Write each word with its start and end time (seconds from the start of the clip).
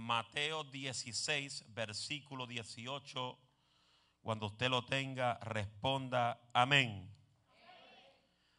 Mateo 0.00 0.64
16, 0.64 1.74
versículo 1.74 2.46
18. 2.46 3.38
Cuando 4.22 4.46
usted 4.46 4.70
lo 4.70 4.84
tenga, 4.86 5.38
responda 5.40 6.40
amén. 6.54 7.14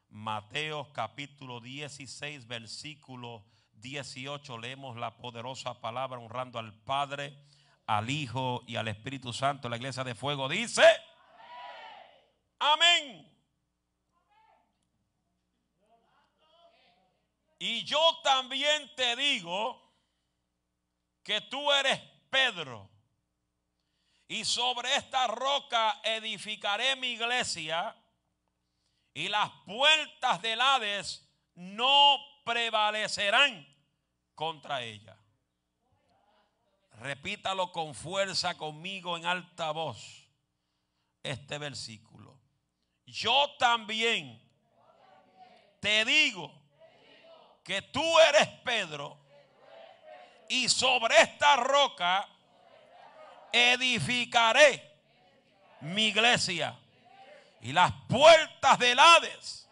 Mateo 0.10 0.94
capítulo 0.94 1.60
16, 1.60 2.46
versículo 2.48 3.44
18. 3.74 4.58
Leemos 4.60 4.96
la 4.98 5.18
poderosa 5.18 5.82
palabra 5.82 6.20
honrando 6.20 6.60
al 6.60 6.74
Padre, 6.84 7.36
al 7.88 8.12
Hijo 8.12 8.64
y 8.68 8.76
al 8.76 8.88
Espíritu 8.88 9.34
Santo. 9.34 9.68
La 9.68 9.78
iglesia 9.78 10.04
de 10.04 10.14
fuego 10.14 10.48
dice, 10.48 10.84
amén. 12.60 13.28
Y 17.58 17.84
yo 17.84 18.00
también 18.24 18.92
te 18.96 19.16
digo 19.16 19.91
que 21.24 21.42
tú 21.42 21.72
eres 21.72 22.00
Pedro. 22.30 22.90
Y 24.28 24.46
sobre 24.46 24.96
esta 24.96 25.28
roca 25.28 26.00
edificaré 26.04 26.96
mi 26.96 27.10
iglesia. 27.10 27.96
Y 29.14 29.28
las 29.28 29.52
puertas 29.66 30.42
del 30.42 30.62
Hades 30.62 31.28
no 31.56 32.18
prevalecerán 32.46 33.68
contra 34.36 34.82
ella. 34.82 35.18
Repítalo 36.94 37.72
con 37.72 37.94
fuerza 37.94 38.56
conmigo 38.56 39.18
en 39.18 39.26
alta 39.26 39.72
voz. 39.72 40.30
Este 41.24 41.58
versículo. 41.58 42.40
Yo 43.06 43.56
también 43.60 44.42
te 45.82 46.06
digo 46.06 46.52
que 47.64 47.82
tú 47.82 48.04
eres 48.20 48.48
Pedro 48.64 49.21
y 50.52 50.68
sobre 50.68 51.16
esta 51.22 51.56
roca 51.56 52.28
edificaré 53.54 54.92
mi 55.80 56.08
iglesia 56.08 56.78
y 57.62 57.72
las 57.72 57.94
puertas 58.10 58.78
del 58.78 59.00
Hades 59.00 59.70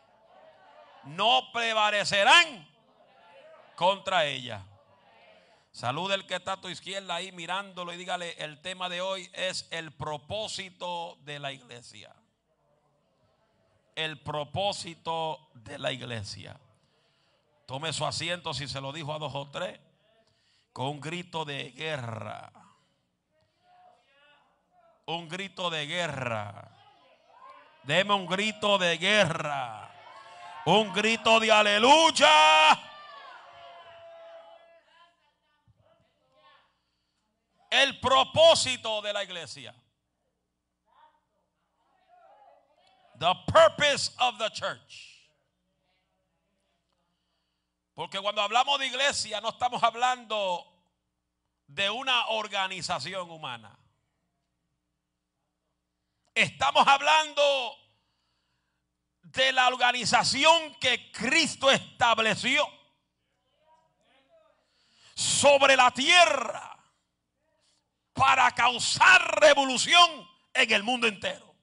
no 1.04 1.52
prevalecerán 1.52 2.66
contra 3.76 4.26
ella. 4.26 4.64
Saluda 5.74 6.16
el 6.16 6.26
que 6.26 6.36
está 6.36 6.54
a 6.54 6.62
tu 6.62 6.70
izquierda 6.70 7.16
ahí 7.16 7.34
mirándolo 7.34 7.94
y 7.94 7.98
dígale, 7.98 8.32
el 8.42 8.62
tema 8.62 8.88
de 8.88 9.02
hoy 9.02 9.30
es 9.34 9.68
el 9.72 9.92
propósito 9.92 11.18
de 11.24 11.40
la 11.40 11.52
iglesia. 11.52 12.16
El 13.96 14.18
propósito 14.18 15.50
de 15.56 15.78
la 15.78 15.92
iglesia. 15.92 16.58
Tome 17.66 17.92
su 17.92 18.06
asiento 18.06 18.54
si 18.54 18.68
se 18.68 18.80
lo 18.80 18.94
dijo 18.94 19.14
a 19.14 19.20
dos 19.20 19.36
o 19.36 19.50
tres 19.50 19.78
con 20.74 20.88
un 20.88 21.00
grito 21.00 21.46
de 21.46 21.72
guerra. 21.72 22.52
Un 25.06 25.28
grito 25.28 25.70
de 25.70 25.88
guerra. 25.88 26.72
Deme 27.84 28.14
un 28.14 28.28
grito 28.28 28.78
de 28.78 28.98
guerra. 28.98 29.92
Un 30.66 30.94
grito 30.94 31.40
de 31.40 31.52
aleluya. 31.52 32.80
El 37.72 38.00
propósito 38.00 39.02
de 39.02 39.14
la 39.14 39.24
iglesia. 39.24 39.74
The 43.20 43.34
purpose 43.48 44.12
of 44.20 44.38
the 44.38 44.50
church. 44.50 45.09
Porque 48.00 48.22
cuando 48.22 48.42
hablamos 48.42 48.80
de 48.80 48.88
iglesia 48.88 49.42
no 49.42 49.50
estamos 49.50 49.84
hablando 49.84 50.66
de 51.68 51.90
una 51.90 52.28
organización 52.28 53.30
humana. 53.30 53.78
Estamos 56.34 56.88
hablando 56.88 57.78
de 59.22 59.52
la 59.52 59.68
organización 59.68 60.76
que 60.76 61.12
Cristo 61.12 61.70
estableció 61.70 62.66
sobre 65.14 65.76
la 65.76 65.92
tierra 65.92 66.82
para 68.14 68.50
causar 68.52 69.42
revolución 69.42 70.26
en 70.54 70.72
el 70.72 70.84
mundo 70.84 71.06
entero. 71.06 71.54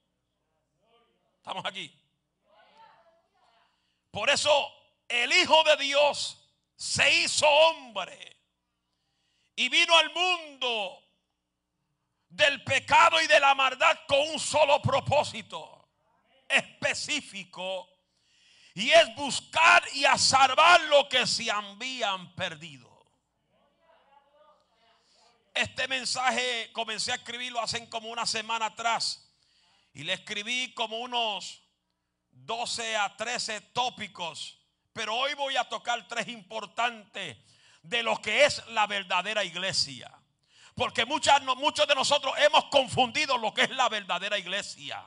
Estamos 1.38 1.64
aquí. 1.64 1.98
Por 4.10 4.28
eso 4.28 4.75
el 5.08 5.32
Hijo 5.32 5.62
de 5.64 5.76
Dios 5.76 6.38
se 6.76 7.22
hizo 7.22 7.48
hombre 7.48 8.36
y 9.54 9.68
vino 9.68 9.96
al 9.96 10.12
mundo 10.12 11.02
del 12.28 12.62
pecado 12.64 13.20
y 13.20 13.26
de 13.26 13.40
la 13.40 13.54
maldad 13.54 13.98
con 14.06 14.20
un 14.30 14.38
solo 14.38 14.82
propósito 14.82 15.88
específico 16.48 17.88
y 18.74 18.90
es 18.90 19.14
buscar 19.14 19.82
y 19.94 20.04
a 20.04 20.18
salvar 20.18 20.82
lo 20.82 21.08
que 21.08 21.26
se 21.26 21.50
habían 21.50 22.34
perdido. 22.34 22.94
Este 25.54 25.88
mensaje 25.88 26.70
comencé 26.74 27.12
a 27.12 27.14
escribirlo 27.14 27.58
hace 27.60 27.88
como 27.88 28.10
una 28.10 28.26
semana 28.26 28.66
atrás 28.66 29.32
y 29.94 30.04
le 30.04 30.12
escribí 30.12 30.74
como 30.74 30.98
unos 30.98 31.62
12 32.32 32.96
a 32.96 33.16
13 33.16 33.62
tópicos 33.72 34.55
pero 34.96 35.14
hoy 35.14 35.34
voy 35.34 35.54
a 35.58 35.64
tocar 35.64 36.08
tres 36.08 36.26
importantes 36.28 37.36
de 37.82 38.02
lo 38.02 38.18
que 38.22 38.46
es 38.46 38.66
la 38.68 38.86
verdadera 38.86 39.44
iglesia. 39.44 40.10
Porque 40.74 41.04
muchos 41.04 41.86
de 41.86 41.94
nosotros 41.94 42.32
hemos 42.38 42.64
confundido 42.70 43.36
lo 43.36 43.52
que 43.52 43.64
es 43.64 43.70
la 43.70 43.90
verdadera 43.90 44.38
iglesia. 44.38 45.04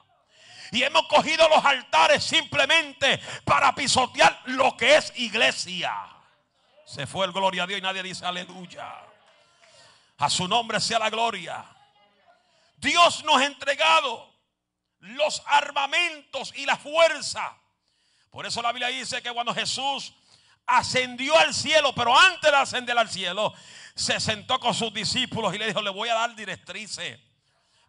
Y 0.71 0.83
hemos 0.83 1.07
cogido 1.07 1.49
los 1.49 1.65
altares 1.65 2.23
simplemente 2.23 3.19
para 3.43 3.73
pisotear 3.73 4.39
lo 4.45 4.77
que 4.77 4.95
es 4.95 5.11
iglesia. 5.15 5.91
Se 6.85 7.07
fue 7.07 7.25
el 7.25 7.31
gloria 7.31 7.63
a 7.63 7.67
Dios 7.67 7.79
y 7.79 7.81
nadie 7.81 8.03
dice 8.03 8.23
aleluya. 8.27 8.95
A 10.19 10.29
su 10.29 10.47
nombre 10.47 10.79
sea 10.79 10.99
la 10.99 11.09
gloria. 11.09 11.65
Dios 12.77 13.23
nos 13.23 13.37
ha 13.37 13.45
entregado 13.45 14.35
los 14.99 15.41
armamentos 15.47 16.53
y 16.55 16.67
la 16.67 16.77
fuerza 16.77 17.58
por 18.31 18.45
eso 18.45 18.61
la 18.61 18.71
Biblia 18.71 18.87
dice 18.89 19.21
que 19.21 19.31
cuando 19.31 19.53
Jesús 19.53 20.13
ascendió 20.65 21.37
al 21.37 21.53
cielo, 21.53 21.93
pero 21.93 22.17
antes 22.17 22.51
de 22.51 22.57
ascender 22.57 22.97
al 22.97 23.09
cielo, 23.09 23.53
se 23.95 24.19
sentó 24.19 24.59
con 24.59 24.73
sus 24.73 24.93
discípulos 24.93 25.53
y 25.53 25.57
le 25.57 25.67
dijo, 25.67 25.81
le 25.81 25.89
voy 25.89 26.09
a 26.09 26.13
dar 26.13 26.35
directrices. 26.35 27.19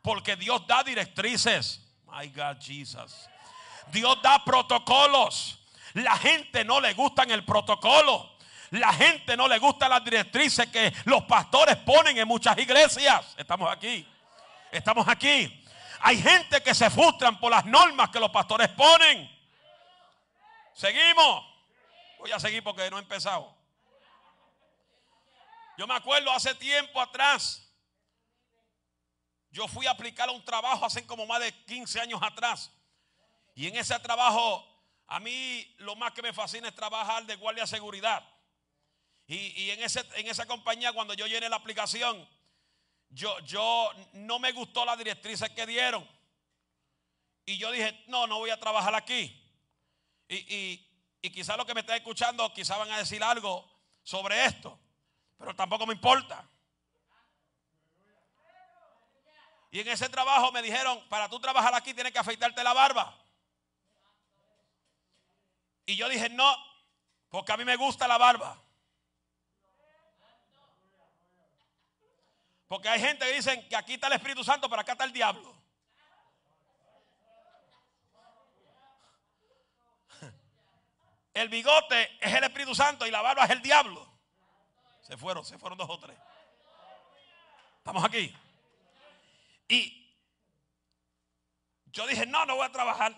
Porque 0.03 0.37
Dios 0.37 0.67
da 0.67 0.83
directrices. 0.83 1.81
My 2.07 2.29
God, 2.29 2.59
Jesus. 2.61 3.29
Dios 3.93 4.19
da 4.23 4.43
protocolos. 4.45 5.59
La 5.95 6.17
gente 6.17 6.65
no 6.65 6.81
le 6.81 6.95
gusta 6.95 7.25
el 7.25 7.45
protocolo. 7.45 8.31
La 8.71 8.93
gente 8.93 9.37
no 9.37 9.49
le 9.49 9.59
gusta 9.59 9.89
las 9.89 10.05
directrices 10.05 10.69
que 10.69 10.93
los 11.05 11.25
pastores 11.25 11.77
ponen 11.77 12.17
en 12.17 12.27
muchas 12.27 12.57
iglesias. 12.57 13.35
Estamos 13.37 13.71
aquí. 13.71 14.07
Estamos 14.71 15.07
aquí. 15.09 15.65
Hay 16.01 16.23
gente 16.23 16.63
que 16.63 16.75
se 16.75 16.89
frustran 16.89 17.39
por 17.39 17.51
las 17.51 17.65
normas 17.67 18.11
que 18.11 18.21
los 18.21 18.31
pastores 18.31 18.69
ponen. 18.69 19.40
Seguimos. 20.75 21.45
Voy 22.19 22.33
a 22.33 22.39
seguir 22.39 22.63
porque 22.63 22.91
no 22.91 22.99
he 22.99 23.01
empezado. 23.01 23.57
Yo 25.79 25.87
me 25.87 25.95
acuerdo 25.95 26.31
hace 26.31 26.55
tiempo 26.55 27.01
atrás. 27.01 27.67
Yo 29.51 29.67
fui 29.67 29.87
a 29.87 29.93
aplicar 29.93 30.29
un 30.29 30.45
trabajo 30.45 30.85
hace 30.85 31.07
como 31.07 31.27
más 31.27 31.41
de 31.41 31.53
15 31.65 32.01
años 32.01 32.21
atrás. 32.23 32.71
Y 33.55 33.67
en 33.67 33.77
ese 33.77 33.99
trabajo, 34.01 34.65
a 35.07 35.19
mí 35.21 35.75
lo 35.79 35.97
más 35.97 36.13
que 36.13 36.23
me 36.23 36.33
fascina 36.33 36.69
es 36.69 36.75
trabajar 36.75 37.25
de 37.25 37.37
guardia 37.37 37.65
de 37.65 37.69
seguridad. 37.69 38.23
Y, 39.27 39.71
en, 39.71 39.83
ese, 39.83 40.05
en 40.17 40.27
esa 40.27 40.45
compañía, 40.45 40.93
cuando 40.93 41.15
yo 41.15 41.27
llené 41.27 41.49
la 41.49 41.57
aplicación, 41.57 42.29
yo, 43.11 43.39
yo 43.41 43.91
no 44.15 44.39
me 44.41 44.51
gustó 44.51 44.85
la 44.85 44.97
directrices 44.97 45.51
que 45.51 45.67
dieron. 45.67 46.07
Y 47.47 47.57
yo 47.57 47.71
dije, 47.71 48.05
no, 48.09 48.27
no 48.27 48.39
voy 48.39 48.51
a 48.51 48.59
trabajar 48.59 48.95
aquí. 48.95 49.40
Y, 50.33 50.87
y, 51.21 51.31
quizás 51.31 51.57
los 51.57 51.67
que 51.67 51.75
me 51.75 51.81
están 51.81 51.97
escuchando, 51.97 52.53
quizás 52.55 52.79
van 52.79 52.91
a 52.93 52.99
decir 52.99 53.21
algo 53.23 53.69
sobre 54.05 54.45
esto, 54.45 54.79
pero 55.37 55.57
tampoco 55.57 55.87
me 55.87 55.95
importa. 55.95 56.49
Y 59.73 59.81
en 59.81 59.89
ese 59.89 60.09
trabajo 60.09 60.53
me 60.53 60.63
dijeron, 60.63 61.05
para 61.09 61.29
tú 61.29 61.41
trabajar 61.41 61.75
aquí 61.75 61.95
tienes 61.95 62.13
que 62.13 62.21
afeitarte 62.21 62.63
la 62.63 62.73
barba. 62.73 63.19
Y 65.85 65.97
yo 65.97 66.09
dije, 66.09 66.29
no, 66.29 66.57
porque 67.29 67.51
a 67.51 67.57
mí 67.57 67.65
me 67.65 67.75
gusta 67.75 68.07
la 68.07 68.17
barba. 68.17 68.63
Porque 72.69 72.89
hay 72.89 73.01
gente 73.01 73.27
que 73.27 73.33
dicen 73.33 73.69
que 73.69 73.75
aquí 73.75 73.95
está 73.95 74.07
el 74.07 74.13
Espíritu 74.13 74.45
Santo, 74.45 74.71
pero 74.71 74.83
acá 74.83 74.93
está 74.93 75.05
el 75.05 75.13
diablo. 75.13 75.60
El 81.41 81.49
bigote 81.49 82.19
es 82.21 82.33
el 82.35 82.45
Espíritu 82.45 82.75
Santo 82.75 83.07
y 83.07 83.11
la 83.11 83.23
barba 83.23 83.45
es 83.45 83.51
el 83.51 83.63
diablo. 83.63 84.07
Se 85.03 85.17
fueron, 85.17 85.45
se 85.45 85.59
fueron 85.59 85.79
dos 85.79 85.89
o 85.91 85.99
tres. 85.99 86.17
Estamos 87.79 88.05
aquí. 88.05 88.35
Y 89.69 90.01
yo 91.87 92.07
dije, 92.07 92.27
no, 92.27 92.45
no 92.47 92.57
voy 92.57 92.67
a 92.67 92.73
trabajar. 92.73 93.15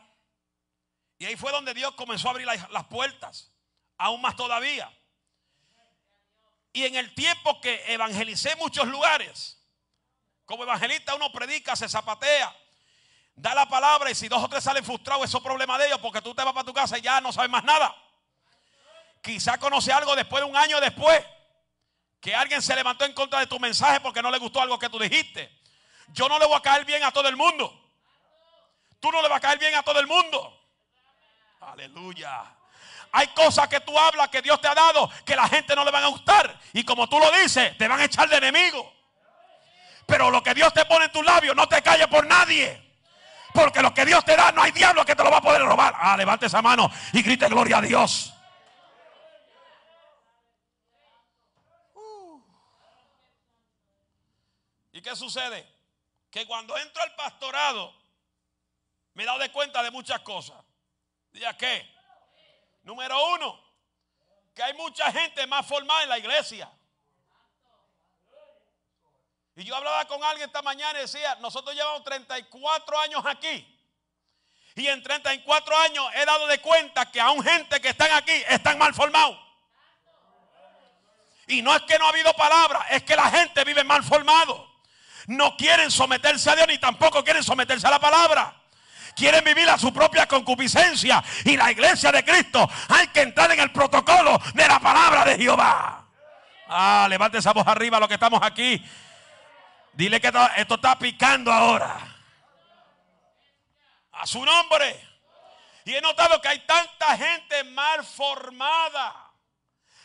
Y 1.18 1.26
ahí 1.26 1.36
fue 1.36 1.52
donde 1.52 1.74
Dios 1.74 1.94
comenzó 1.94 2.28
a 2.28 2.30
abrir 2.32 2.46
las 2.46 2.84
puertas, 2.86 3.52
aún 3.98 4.20
más 4.20 4.36
todavía. 4.36 4.92
Y 6.72 6.84
en 6.84 6.96
el 6.96 7.14
tiempo 7.14 7.60
que 7.60 7.92
evangelicé 7.92 8.56
muchos 8.56 8.86
lugares, 8.88 9.58
como 10.44 10.62
evangelista 10.64 11.14
uno 11.14 11.30
predica, 11.30 11.76
se 11.76 11.88
zapatea, 11.88 12.56
da 13.34 13.54
la 13.54 13.68
palabra 13.68 14.10
y 14.10 14.14
si 14.14 14.28
dos 14.28 14.42
o 14.42 14.48
tres 14.48 14.64
salen 14.64 14.84
frustrados, 14.84 15.24
eso 15.28 15.38
es 15.38 15.44
problema 15.44 15.78
de 15.78 15.86
ellos 15.86 15.98
porque 16.00 16.22
tú 16.22 16.34
te 16.34 16.42
vas 16.42 16.52
para 16.52 16.64
tu 16.64 16.72
casa 16.72 16.98
y 16.98 17.02
ya 17.02 17.20
no 17.20 17.32
sabes 17.32 17.50
más 17.50 17.64
nada. 17.64 17.94
Quizá 19.22 19.56
conoce 19.58 19.92
algo 19.92 20.14
después 20.14 20.42
de 20.42 20.50
un 20.50 20.56
año 20.56 20.80
después, 20.80 21.24
que 22.20 22.34
alguien 22.34 22.60
se 22.60 22.74
levantó 22.74 23.04
en 23.04 23.14
contra 23.14 23.40
de 23.40 23.46
tu 23.46 23.58
mensaje 23.58 24.00
porque 24.00 24.20
no 24.20 24.30
le 24.30 24.38
gustó 24.38 24.60
algo 24.60 24.78
que 24.78 24.88
tú 24.88 24.98
dijiste. 24.98 25.60
Yo 26.08 26.28
no 26.28 26.38
le 26.38 26.46
voy 26.46 26.56
a 26.56 26.60
caer 26.60 26.84
bien 26.84 27.02
a 27.04 27.12
todo 27.12 27.28
el 27.28 27.36
mundo. 27.36 27.72
Tú 29.00 29.10
no 29.10 29.22
le 29.22 29.28
vas 29.28 29.38
a 29.38 29.40
caer 29.40 29.58
bien 29.58 29.74
a 29.74 29.82
todo 29.82 29.98
el 29.98 30.06
mundo. 30.06 30.60
Aleluya. 31.60 32.44
Hay 33.12 33.28
cosas 33.28 33.68
que 33.68 33.80
tú 33.80 33.96
hablas 33.98 34.28
que 34.28 34.42
Dios 34.42 34.60
te 34.60 34.68
ha 34.68 34.74
dado 34.74 35.10
que 35.24 35.36
la 35.36 35.48
gente 35.48 35.76
no 35.76 35.84
le 35.84 35.90
van 35.90 36.04
a 36.04 36.08
gustar. 36.08 36.58
Y 36.72 36.84
como 36.84 37.08
tú 37.08 37.18
lo 37.18 37.30
dices, 37.30 37.76
te 37.78 37.86
van 37.86 38.00
a 38.00 38.04
echar 38.04 38.28
de 38.28 38.36
enemigo. 38.36 38.92
Pero 40.06 40.30
lo 40.30 40.42
que 40.42 40.54
Dios 40.54 40.72
te 40.72 40.84
pone 40.84 41.06
en 41.06 41.12
tus 41.12 41.24
labios 41.24 41.54
no 41.54 41.68
te 41.68 41.82
calle 41.82 42.08
por 42.08 42.26
nadie. 42.26 42.92
Porque 43.52 43.82
lo 43.82 43.92
que 43.92 44.06
Dios 44.06 44.24
te 44.24 44.34
da 44.34 44.50
no 44.52 44.62
hay 44.62 44.72
diablo 44.72 45.04
que 45.04 45.14
te 45.14 45.22
lo 45.22 45.30
va 45.30 45.38
a 45.38 45.42
poder 45.42 45.62
robar. 45.62 45.94
Ah, 45.96 46.16
levante 46.16 46.46
esa 46.46 46.62
mano 46.62 46.90
y 47.12 47.22
grite 47.22 47.48
gloria 47.48 47.78
a 47.78 47.82
Dios. 47.82 48.32
Uh. 51.94 52.42
¿Y 55.02 55.04
qué 55.04 55.16
sucede? 55.16 55.68
Que 56.30 56.46
cuando 56.46 56.78
entro 56.78 57.02
al 57.02 57.12
pastorado 57.16 57.92
me 59.14 59.24
he 59.24 59.26
dado 59.26 59.40
de 59.40 59.50
cuenta 59.50 59.82
de 59.82 59.90
muchas 59.90 60.20
cosas. 60.20 60.64
¿Ya 61.32 61.56
qué? 61.56 61.92
Número 62.84 63.32
uno, 63.34 63.60
que 64.54 64.62
hay 64.62 64.74
mucha 64.74 65.10
gente 65.10 65.44
más 65.48 65.66
formada 65.66 66.04
en 66.04 66.08
la 66.08 66.18
iglesia. 66.18 66.70
Y 69.56 69.64
yo 69.64 69.74
hablaba 69.74 70.06
con 70.06 70.22
alguien 70.22 70.46
esta 70.46 70.62
mañana 70.62 71.00
y 71.00 71.02
decía, 71.02 71.34
nosotros 71.40 71.74
llevamos 71.74 72.04
34 72.04 73.00
años 73.00 73.24
aquí. 73.26 73.76
Y 74.76 74.86
en 74.86 75.02
34 75.02 75.78
años 75.78 76.06
he 76.14 76.24
dado 76.24 76.46
de 76.46 76.60
cuenta 76.60 77.10
que 77.10 77.20
aún 77.20 77.42
gente 77.42 77.80
que 77.80 77.88
están 77.88 78.12
aquí 78.12 78.40
están 78.48 78.78
mal 78.78 78.94
formados. 78.94 79.36
Y 81.48 81.60
no 81.60 81.74
es 81.74 81.82
que 81.82 81.98
no 81.98 82.06
ha 82.06 82.10
habido 82.10 82.32
palabra, 82.34 82.86
es 82.90 83.02
que 83.02 83.16
la 83.16 83.28
gente 83.32 83.64
vive 83.64 83.82
mal 83.82 84.04
formado. 84.04 84.71
No 85.26 85.56
quieren 85.56 85.90
someterse 85.90 86.50
a 86.50 86.56
Dios 86.56 86.68
ni 86.68 86.78
tampoco 86.78 87.22
quieren 87.22 87.42
someterse 87.42 87.86
a 87.86 87.90
la 87.90 88.00
palabra 88.00 88.62
quieren 89.14 89.44
vivir 89.44 89.68
a 89.68 89.78
su 89.78 89.92
propia 89.92 90.26
concupiscencia. 90.26 91.22
Y 91.44 91.56
la 91.56 91.70
iglesia 91.70 92.12
de 92.12 92.24
Cristo 92.24 92.68
hay 92.88 93.08
que 93.08 93.22
entrar 93.22 93.50
en 93.52 93.60
el 93.60 93.72
protocolo 93.72 94.40
de 94.54 94.66
la 94.66 94.80
palabra 94.80 95.24
de 95.24 95.36
Jehová. 95.36 96.06
Ah, 96.68 97.06
levante 97.08 97.38
esa 97.38 97.52
voz 97.52 97.66
arriba 97.66 98.00
lo 98.00 98.08
que 98.08 98.14
estamos 98.14 98.40
aquí. 98.42 98.82
Dile 99.92 100.20
que 100.20 100.32
esto 100.56 100.74
está 100.74 100.98
picando 100.98 101.52
ahora. 101.52 101.98
A 104.12 104.26
su 104.26 104.44
nombre. 104.44 105.08
Y 105.84 105.94
he 105.94 106.00
notado 106.00 106.40
que 106.40 106.48
hay 106.48 106.60
tanta 106.60 107.16
gente 107.16 107.64
mal 107.64 108.04
formada 108.04 109.30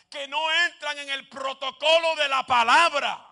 que 0.10 0.28
no 0.28 0.40
entran 0.66 0.98
en 1.00 1.10
el 1.10 1.30
protocolo 1.30 2.16
de 2.16 2.28
la 2.28 2.46
palabra. 2.46 3.27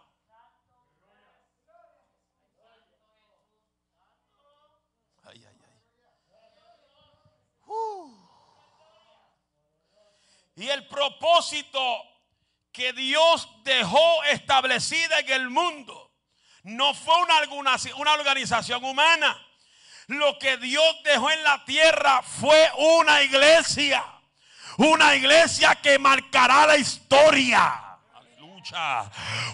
Y 10.55 10.69
el 10.69 10.87
propósito 10.87 12.01
que 12.71 12.93
Dios 12.93 13.47
dejó 13.63 14.23
establecida 14.25 15.19
en 15.19 15.29
el 15.31 15.49
mundo 15.49 16.11
no 16.63 16.93
fue 16.93 17.13
una, 17.21 17.77
una 17.97 18.13
organización 18.13 18.83
humana. 18.83 19.41
Lo 20.07 20.37
que 20.39 20.57
Dios 20.57 20.95
dejó 21.03 21.29
en 21.31 21.43
la 21.43 21.63
tierra 21.65 22.21
fue 22.21 22.69
una 22.77 23.21
iglesia. 23.21 24.03
Una 24.77 25.15
iglesia 25.15 25.75
que 25.75 25.99
marcará 25.99 26.67
la 26.67 26.77
historia. 26.77 27.84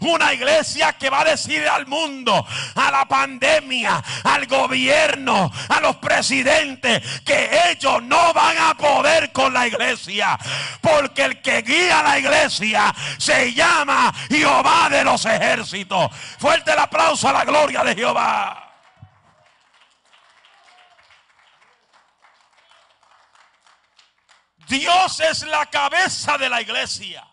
Una 0.01 0.33
iglesia 0.33 0.93
que 0.93 1.09
va 1.09 1.21
a 1.21 1.25
decir 1.25 1.67
al 1.67 1.85
mundo, 1.85 2.45
a 2.75 2.91
la 2.91 3.05
pandemia, 3.05 4.01
al 4.23 4.45
gobierno, 4.47 5.51
a 5.69 5.81
los 5.81 5.97
presidentes, 5.97 7.21
que 7.25 7.71
ellos 7.71 8.01
no 8.03 8.33
van 8.33 8.57
a 8.57 8.73
poder 8.75 9.31
con 9.31 9.53
la 9.53 9.67
iglesia. 9.67 10.37
Porque 10.79 11.23
el 11.23 11.41
que 11.41 11.61
guía 11.61 12.01
la 12.03 12.19
iglesia 12.19 12.93
se 13.17 13.53
llama 13.53 14.13
Jehová 14.29 14.87
de 14.89 15.03
los 15.03 15.25
ejércitos. 15.25 16.09
Fuerte 16.39 16.71
el 16.71 16.79
aplauso 16.79 17.27
a 17.27 17.33
la 17.33 17.43
gloria 17.43 17.83
de 17.83 17.95
Jehová. 17.95 18.67
Dios 24.67 25.19
es 25.19 25.43
la 25.47 25.65
cabeza 25.65 26.37
de 26.37 26.47
la 26.47 26.61
iglesia. 26.61 27.30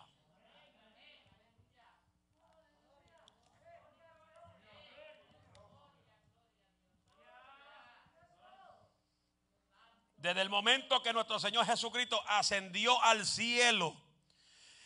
Desde 10.19 10.41
el 10.41 10.49
momento 10.49 11.01
que 11.01 11.13
nuestro 11.13 11.39
Señor 11.39 11.65
Jesucristo 11.65 12.21
ascendió 12.27 13.01
al 13.03 13.25
cielo, 13.25 13.95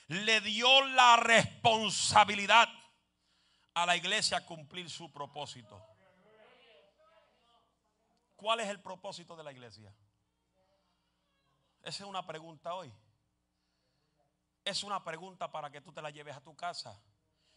le 0.08 0.42
dio 0.42 0.86
la 0.86 1.16
responsabilidad 1.18 2.70
a 3.74 3.86
la 3.88 3.96
iglesia 3.96 4.46
cumplir 4.46 4.92
su 4.92 5.12
propósito. 5.12 5.84
¿Cuál 8.36 8.60
es 8.60 8.68
el 8.68 8.80
propósito 8.80 9.36
de 9.36 9.44
la 9.44 9.52
iglesia? 9.52 9.92
Esa 11.82 12.04
es 12.04 12.10
una 12.10 12.28
pregunta 12.28 12.76
hoy. 12.76 12.94
Es 14.64 14.84
una 14.84 15.04
pregunta 15.04 15.52
para 15.52 15.72
que 15.72 15.82
tú 15.82 15.92
te 15.92 16.02
la 16.04 16.12
lleves 16.12 16.36
a 16.36 16.42
tu 16.42 16.56
casa. 16.56 17.02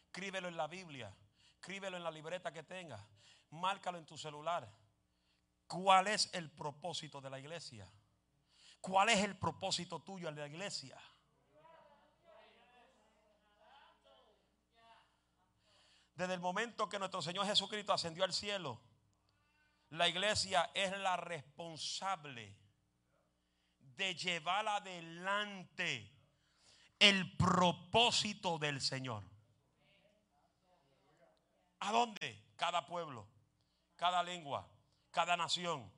Escríbelo 0.06 0.49
en 0.49 0.56
la 0.56 0.67
Biblia. 0.67 1.14
Escríbelo 1.56 1.99
en 1.99 2.04
la 2.04 2.11
libreta 2.11 2.52
que 2.52 2.62
tengas. 2.62 3.02
Márcalo 3.50 3.99
en 3.99 4.06
tu 4.06 4.16
celular. 4.16 4.66
¿Cuál 5.66 6.06
es 6.06 6.30
el 6.32 6.50
propósito 6.50 7.20
de 7.20 7.30
la 7.30 7.38
iglesia? 7.38 7.90
¿Cuál 8.80 9.08
es 9.08 9.18
el 9.18 9.37
propósito 9.37 10.00
tuyo 10.00 10.30
de 10.30 10.40
la 10.40 10.46
iglesia? 10.46 10.96
Desde 16.14 16.35
el 16.35 16.40
momento 16.40 16.88
que 16.88 16.99
nuestro 16.99 17.20
Señor 17.20 17.46
Jesucristo 17.46 17.92
ascendió 17.92 18.25
al 18.25 18.32
cielo, 18.32 18.80
la 19.90 20.08
iglesia 20.08 20.70
es 20.75 20.96
la 20.99 21.16
responsable 21.16 22.56
de 23.78 24.14
llevar 24.14 24.66
adelante 24.66 26.12
el 26.99 27.37
propósito 27.37 28.58
del 28.58 28.80
Señor. 28.80 29.23
¿A 31.80 31.92
dónde? 31.92 32.42
Cada 32.56 32.87
pueblo, 32.87 33.28
cada 33.96 34.23
lengua, 34.23 34.66
cada 35.16 35.35
nación. 35.35 35.90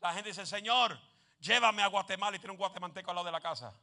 La 0.00 0.12
gente 0.14 0.28
dice, 0.28 0.46
Señor, 0.46 0.96
llévame 1.40 1.82
a 1.82 1.88
Guatemala 1.88 2.36
y 2.36 2.38
tiene 2.38 2.52
un 2.52 2.56
guatemalteco 2.56 3.10
al 3.10 3.16
lado 3.16 3.26
de 3.26 3.32
la 3.32 3.40
casa. 3.40 3.74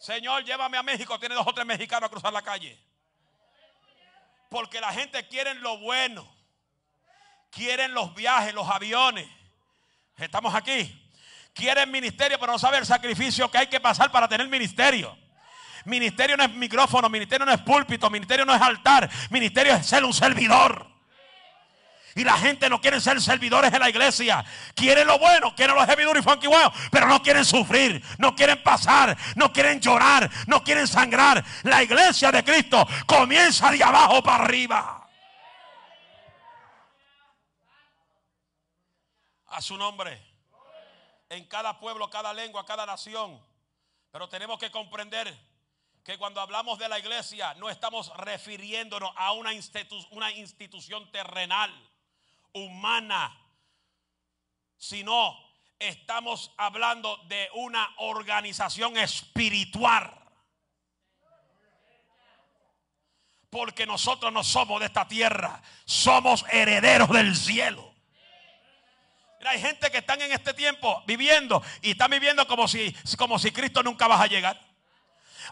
Señor, 0.00 0.42
llévame 0.42 0.76
a 0.76 0.82
México, 0.82 1.16
tiene 1.20 1.36
dos 1.36 1.46
o 1.46 1.54
tres 1.54 1.64
mexicanos 1.64 2.08
a 2.08 2.10
cruzar 2.10 2.32
la 2.32 2.42
calle. 2.42 2.76
Porque 4.50 4.80
la 4.80 4.92
gente 4.92 5.28
quiere 5.28 5.54
lo 5.54 5.78
bueno. 5.78 6.28
Quieren 7.50 7.94
los 7.94 8.12
viajes, 8.12 8.52
los 8.52 8.68
aviones. 8.68 9.28
Estamos 10.16 10.56
aquí. 10.56 11.08
Quieren 11.54 11.88
ministerio, 11.88 12.36
pero 12.40 12.50
no 12.50 12.58
sabe 12.58 12.78
el 12.78 12.86
sacrificio 12.86 13.48
que 13.48 13.58
hay 13.58 13.68
que 13.68 13.78
pasar 13.78 14.10
para 14.10 14.26
tener 14.26 14.48
ministerio. 14.48 15.16
Ministerio 15.84 16.36
no 16.36 16.42
es 16.42 16.52
micrófono, 16.52 17.08
ministerio 17.08 17.46
no 17.46 17.52
es 17.52 17.60
púlpito, 17.60 18.10
ministerio 18.10 18.44
no 18.44 18.52
es 18.52 18.60
altar, 18.60 19.08
ministerio 19.30 19.72
es 19.72 19.86
ser 19.86 20.04
un 20.04 20.12
servidor. 20.12 20.95
Y 22.16 22.24
la 22.24 22.38
gente 22.38 22.70
no 22.70 22.80
quiere 22.80 22.98
ser 22.98 23.20
servidores 23.20 23.70
en 23.74 23.78
la 23.78 23.90
iglesia. 23.90 24.42
Quieren 24.74 25.06
lo 25.06 25.18
bueno, 25.18 25.54
quieren 25.54 25.76
los 25.76 25.84
heavy 25.84 26.02
y 26.18 26.22
funky 26.22 26.46
wow, 26.46 26.72
pero 26.90 27.06
no 27.06 27.22
quieren 27.22 27.44
sufrir, 27.44 28.02
no 28.16 28.34
quieren 28.34 28.62
pasar, 28.62 29.14
no 29.34 29.52
quieren 29.52 29.82
llorar, 29.82 30.30
no 30.46 30.64
quieren 30.64 30.88
sangrar. 30.88 31.44
La 31.62 31.82
iglesia 31.82 32.32
de 32.32 32.42
Cristo 32.42 32.88
comienza 33.04 33.70
de 33.70 33.84
abajo 33.84 34.22
para 34.22 34.44
arriba. 34.44 35.06
A 39.48 39.60
su 39.60 39.76
nombre. 39.76 40.18
En 41.28 41.44
cada 41.44 41.78
pueblo, 41.78 42.08
cada 42.08 42.32
lengua, 42.32 42.64
cada 42.64 42.86
nación. 42.86 43.38
Pero 44.10 44.26
tenemos 44.30 44.58
que 44.58 44.70
comprender 44.70 45.36
que 46.02 46.16
cuando 46.16 46.40
hablamos 46.40 46.78
de 46.78 46.88
la 46.88 46.98
iglesia 46.98 47.52
no 47.54 47.68
estamos 47.68 48.10
refiriéndonos 48.16 49.10
a 49.16 49.32
una, 49.32 49.50
una 50.12 50.32
institución 50.32 51.10
terrenal, 51.12 51.70
humana, 52.56 53.38
sino 54.76 55.36
estamos 55.78 56.52
hablando 56.56 57.18
de 57.28 57.48
una 57.54 57.88
organización 57.98 58.96
espiritual. 58.96 60.10
Porque 63.50 63.86
nosotros 63.86 64.32
no 64.32 64.42
somos 64.42 64.80
de 64.80 64.86
esta 64.86 65.06
tierra, 65.06 65.62
somos 65.84 66.44
herederos 66.50 67.10
del 67.10 67.36
cielo. 67.36 67.94
hay 69.44 69.60
gente 69.60 69.90
que 69.90 69.98
están 69.98 70.20
en 70.22 70.32
este 70.32 70.54
tiempo 70.54 71.04
viviendo 71.06 71.62
y 71.82 71.92
están 71.92 72.10
viviendo 72.10 72.46
como 72.48 72.66
si, 72.66 72.92
como 73.16 73.38
si 73.38 73.52
Cristo 73.52 73.82
nunca 73.82 74.08
va 74.08 74.20
a 74.20 74.26
llegar. 74.26 74.60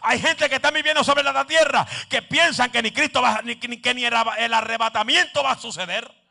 Hay 0.01 0.19
gente 0.19 0.49
que 0.49 0.55
está 0.55 0.71
viviendo 0.71 1.03
sobre 1.03 1.23
la 1.23 1.45
tierra 1.45 1.87
que 2.09 2.21
piensan 2.21 2.71
que 2.71 2.81
ni 2.81 2.91
Cristo 2.91 3.21
va, 3.21 3.41
ni, 3.43 3.55
que 3.55 3.93
ni 3.93 4.05
el 4.05 4.53
arrebatamiento 4.53 5.41
va 5.41 5.51
a 5.51 5.59
suceder. 5.59 6.24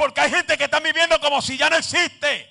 Porque 0.00 0.22
hay 0.22 0.30
gente 0.30 0.56
que 0.56 0.64
está 0.64 0.80
viviendo 0.80 1.20
como 1.20 1.42
si 1.42 1.58
ya 1.58 1.68
no 1.68 1.76
existe. 1.76 2.48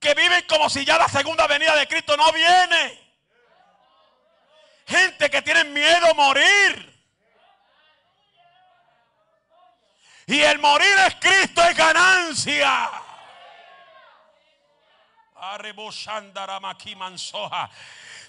Que 0.00 0.14
viven 0.14 0.42
como 0.46 0.70
si 0.70 0.82
ya 0.82 0.96
la 0.96 1.10
segunda 1.10 1.46
venida 1.46 1.76
de 1.76 1.86
Cristo 1.86 2.16
no 2.16 2.32
viene. 2.32 2.98
Gente 4.86 5.28
que 5.28 5.42
tiene 5.42 5.64
miedo 5.64 6.10
a 6.10 6.14
morir. 6.14 7.04
Y 10.26 10.40
el 10.40 10.58
morir 10.58 10.96
es 11.06 11.16
Cristo 11.16 11.62
es 11.62 11.76
ganancia. 11.76 12.90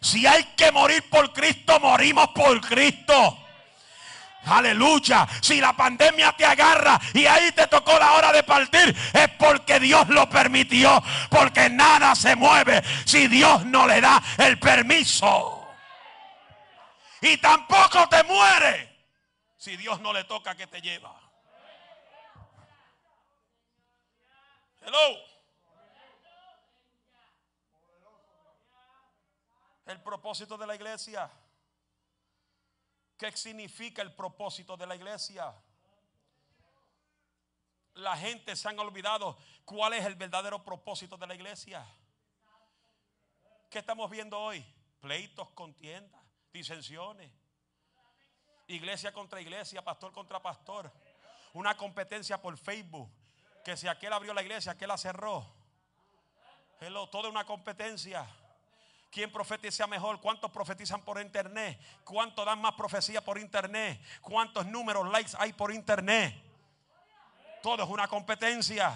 Si 0.01 0.27
hay 0.27 0.43
que 0.57 0.73
morir 0.73 1.09
por 1.09 1.31
Cristo, 1.31 1.79
morimos 1.79 2.27
por 2.31 2.59
Cristo. 2.59 3.44
Aleluya. 4.45 5.27
Si 5.41 5.59
la 5.59 5.73
pandemia 5.73 6.31
te 6.33 6.45
agarra 6.45 6.99
y 7.13 7.25
ahí 7.25 7.51
te 7.51 7.67
tocó 7.67 7.97
la 7.97 8.13
hora 8.13 8.31
de 8.31 8.43
partir, 8.43 8.95
es 9.13 9.29
porque 9.37 9.79
Dios 9.79 10.07
lo 10.09 10.29
permitió. 10.29 11.01
Porque 11.29 11.69
nada 11.69 12.15
se 12.15 12.35
mueve 12.35 12.83
si 13.05 13.27
Dios 13.27 13.65
no 13.65 13.87
le 13.87 14.01
da 14.01 14.21
el 14.37 14.59
permiso. 14.59 15.67
Y 17.21 17.37
tampoco 17.37 18.07
te 18.09 18.23
muere 18.23 18.95
si 19.57 19.75
Dios 19.77 19.99
no 19.99 20.13
le 20.13 20.23
toca 20.25 20.55
que 20.55 20.67
te 20.67 20.81
lleva. 20.81 21.19
Hello. 24.81 25.17
El 29.87 30.01
propósito 30.01 30.57
de 30.57 30.67
la 30.67 30.75
iglesia. 30.75 31.29
¿Qué 33.17 33.31
significa 33.31 34.01
el 34.01 34.13
propósito 34.13 34.75
de 34.75 34.87
la 34.87 34.95
iglesia? 34.95 35.53
La 37.95 38.17
gente 38.17 38.55
se 38.55 38.67
han 38.67 38.77
olvidado 38.77 39.37
cuál 39.63 39.93
es 39.93 40.05
el 40.05 40.15
verdadero 40.15 40.63
propósito 40.63 41.15
de 41.15 41.27
la 41.27 41.35
iglesia. 41.35 41.85
¿Qué 43.69 43.79
estamos 43.79 44.09
viendo 44.09 44.37
hoy? 44.37 44.65
Pleitos, 44.99 45.49
contiendas, 45.51 46.21
disensiones. 46.51 47.31
Iglesia 48.67 49.13
contra 49.13 49.39
iglesia, 49.39 49.81
pastor 49.81 50.11
contra 50.11 50.41
pastor. 50.41 50.91
Una 51.53 51.77
competencia 51.77 52.41
por 52.41 52.57
Facebook. 52.57 53.09
Que 53.63 53.77
si 53.77 53.87
aquel 53.87 54.11
abrió 54.11 54.33
la 54.33 54.41
iglesia, 54.41 54.73
aquel 54.73 54.89
la 54.89 54.97
cerró. 54.97 55.45
Hello, 56.81 57.07
toda 57.09 57.29
una 57.29 57.45
competencia. 57.45 58.27
¿Quién 59.15 59.31
profetiza 59.31 59.87
mejor? 59.87 60.19
¿Cuántos 60.19 60.51
profetizan 60.51 61.01
por 61.01 61.21
internet? 61.21 61.79
¿Cuántos 62.03 62.45
dan 62.45 62.59
más 62.59 62.73
profecía 62.73 63.23
por 63.23 63.37
internet? 63.37 63.97
¿Cuántos 64.19 64.65
números, 64.65 65.09
likes 65.09 65.31
hay 65.39 65.53
por 65.53 65.71
internet? 65.71 66.35
Todo 67.63 67.81
es 67.81 67.89
una 67.89 68.09
competencia. 68.09 68.93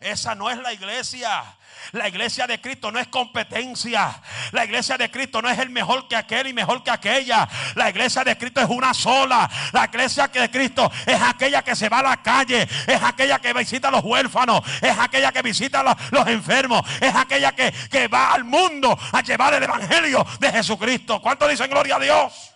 Esa 0.00 0.34
no 0.34 0.50
es 0.50 0.58
la 0.58 0.72
iglesia. 0.72 1.42
La 1.92 2.08
iglesia 2.08 2.46
de 2.46 2.60
Cristo 2.60 2.90
no 2.90 2.98
es 2.98 3.08
competencia. 3.08 4.20
La 4.50 4.64
iglesia 4.64 4.96
de 4.96 5.10
Cristo 5.10 5.40
no 5.40 5.48
es 5.48 5.58
el 5.58 5.70
mejor 5.70 6.08
que 6.08 6.16
aquel 6.16 6.48
y 6.48 6.52
mejor 6.52 6.82
que 6.82 6.90
aquella. 6.90 7.48
La 7.74 7.90
iglesia 7.90 8.24
de 8.24 8.36
Cristo 8.36 8.60
es 8.60 8.68
una 8.68 8.94
sola. 8.94 9.48
La 9.72 9.84
iglesia 9.84 10.28
de 10.28 10.50
Cristo 10.50 10.90
es 11.06 11.20
aquella 11.20 11.62
que 11.62 11.76
se 11.76 11.88
va 11.88 12.00
a 12.00 12.02
la 12.02 12.22
calle. 12.22 12.62
Es 12.86 13.02
aquella 13.02 13.38
que 13.38 13.52
visita 13.52 13.88
a 13.88 13.90
los 13.90 14.04
huérfanos. 14.04 14.62
Es 14.80 14.98
aquella 14.98 15.32
que 15.32 15.42
visita 15.42 15.80
a 15.80 15.96
los, 16.10 16.26
enfermos. 16.26 16.82
Es 17.00 17.14
aquella 17.14 17.52
que, 17.52 17.72
que 17.90 18.08
va 18.08 18.32
al 18.32 18.44
mundo 18.44 18.98
a 19.12 19.22
llevar 19.22 19.54
el 19.54 19.62
evangelio 19.62 20.26
de 20.40 20.50
Jesucristo. 20.50 21.20
¿Cuánto 21.20 21.46
dicen 21.46 21.70
gloria 21.70 21.96
a 21.96 22.00
Dios? 22.00 22.51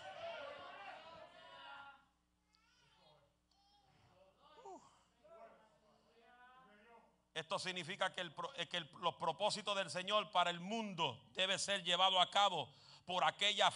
Esto 7.36 7.58
significa 7.58 8.14
que, 8.14 8.22
eh, 8.22 8.90
los 9.02 9.14
propósitos 9.16 9.76
del 9.76 9.90
Señor 9.90 10.30
para 10.30 10.48
el 10.48 10.58
mundo 10.58 11.20
debe 11.34 11.58
ser 11.58 11.84
llevado 11.84 12.18
a 12.18 12.30
cabo 12.30 12.66
por, 13.04 13.24
aquellas, 13.24 13.74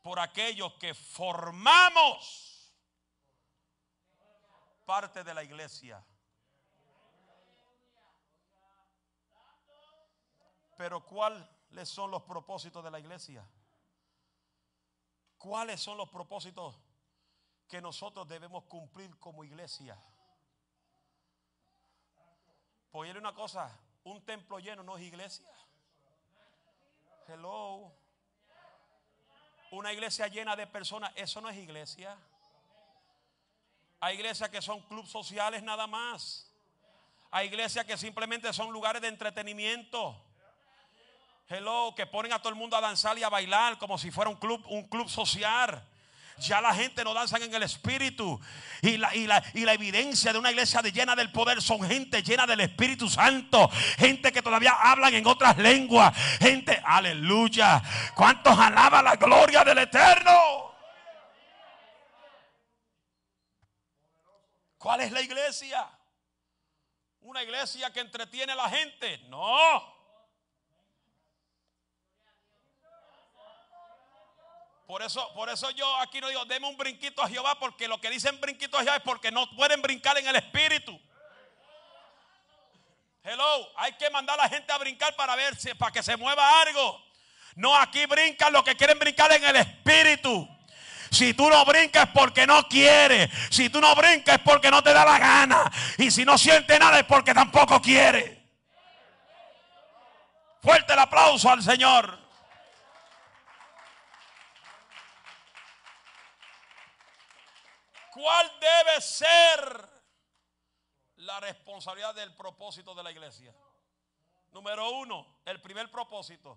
por 0.00 0.18
aquellos 0.18 0.72
que 0.76 0.94
formamos 0.94 2.72
parte 4.86 5.22
de 5.22 5.34
la 5.34 5.44
iglesia. 5.44 6.02
Pero 10.78 11.04
¿cuáles 11.04 11.86
son 11.86 12.10
los 12.10 12.22
propósitos 12.22 12.82
de 12.82 12.90
la 12.90 13.00
iglesia? 13.00 13.46
¿Cuáles 15.36 15.78
son 15.78 15.98
los 15.98 16.08
propósitos 16.08 16.74
que 17.68 17.82
nosotros 17.82 18.26
debemos 18.26 18.64
cumplir 18.64 19.18
como 19.18 19.44
iglesia? 19.44 20.02
Pues 22.94 23.12
una 23.16 23.34
cosa, 23.34 23.76
un 24.04 24.24
templo 24.24 24.60
lleno 24.60 24.84
no 24.84 24.96
es 24.96 25.02
iglesia. 25.02 25.48
Hello. 27.26 27.92
Una 29.72 29.92
iglesia 29.92 30.28
llena 30.28 30.54
de 30.54 30.68
personas, 30.68 31.10
eso 31.16 31.40
no 31.40 31.48
es 31.48 31.56
iglesia. 31.56 32.16
Hay 33.98 34.14
iglesias 34.14 34.48
que 34.48 34.62
son 34.62 34.80
clubes 34.82 35.10
sociales 35.10 35.64
nada 35.64 35.88
más. 35.88 36.48
Hay 37.32 37.48
iglesias 37.48 37.84
que 37.84 37.96
simplemente 37.96 38.52
son 38.52 38.72
lugares 38.72 39.02
de 39.02 39.08
entretenimiento. 39.08 40.24
Hello, 41.48 41.94
que 41.96 42.06
ponen 42.06 42.32
a 42.32 42.38
todo 42.38 42.50
el 42.50 42.54
mundo 42.54 42.76
a 42.76 42.80
danzar 42.80 43.18
y 43.18 43.24
a 43.24 43.28
bailar 43.28 43.76
como 43.76 43.98
si 43.98 44.12
fuera 44.12 44.30
un 44.30 44.36
club, 44.36 44.64
un 44.68 44.86
club 44.86 45.08
social. 45.08 45.84
Ya 46.38 46.60
la 46.60 46.74
gente 46.74 47.04
no 47.04 47.14
danza 47.14 47.36
en 47.38 47.54
el 47.54 47.62
espíritu. 47.62 48.40
Y 48.82 48.96
la, 48.96 49.12
evidencia 49.72 50.32
de 50.32 50.38
una 50.38 50.50
iglesia 50.50 50.82
de 50.82 50.92
llena 50.92 51.14
del 51.14 51.30
poder 51.30 51.62
son 51.62 51.82
gente 51.82 52.22
llena 52.22 52.46
del 52.46 52.60
Espíritu 52.60 53.08
Santo. 53.08 53.68
Gente 53.98 54.32
que 54.32 54.42
todavía 54.42 54.72
hablan 54.72 55.14
en 55.14 55.26
otras 55.26 55.56
lenguas. 55.58 56.16
Gente, 56.40 56.80
aleluya. 56.84 57.82
¿Cuántos 58.14 58.58
alaba 58.58 59.02
la 59.02 59.16
gloria 59.16 59.62
del 59.64 59.78
Eterno? 59.78 60.74
¿Cuál 64.76 65.00
es 65.00 65.12
la 65.12 65.22
iglesia? 65.22 65.88
¿Una 67.20 67.42
iglesia 67.42 67.90
que 67.92 68.00
entretiene 68.00 68.52
a 68.52 68.56
la 68.56 68.68
gente? 68.68 69.18
No. 69.28 69.93
Por 74.86 75.02
eso, 75.02 75.32
por 75.34 75.48
eso 75.48 75.70
yo 75.70 75.96
aquí 76.00 76.20
no 76.20 76.28
digo, 76.28 76.44
deme 76.44 76.68
un 76.68 76.76
brinquito 76.76 77.22
a 77.22 77.28
Jehová, 77.28 77.58
porque 77.58 77.88
lo 77.88 78.00
que 78.00 78.10
dicen 78.10 78.38
brinquito 78.40 78.76
a 78.76 78.82
Jehová 78.82 78.96
es 78.96 79.02
porque 79.02 79.30
no 79.30 79.48
pueden 79.56 79.80
brincar 79.80 80.18
en 80.18 80.26
el 80.26 80.36
espíritu. 80.36 81.00
Hello, 83.22 83.72
hay 83.76 83.92
que 83.94 84.10
mandar 84.10 84.38
a 84.38 84.42
la 84.42 84.48
gente 84.50 84.70
a 84.70 84.76
brincar 84.76 85.16
para 85.16 85.34
ver 85.34 85.56
si, 85.56 85.72
para 85.74 85.90
que 85.90 86.02
se 86.02 86.16
mueva 86.18 86.60
algo. 86.60 87.02
No, 87.54 87.74
aquí 87.74 88.04
brincan 88.04 88.52
lo 88.52 88.62
que 88.62 88.76
quieren 88.76 88.98
brincar 88.98 89.32
en 89.32 89.44
el 89.44 89.56
espíritu. 89.56 90.46
Si 91.10 91.32
tú 91.32 91.48
no 91.48 91.64
brincas 91.64 92.08
es 92.08 92.10
porque 92.12 92.46
no 92.46 92.68
quieres. 92.68 93.30
Si 93.48 93.70
tú 93.70 93.80
no 93.80 93.94
brincas 93.94 94.36
es 94.36 94.42
porque 94.42 94.70
no 94.70 94.82
te 94.82 94.92
da 94.92 95.04
la 95.04 95.18
gana. 95.18 95.72
Y 95.96 96.10
si 96.10 96.24
no 96.24 96.36
siente 96.36 96.78
nada 96.78 96.98
es 96.98 97.04
porque 97.04 97.32
tampoco 97.32 97.80
quiere. 97.80 98.44
Fuerte 100.60 100.92
el 100.92 100.98
aplauso 100.98 101.48
al 101.48 101.62
Señor. 101.62 102.23
¿Cuál 108.14 108.60
debe 108.60 109.00
ser 109.00 109.88
la 111.16 111.40
responsabilidad 111.40 112.14
del 112.14 112.32
propósito 112.36 112.94
de 112.94 113.02
la 113.02 113.10
iglesia? 113.10 113.52
Número 114.52 114.88
uno, 114.92 115.40
el 115.44 115.60
primer 115.60 115.90
propósito 115.90 116.56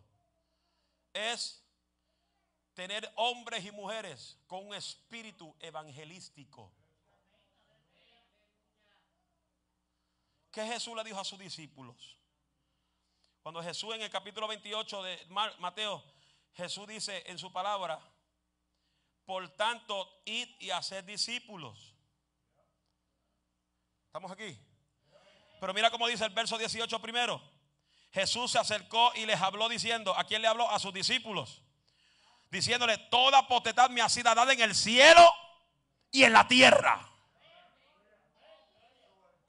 es 1.12 1.64
tener 2.76 3.12
hombres 3.16 3.66
y 3.66 3.72
mujeres 3.72 4.38
con 4.46 4.68
un 4.68 4.76
espíritu 4.76 5.56
evangelístico. 5.60 6.72
¿Qué 10.52 10.64
Jesús 10.64 10.96
le 10.96 11.04
dijo 11.04 11.20
a 11.20 11.26
sus 11.26 11.40
discípulos? 11.40 12.20
Cuando 13.42 13.64
Jesús 13.64 13.96
en 13.96 14.04
el 14.04 14.12
capítulo 14.12 14.48
28 14.48 15.02
de 15.02 15.26
Mateo, 15.58 16.04
Jesús 16.54 16.88
dice 16.88 17.24
en 17.26 17.40
su 17.40 17.52
palabra, 17.52 18.00
por 19.27 19.50
tanto, 19.50 20.22
id 20.24 20.48
y 20.57 20.69
hacer 20.69 21.03
discípulos. 21.03 21.93
¿Estamos 24.05 24.31
aquí? 24.31 24.57
Pero 25.60 25.74
mira 25.74 25.91
cómo 25.91 26.07
dice 26.07 26.24
el 26.24 26.34
verso 26.34 26.57
18 26.57 27.01
primero. 27.01 27.41
Jesús 28.13 28.51
se 28.51 28.57
acercó 28.57 29.12
y 29.15 29.25
les 29.25 29.39
habló 29.41 29.67
diciendo, 29.67 30.17
¿a 30.17 30.24
quién 30.24 30.41
le 30.41 30.48
habló? 30.48 30.72
A 30.72 30.79
sus 30.79 30.93
discípulos. 30.93 31.62
Diciéndole, 32.50 32.98
toda 32.98 33.46
potestad 33.50 33.89
me 33.89 34.01
ha 34.01 34.07
sido 34.07 34.34
dada 34.34 34.53
en 34.53 34.62
el 34.62 34.74
cielo 34.74 35.29
y 36.10 36.24
en 36.24 36.31
la 36.31 36.48
tierra. 36.48 37.05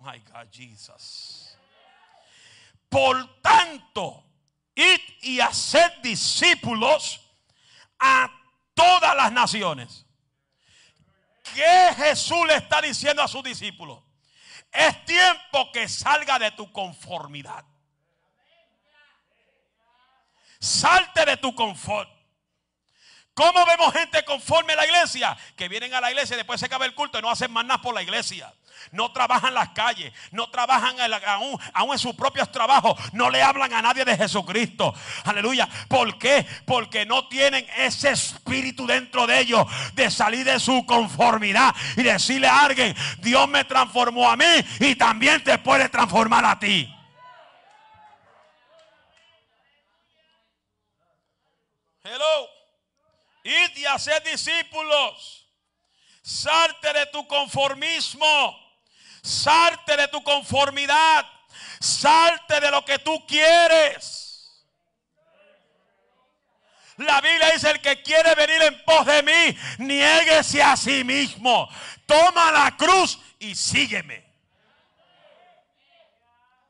My 0.01 0.19
God, 0.19 0.49
Jesus. 0.51 1.57
Por 2.89 3.41
tanto, 3.43 4.25
id 4.75 5.01
y 5.23 5.39
haced 5.39 5.99
discípulos 6.03 7.21
a 8.01 8.38
todas 8.79 9.17
las 9.17 9.33
naciones. 9.33 10.07
¿Qué 11.55 11.95
Jesús 11.97 12.47
le 12.47 12.55
está 12.55 12.81
diciendo 12.81 13.23
a 13.23 13.29
sus 13.29 13.43
discípulos? 13.43 14.03
Es 14.71 15.05
tiempo 15.05 15.73
que 15.73 15.89
salga 15.89 16.39
de 16.39 16.53
tu 16.53 16.71
conformidad. 16.73 17.65
Salte 20.61 21.25
de 21.25 21.37
tu 21.39 21.55
confort. 21.55 22.09
¿Cómo 23.35 23.65
vemos 23.67 23.93
gente 23.93 24.25
conforme 24.25 24.73
a 24.75 24.77
la 24.77 24.87
iglesia? 24.87 25.37
Que 25.57 25.69
vienen 25.69 25.95
a 25.95 26.01
la 26.01 26.11
iglesia 26.11 26.35
y 26.35 26.39
después 26.39 26.61
se 26.61 26.67
acaba 26.67 26.87
el 26.87 26.95
culto 26.95 27.19
y 27.19 27.23
no 27.23 27.31
hacen 27.31 27.53
más 27.53 27.65
nada 27.65 27.81
por 27.81 27.95
la 27.95 28.03
iglesia. 28.03 28.53
No 28.93 29.13
trabajan 29.13 29.55
las 29.55 29.71
calles, 29.71 30.13
no 30.31 30.51
trabajan 30.51 30.97
aún, 31.27 31.59
en 31.93 31.99
sus 31.99 32.15
propios 32.15 32.51
trabajos, 32.51 32.99
no 33.13 33.31
le 33.31 33.43
hablan 33.43 33.73
a 33.73 33.83
nadie 33.83 34.05
de 34.05 34.17
Jesucristo. 34.17 34.95
Aleluya. 35.25 35.69
¿Por 35.89 36.19
qué? 36.19 36.47
Porque 36.67 37.07
no 37.07 37.29
tienen 37.29 37.67
ese 37.77 38.11
espíritu 38.11 38.87
dentro 38.87 39.27
de 39.27 39.41
ellos 39.41 39.67
de 39.95 40.11
salir 40.11 40.45
de 40.45 40.61
su 40.61 40.85
conformidad 40.87 41.75
y 41.97 42.03
decirle 42.03 42.47
a 42.47 42.61
alguien, 42.61 42.95
Dios 43.19 43.49
me 43.49 43.65
transformó 43.65 44.29
a 44.29 44.37
mí 44.37 44.45
y 44.81 44.95
también 44.95 45.43
te 45.43 45.59
puede 45.59 45.89
transformar 45.89 46.45
a 46.45 46.59
ti. 46.59 46.95
Hello. 52.05 52.49
Id 53.45 53.77
y 53.77 53.85
hacer 53.87 54.23
discípulos. 54.25 55.47
Salte 56.23 56.93
de 56.93 57.07
tu 57.07 57.27
conformismo. 57.27 58.68
Salte 59.29 59.95
de 59.95 60.09
tu 60.09 60.23
conformidad. 60.23 61.27
Salte 61.79 62.61
de 62.61 62.71
lo 62.71 62.83
que 62.83 62.99
tú 62.99 63.27
quieres. 63.27 64.65
La 66.97 67.21
Biblia 67.21 67.51
dice, 67.53 67.71
el 67.71 67.81
que 67.81 68.03
quiere 68.03 68.35
venir 68.35 68.63
en 68.63 68.85
pos 68.85 69.05
de 69.05 69.23
mí, 69.23 69.59
niéguese 69.79 70.63
a 70.63 70.77
sí 70.77 71.05
mismo. 71.05 71.69
Toma 72.07 72.51
la 72.51 72.75
cruz 72.77 73.19
y 73.39 73.55
sígueme. 73.55 74.25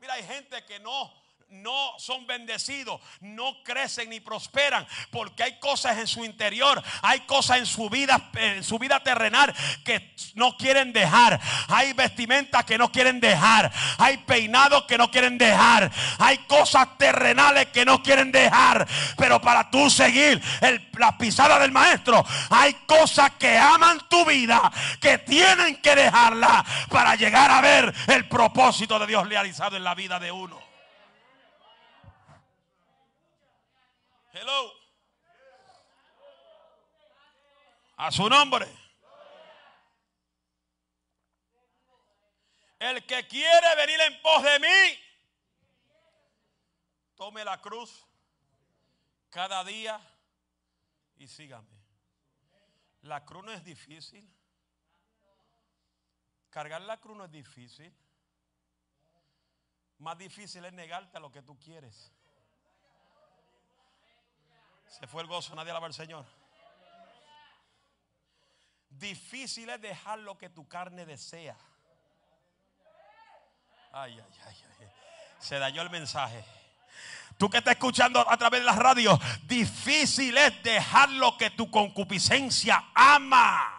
Mira, 0.01 0.15
hay 0.15 0.23
gente 0.23 0.63
que 0.65 0.79
no 0.79 1.18
no 1.49 1.93
son 1.97 2.27
bendecidos, 2.27 3.01
no 3.21 3.63
crecen 3.63 4.09
ni 4.09 4.19
prosperan, 4.19 4.87
porque 5.09 5.43
hay 5.43 5.59
cosas 5.59 5.97
en 5.97 6.07
su 6.07 6.23
interior, 6.23 6.81
hay 7.01 7.21
cosas 7.21 7.57
en 7.57 7.65
su 7.65 7.89
vida, 7.89 8.29
en 8.35 8.63
su 8.63 8.77
vida 8.77 9.01
terrenal 9.01 9.53
que 9.83 10.15
no 10.35 10.55
quieren 10.57 10.93
dejar, 10.93 11.39
hay 11.67 11.93
vestimentas 11.93 12.65
que 12.65 12.77
no 12.77 12.91
quieren 12.91 13.19
dejar, 13.19 13.71
hay 13.97 14.17
peinados 14.17 14.83
que 14.83 14.97
no 14.97 15.09
quieren 15.09 15.37
dejar, 15.37 15.91
hay 16.19 16.37
cosas 16.39 16.97
terrenales 16.97 17.67
que 17.67 17.83
no 17.83 18.03
quieren 18.03 18.31
dejar, 18.31 18.87
pero 19.17 19.41
para 19.41 19.69
tú 19.71 19.89
seguir 19.89 20.41
la 20.97 21.17
pisada 21.17 21.57
del 21.59 21.71
maestro, 21.71 22.23
hay 22.51 22.73
cosas 22.85 23.31
que 23.39 23.57
aman 23.57 23.99
tu 24.07 24.23
vida, 24.25 24.71
que 25.01 25.17
tienen 25.17 25.77
que 25.77 25.95
dejarla 25.95 26.63
para 26.89 27.15
llegar 27.15 27.49
a 27.49 27.61
ver 27.61 27.93
el 28.07 28.27
propósito 28.27 28.99
de 28.99 29.07
Dios 29.07 29.27
realizado 29.27 29.77
en 29.77 29.83
la 29.83 29.95
vida 29.95 30.19
de 30.19 30.31
uno. 30.31 30.68
Hello. 34.41 34.73
A 37.97 38.09
su 38.09 38.29
nombre. 38.29 38.65
El 42.79 43.05
que 43.05 43.27
quiere 43.27 43.75
venir 43.75 43.99
en 43.99 44.21
pos 44.21 44.41
de 44.41 44.59
mí, 44.59 44.99
tome 47.15 47.43
la 47.43 47.59
cruz 47.59 48.07
cada 49.29 49.61
día 49.65 49.99
y 51.17 51.27
sígame. 51.27 51.67
La 53.01 53.25
cruz 53.25 53.43
no 53.43 53.51
es 53.51 53.65
difícil. 53.65 54.25
Cargar 56.49 56.79
la 56.83 56.97
cruz 57.01 57.17
no 57.17 57.25
es 57.25 57.31
difícil. 57.31 57.93
Más 59.97 60.17
difícil 60.17 60.63
es 60.63 60.71
negarte 60.71 61.17
a 61.17 61.19
lo 61.19 61.29
que 61.29 61.41
tú 61.41 61.59
quieres. 61.59 62.13
Se 64.89 65.07
fue 65.07 65.21
el 65.21 65.27
gozo, 65.27 65.55
nadie 65.55 65.71
alaba 65.71 65.87
al 65.87 65.93
Señor. 65.93 66.25
Difícil 68.89 69.69
es 69.69 69.81
dejar 69.81 70.19
lo 70.19 70.37
que 70.37 70.49
tu 70.49 70.67
carne 70.67 71.05
desea. 71.05 71.55
Ay, 73.91 74.19
ay, 74.19 74.39
ay, 74.45 74.55
ay. 74.79 74.87
Se 75.39 75.57
dañó 75.57 75.81
el 75.81 75.89
mensaje. 75.89 76.43
Tú 77.37 77.49
que 77.49 77.59
estás 77.59 77.73
escuchando 77.73 78.19
a 78.29 78.35
través 78.37 78.59
de 78.59 78.65
la 78.65 78.73
radio, 78.73 79.17
difícil 79.43 80.37
es 80.37 80.61
dejar 80.63 81.09
lo 81.11 81.37
que 81.37 81.51
tu 81.51 81.71
concupiscencia 81.71 82.89
ama. 82.93 83.78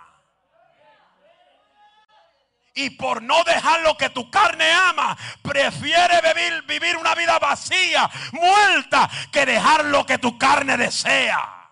Y 2.83 2.89
por 2.89 3.23
no 3.23 3.45
dejar 3.45 3.83
lo 3.83 3.95
que 3.95 4.09
tu 4.09 4.31
carne 4.31 4.73
ama, 4.73 5.15
prefiere 5.43 6.63
vivir, 6.67 6.97
una 6.97 7.15
vida 7.15 7.39
vacía, 7.39 8.09
muerta, 8.33 9.11
que 9.31 9.45
dejar 9.45 9.85
lo 9.85 10.07
que 10.07 10.17
tu 10.17 10.39
carne 10.39 10.79
desea. 10.79 11.71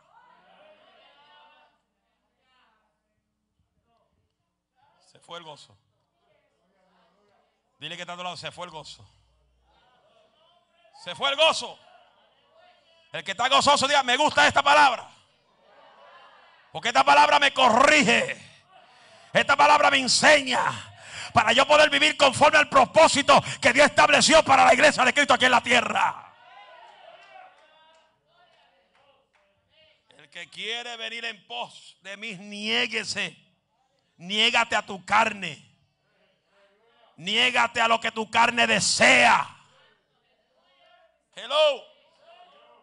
Se 5.10 5.18
fue 5.20 5.38
el 5.38 5.44
gozo. 5.44 5.74
Dile 7.78 7.96
que 7.96 8.02
está 8.02 8.12
a 8.12 8.16
tu 8.16 8.22
lado, 8.22 8.36
se 8.36 8.52
fue 8.52 8.66
el 8.66 8.70
gozo. 8.70 9.08
Se 11.02 11.14
fue 11.14 11.30
el 11.30 11.36
gozo. 11.36 11.78
El 13.12 13.24
que 13.24 13.30
está 13.30 13.48
gozoso 13.48 13.88
diga, 13.88 14.02
me 14.02 14.18
gusta 14.18 14.46
esta 14.46 14.62
palabra. 14.62 15.08
Porque 16.70 16.88
esta 16.88 17.02
palabra 17.02 17.38
me 17.38 17.54
corrige. 17.54 18.44
Esta 19.32 19.56
palabra 19.56 19.90
me 19.90 19.96
enseña 19.96 20.88
para 21.32 21.52
yo 21.52 21.66
poder 21.66 21.90
vivir 21.90 22.16
conforme 22.16 22.58
al 22.58 22.68
propósito 22.68 23.42
que 23.60 23.72
Dios 23.72 23.86
estableció 23.86 24.42
para 24.42 24.64
la 24.64 24.74
iglesia 24.74 25.04
de 25.04 25.14
Cristo 25.14 25.34
aquí 25.34 25.44
en 25.44 25.50
la 25.50 25.62
tierra. 25.62 26.34
El 30.16 30.28
que 30.30 30.48
quiere 30.48 30.96
venir 30.96 31.24
en 31.24 31.46
pos 31.46 31.96
de 32.02 32.16
mí, 32.16 32.34
niéguese. 32.34 33.36
Niégate 34.18 34.76
a 34.76 34.82
tu 34.82 35.04
carne. 35.04 35.64
Niégate 37.16 37.80
a 37.80 37.88
lo 37.88 38.00
que 38.00 38.10
tu 38.10 38.30
carne 38.30 38.66
desea. 38.66 39.56
Hello. 41.34 41.84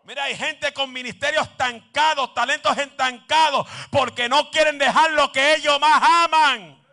Mira, 0.05 0.25
hay 0.25 0.35
gente 0.37 0.71
con 0.71 0.93
ministerios 0.93 1.47
estancados, 1.47 2.33
talentos 2.35 2.77
estancados, 2.77 3.67
porque 3.89 4.29
no 4.29 4.51
quieren 4.51 4.77
dejar 4.77 5.11
lo 5.11 5.31
que 5.31 5.55
ellos 5.55 5.79
más 5.79 6.01
aman. 6.01 6.84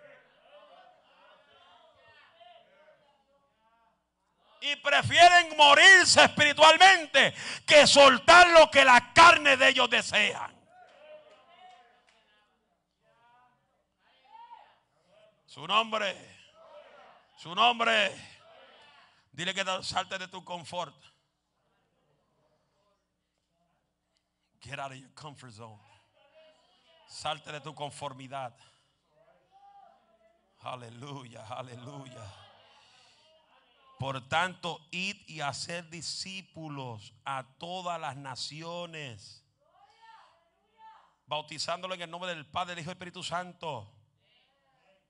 Y 4.63 4.77
prefieren 4.77 5.57
morirse 5.57 6.23
espiritualmente 6.25 7.35
que 7.67 7.87
soltar 7.87 8.49
lo 8.51 8.71
que 8.71 8.85
la 8.85 9.13
carne 9.13 9.57
de 9.57 9.69
ellos 9.69 9.91
desean. 9.91 10.53
Su 15.47 15.67
nombre, 15.67 16.17
su 17.37 17.55
nombre. 17.55 18.15
Dile 19.33 19.53
que 19.53 19.65
salte 19.83 20.19
de 20.19 20.29
tu 20.29 20.45
confort. 20.45 20.95
Get 24.61 24.79
out 24.79 24.93
of 24.93 24.99
your 24.99 25.11
comfort 25.15 25.53
zone. 25.53 25.81
Salte 27.09 27.51
de 27.51 27.61
tu 27.61 27.75
conformidad. 27.75 28.55
Aleluya, 30.61 31.45
aleluya. 31.49 32.42
Por 34.03 34.21
tanto, 34.29 34.81
id 34.91 35.17
y 35.29 35.43
hacer 35.43 35.89
discípulos 35.89 37.15
a 37.25 37.45
todas 37.59 38.01
las 38.01 38.17
naciones, 38.17 39.45
bautizándolo 41.29 41.95
en 41.95 42.03
el 42.03 42.11
nombre 42.11 42.35
del 42.35 42.45
Padre, 42.45 42.75
del 42.75 42.81
Hijo 42.81 42.91
y 42.91 42.95
del 42.95 42.97
Espíritu 42.97 43.23
Santo. 43.23 43.89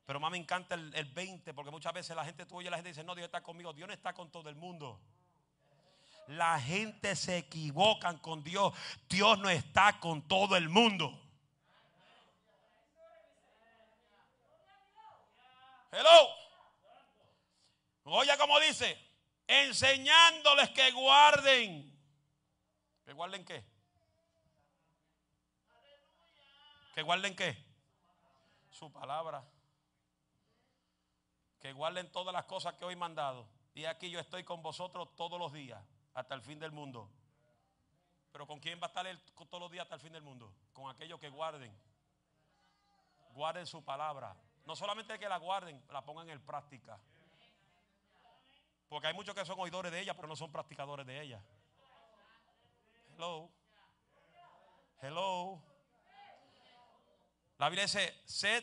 Pero 0.05 0.21
más 0.21 0.31
me 0.31 0.37
encanta 0.37 0.75
el, 0.75 1.07
20, 1.07 1.55
porque 1.55 1.71
muchas 1.71 1.95
veces 1.95 2.15
la 2.15 2.23
gente, 2.23 2.45
tú 2.45 2.59
oyes 2.59 2.71
la 2.71 2.77
gente 2.77 2.91
dice, 2.91 3.03
no, 3.03 3.15
Dios 3.15 3.25
está 3.25 3.43
conmigo. 3.43 3.73
Dios 3.73 3.89
no 3.89 3.95
está 3.95 4.13
con 4.13 4.31
todo 4.31 4.51
el 4.51 4.57
mundo. 4.57 5.01
La 6.27 6.61
gente 6.61 7.17
se 7.17 7.39
equivocan 7.39 8.19
con 8.19 8.45
Dios. 8.45 8.75
Dios 9.09 9.39
no 9.39 9.49
está 9.49 9.99
con 10.01 10.21
todo 10.29 10.55
el 10.55 10.69
mundo. 10.69 11.19
Hello. 15.91 16.42
Oye 18.05 18.37
como 18.39 18.59
dice, 18.61 18.99
enseñándoles 19.47 20.71
que 20.71 20.91
guarden. 20.93 21.93
¿Que 23.05 23.13
guarden 23.13 23.45
qué? 23.45 23.65
¿Que 26.95 27.03
guarden 27.03 27.35
qué? 27.35 27.57
Su 28.71 28.93
palabra. 28.93 29.45
Que 31.61 31.73
guarden 31.73 32.11
todas 32.11 32.33
las 32.33 32.45
cosas 32.45 32.75
que 32.75 32.85
hoy 32.85 32.95
he 32.95 32.97
mandado. 32.97 33.49
Y 33.75 33.85
aquí 33.85 34.11
yo 34.11 34.21
estoy 34.21 34.45
con 34.45 34.63
vosotros 34.63 35.15
todos 35.17 35.39
los 35.39 35.53
días, 35.53 35.83
hasta 36.15 36.35
el 36.35 36.43
fin 36.43 36.59
del 36.59 36.73
mundo. 36.73 37.11
Pero 38.33 38.47
¿con 38.47 38.61
quién 38.61 38.79
va 38.81 38.87
a 38.87 38.89
estar 38.89 39.07
él 39.07 39.23
todos 39.35 39.61
los 39.61 39.71
días 39.71 39.85
hasta 39.85 39.95
el 39.95 40.01
fin 40.01 40.13
del 40.13 40.23
mundo? 40.23 40.53
Con 40.73 40.91
aquellos 40.91 41.21
que 41.21 41.29
guarden. 41.29 41.75
Guarden 43.31 43.67
su 43.67 43.85
palabra. 43.85 44.37
No 44.65 44.77
solamente 44.77 45.19
que 45.19 45.29
la 45.29 45.39
guarden, 45.39 45.83
la 45.91 46.05
pongan 46.05 46.29
en 46.29 46.41
práctica. 46.45 46.99
Porque 48.93 49.07
hay 49.07 49.15
muchos 49.15 49.35
que 49.35 49.47
son 49.47 49.59
oidores 49.59 49.91
de 49.91 50.01
ella, 50.01 50.13
pero 50.13 50.29
no 50.29 50.37
son 50.37 50.53
practicadores 50.53 51.07
de 51.07 51.19
ella. 51.19 51.43
Hello. 53.15 53.51
Hello. 55.01 55.63
La 57.57 57.71
Biblia 57.71 57.85
dice, 57.85 58.21
sed 58.27 58.63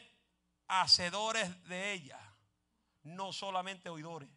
hacedores 0.68 1.68
de 1.68 1.94
ella, 1.94 2.20
no 3.02 3.34
solamente 3.34 3.90
oidores. 3.90 4.30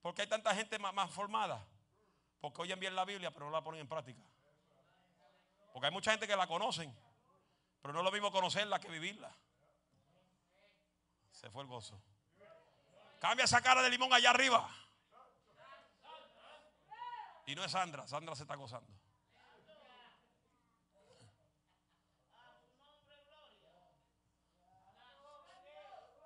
Porque 0.00 0.22
hay 0.22 0.28
tanta 0.28 0.54
gente 0.54 0.78
más, 0.78 1.10
formada? 1.10 1.66
Porque 2.40 2.62
oyen 2.62 2.78
bien 2.78 2.94
la 2.94 3.04
Biblia, 3.04 3.32
pero 3.32 3.46
no 3.46 3.50
la 3.50 3.64
ponen 3.64 3.80
en 3.80 3.88
práctica. 3.88 4.22
Porque 5.72 5.88
hay 5.88 5.92
mucha 5.92 6.12
gente 6.12 6.28
que 6.28 6.36
la 6.36 6.46
conocen, 6.46 6.96
pero 7.82 7.92
no 7.92 7.98
es 7.98 8.04
lo 8.04 8.12
mismo 8.12 8.30
conocerla 8.30 8.78
que 8.78 8.88
vivirla. 8.88 9.36
Se 11.32 11.50
fue 11.50 11.64
el 11.64 11.68
gozo. 11.68 12.00
Cambia 13.20 13.44
esa 13.44 13.62
cara 13.62 13.82
de 13.82 13.90
limón 13.90 14.12
allá 14.12 14.30
arriba. 14.30 14.68
Y 17.46 17.54
no 17.54 17.64
es 17.64 17.72
Sandra, 17.72 18.06
Sandra 18.06 18.34
se 18.34 18.42
está 18.42 18.54
gozando. 18.54 18.90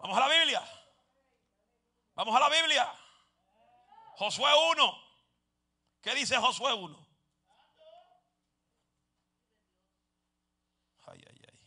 Vamos 0.01 0.17
a 0.17 0.21
la 0.21 0.39
Biblia. 0.39 0.63
Vamos 2.15 2.35
a 2.35 2.41
la 2.41 2.49
Biblia. 2.49 2.93
Josué 4.17 4.51
1. 4.73 5.05
¿Qué 6.01 6.15
dice 6.15 6.37
Josué 6.37 6.73
1? 6.73 7.09
Ay, 11.07 11.25
ay, 11.29 11.41
ay. 11.49 11.59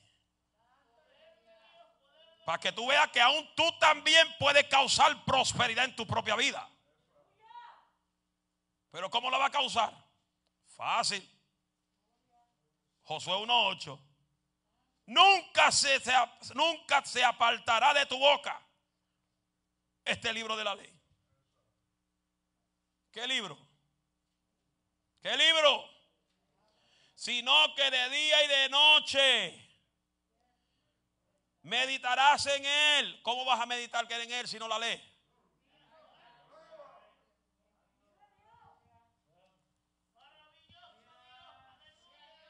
Para 2.46 2.60
que 2.60 2.72
tú 2.72 2.88
veas 2.88 3.10
que 3.12 3.22
aún 3.22 3.48
tú 3.56 3.64
también 3.80 4.28
puedes 4.40 4.66
causar 4.68 5.24
prosperidad 5.26 5.86
en 5.86 5.96
tu 5.96 6.06
propia 6.08 6.36
vida. 6.36 6.68
Pero 8.92 9.10
¿cómo 9.10 9.30
la 9.30 9.38
va 9.38 9.46
a 9.46 9.52
causar? 9.52 9.94
Fácil. 10.76 11.28
Josué 13.04 13.34
1.8. 13.34 14.00
Nunca 15.08 15.72
se, 15.72 16.02
nunca 16.54 17.04
se 17.06 17.24
apartará 17.24 17.94
de 17.94 18.06
tu 18.06 18.18
boca 18.18 18.62
este 20.06 20.34
libro 20.34 20.56
de 20.56 20.64
la 20.64 20.76
ley. 20.76 20.94
¿Qué 23.12 23.28
libro? 23.28 23.58
¿Qué 25.22 25.36
libro? 25.36 25.90
Sino 27.16 27.76
que 27.76 27.92
de 27.92 28.10
día 28.10 28.44
y 28.44 28.48
de 28.48 28.70
noche 28.70 29.61
meditarás 31.64 32.46
en 32.48 32.66
él. 32.66 33.20
¿Cómo 33.24 33.46
vas 33.46 33.60
a 33.60 33.66
meditar 33.66 34.08
que 34.08 34.22
en 34.22 34.32
él 34.32 34.48
si 34.48 34.58
no 34.60 34.68
la 34.68 34.80
lees? 34.80 35.02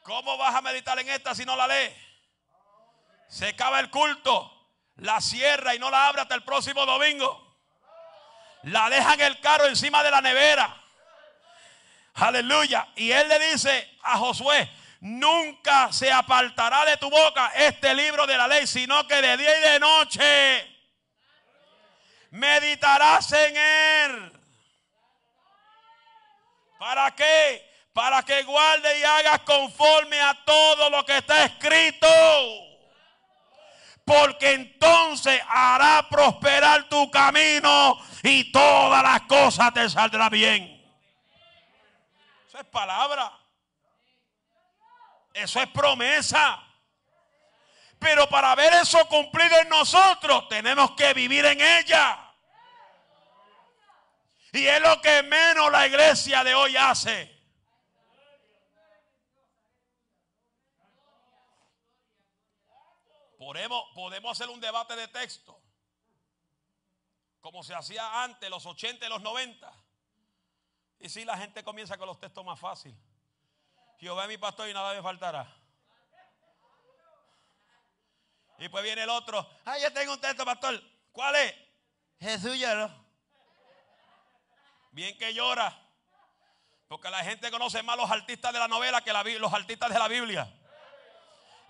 ¿Cómo 0.02 0.36
vas 0.36 0.54
a 0.54 0.60
meditar 0.62 0.98
en 0.98 1.08
esta 1.08 1.34
si 1.34 1.44
no 1.44 1.54
la 1.54 1.66
lees? 1.66 1.96
Se 3.28 3.48
acaba 3.48 3.78
el 3.80 3.88
culto, 3.88 4.70
la 4.96 5.20
cierra 5.20 5.74
y 5.74 5.78
no 5.78 5.90
la 5.90 6.08
abre 6.08 6.22
hasta 6.22 6.34
el 6.34 6.42
próximo 6.42 6.84
domingo. 6.84 7.56
La 8.64 8.90
deja 8.90 9.14
en 9.14 9.20
el 9.20 9.40
carro 9.40 9.66
encima 9.66 10.02
de 10.02 10.10
la 10.10 10.20
nevera. 10.20 10.76
Aleluya. 12.14 12.88
Y 12.96 13.10
él 13.10 13.28
le 13.28 13.38
dice 13.50 13.98
a 14.02 14.18
Josué, 14.18 14.68
nunca 15.02 15.92
se 15.92 16.12
apartará 16.12 16.84
de 16.84 16.96
tu 16.96 17.10
boca 17.10 17.52
este 17.56 17.92
libro 17.92 18.24
de 18.24 18.36
la 18.36 18.46
ley, 18.46 18.68
sino 18.68 19.06
que 19.08 19.20
de 19.20 19.36
día 19.36 19.58
y 19.58 19.62
de 19.72 19.80
noche 19.80 20.76
meditarás 22.30 23.32
en 23.32 23.56
él. 23.56 24.32
¿Para 26.78 27.10
qué? 27.16 27.68
Para 27.92 28.22
que 28.22 28.44
guarde 28.44 28.98
y 28.98 29.02
hagas 29.02 29.40
conforme 29.40 30.20
a 30.20 30.38
todo 30.44 30.88
lo 30.88 31.04
que 31.04 31.18
está 31.18 31.44
escrito. 31.44 32.08
Porque 34.04 34.52
entonces 34.52 35.40
hará 35.48 36.06
prosperar 36.08 36.88
tu 36.88 37.10
camino 37.10 37.98
y 38.22 38.52
todas 38.52 39.02
las 39.02 39.22
cosas 39.22 39.74
te 39.74 39.90
saldrán 39.90 40.30
bien. 40.30 40.80
Eso 42.46 42.58
es 42.58 42.66
palabra. 42.66 43.41
Eso 45.32 45.60
es 45.60 45.68
promesa. 45.68 46.62
Pero 47.98 48.28
para 48.28 48.54
ver 48.54 48.72
eso 48.74 49.06
cumplido 49.08 49.58
en 49.58 49.68
nosotros, 49.68 50.48
tenemos 50.48 50.92
que 50.92 51.14
vivir 51.14 51.44
en 51.44 51.60
ella. 51.60 52.34
Y 54.52 54.66
es 54.66 54.80
lo 54.80 55.00
que 55.00 55.22
menos 55.22 55.70
la 55.70 55.86
iglesia 55.86 56.44
de 56.44 56.54
hoy 56.54 56.76
hace. 56.76 57.30
Podemos, 63.38 63.84
podemos 63.94 64.32
hacer 64.32 64.52
un 64.52 64.60
debate 64.60 64.94
de 64.94 65.08
texto 65.08 65.62
como 67.42 67.64
se 67.64 67.74
hacía 67.74 68.22
antes, 68.22 68.48
los 68.48 68.64
80 68.64 69.04
y 69.04 69.08
los 69.08 69.20
90. 69.20 69.70
Y 71.00 71.08
si 71.08 71.24
la 71.24 71.36
gente 71.36 71.64
comienza 71.64 71.98
con 71.98 72.06
los 72.06 72.18
textos 72.18 72.44
más 72.44 72.58
fáciles. 72.58 72.96
Jehová 74.02 74.24
es 74.24 74.30
mi 74.30 74.36
pastor 74.36 74.68
y 74.68 74.74
nada 74.74 74.92
me 74.94 75.00
faltará. 75.00 75.46
Y 78.58 78.68
pues 78.68 78.82
viene 78.82 79.04
el 79.04 79.08
otro. 79.08 79.48
Ah, 79.64 79.78
yo 79.78 79.92
tengo 79.92 80.14
un 80.14 80.20
texto, 80.20 80.44
pastor. 80.44 80.82
¿Cuál 81.12 81.36
es? 81.36 81.54
Jesús 82.18 82.58
lloró. 82.58 82.90
Bien 84.90 85.16
que 85.16 85.32
llora. 85.32 85.72
Porque 86.88 87.10
la 87.10 87.22
gente 87.22 87.48
conoce 87.52 87.80
más 87.84 87.96
los 87.96 88.10
artistas 88.10 88.52
de 88.52 88.58
la 88.58 88.66
novela 88.66 89.02
que 89.02 89.12
los 89.38 89.52
artistas 89.54 89.92
de 89.92 89.98
la 90.00 90.08
Biblia. 90.08 90.52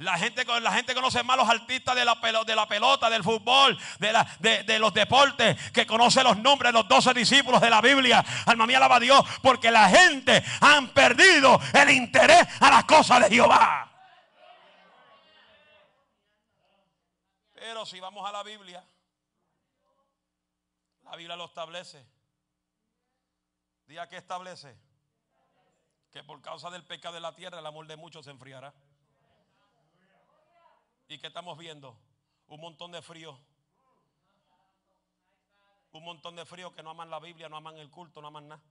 La 0.03 0.19
gente, 0.19 0.45
la 0.45 0.73
gente 0.73 0.95
conoce 0.95 1.23
más 1.23 1.37
los 1.37 1.49
artistas 1.49 1.95
de 1.95 2.05
la, 2.05 2.21
pelota, 2.21 3.09
del 3.09 3.23
fútbol, 3.23 3.79
de, 4.01 4.65
de, 4.65 4.79
los 4.81 4.93
deportes, 4.93 5.71
que 5.71 5.87
conoce 5.87 6.25
los 6.25 6.37
nombres 6.39 6.73
de 6.73 6.79
los 6.79 6.89
doce 6.89 7.15
discípulos 7.15 7.61
de 7.61 7.71
la 7.71 7.81
Biblia. 7.81 8.25
Alma 8.47 8.67
mía, 8.67 8.79
alaba 8.79 8.97
a 8.97 9.01
Dios, 9.01 9.25
porque 9.43 9.71
la 9.71 9.89
gente 9.89 10.43
han 10.61 10.89
perdido 10.89 11.61
el 11.73 11.91
interés 11.91 12.47
a 12.61 12.71
las 12.71 12.85
cosas 12.85 13.21
de 13.21 13.37
Jehová. 13.37 13.89
Pero 17.55 17.87
si 17.87 18.01
vamos 18.01 18.29
a 18.29 18.33
la 18.33 18.43
Biblia, 18.43 18.85
la 21.05 21.15
Biblia 21.15 21.37
lo 21.37 21.45
establece. 21.45 22.05
Día 23.87 24.09
que 24.09 24.17
establece 24.17 24.77
que 26.11 26.25
por 26.25 26.43
causa 26.43 26.71
del 26.71 26.85
pecado 26.85 27.15
de 27.15 27.21
la 27.21 27.37
tierra 27.37 27.61
el 27.61 27.67
amor 27.67 27.87
de 27.87 27.97
muchos 27.97 28.25
se 28.25 28.33
enfriará. 28.33 28.75
¿Y 31.13 31.19
qué 31.19 31.27
estamos 31.27 31.59
viendo? 31.59 31.95
Un 32.49 32.59
montón 32.59 32.91
de 32.91 33.03
frío. 33.03 33.39
Un 35.93 36.05
montón 36.05 36.37
de 36.37 36.47
frío 36.47 36.73
que 36.73 36.83
no 36.83 36.89
aman 36.89 37.11
la 37.11 37.21
Biblia, 37.21 37.51
no 37.51 37.59
aman 37.59 37.77
el 37.77 37.91
culto, 37.91 38.23
no 38.23 38.29
aman 38.29 38.49
nada. 38.49 38.63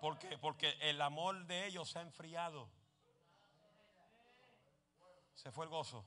¿Por 0.00 0.18
qué? 0.18 0.38
Porque 0.38 0.70
el 0.80 1.02
amor 1.02 1.44
de 1.44 1.66
ellos 1.66 1.90
se 1.90 1.98
ha 1.98 2.00
enfriado. 2.00 2.70
Se 5.34 5.52
fue 5.52 5.66
el 5.66 5.70
gozo. 5.70 6.02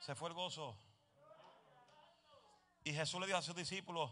Se 0.00 0.16
fue 0.16 0.30
el 0.30 0.34
gozo. 0.34 0.76
Y 2.82 2.92
Jesús 2.94 3.20
le 3.20 3.26
dijo 3.26 3.38
a 3.38 3.42
sus 3.42 3.54
discípulos, 3.54 4.10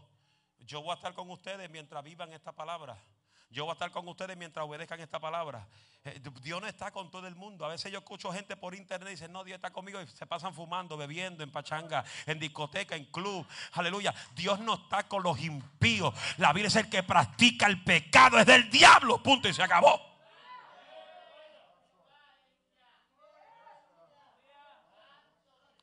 yo 0.60 0.80
voy 0.80 0.92
a 0.92 0.94
estar 0.94 1.12
con 1.14 1.28
ustedes 1.28 1.68
mientras 1.70 2.04
vivan 2.04 2.32
esta 2.32 2.52
palabra. 2.52 3.02
Yo 3.50 3.64
voy 3.64 3.70
a 3.70 3.72
estar 3.72 3.90
con 3.90 4.06
ustedes 4.06 4.36
mientras 4.36 4.64
obedezcan 4.64 5.00
esta 5.00 5.18
palabra. 5.18 5.66
Eh, 6.04 6.20
Dios 6.40 6.60
no 6.60 6.68
está 6.68 6.92
con 6.92 7.10
todo 7.10 7.26
el 7.26 7.34
mundo. 7.34 7.64
A 7.64 7.68
veces 7.68 7.90
yo 7.90 7.98
escucho 7.98 8.32
gente 8.32 8.56
por 8.56 8.76
internet 8.76 9.08
y 9.08 9.12
dicen, 9.12 9.32
no, 9.32 9.42
Dios 9.42 9.56
está 9.56 9.70
conmigo 9.70 10.00
y 10.00 10.06
se 10.06 10.24
pasan 10.24 10.54
fumando, 10.54 10.96
bebiendo 10.96 11.42
en 11.42 11.50
pachanga, 11.50 12.04
en 12.26 12.38
discoteca, 12.38 12.94
en 12.94 13.06
club. 13.06 13.44
Aleluya. 13.72 14.14
Dios 14.36 14.60
no 14.60 14.74
está 14.74 15.08
con 15.08 15.24
los 15.24 15.40
impíos. 15.40 16.14
La 16.36 16.52
Biblia 16.52 16.68
es 16.68 16.76
el 16.76 16.88
que 16.88 17.02
practica 17.02 17.66
el 17.66 17.82
pecado, 17.82 18.38
es 18.38 18.46
del 18.46 18.70
diablo. 18.70 19.20
Punto 19.20 19.48
y 19.48 19.52
se 19.52 19.64
acabó. 19.64 20.00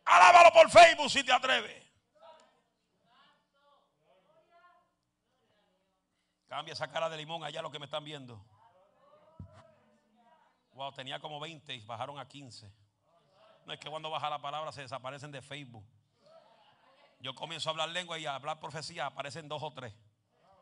Alábalo 0.06 0.54
por 0.54 0.72
Facebook 0.72 1.12
si 1.12 1.22
te 1.22 1.34
atreves. 1.34 1.87
Cambia 6.48 6.74
esa 6.74 6.90
cara 6.90 7.10
de 7.10 7.18
limón 7.18 7.44
allá 7.44 7.62
lo 7.62 7.72
que 7.72 7.80
me 7.80 7.86
están 7.86 8.04
viendo. 8.04 8.44
Wow, 10.74 10.92
tenía 10.94 11.20
como 11.20 11.40
20 11.40 11.74
y 11.74 11.86
bajaron 11.86 12.20
a 12.20 12.28
15. 12.28 12.72
No 13.66 13.74
es 13.74 13.80
que 13.80 13.90
cuando 13.90 14.10
baja 14.10 14.30
la 14.30 14.40
palabra 14.40 14.72
se 14.72 14.82
desaparecen 14.82 15.32
de 15.32 15.42
Facebook. 15.42 15.86
Yo 17.20 17.34
comienzo 17.36 17.70
a 17.70 17.72
hablar 17.72 17.90
lengua 17.90 18.18
y 18.20 18.26
a 18.26 18.36
hablar 18.36 18.60
profecía, 18.60 19.08
aparecen 19.08 19.50
dos 19.50 19.62
o 19.64 19.74
tres. 19.74 19.94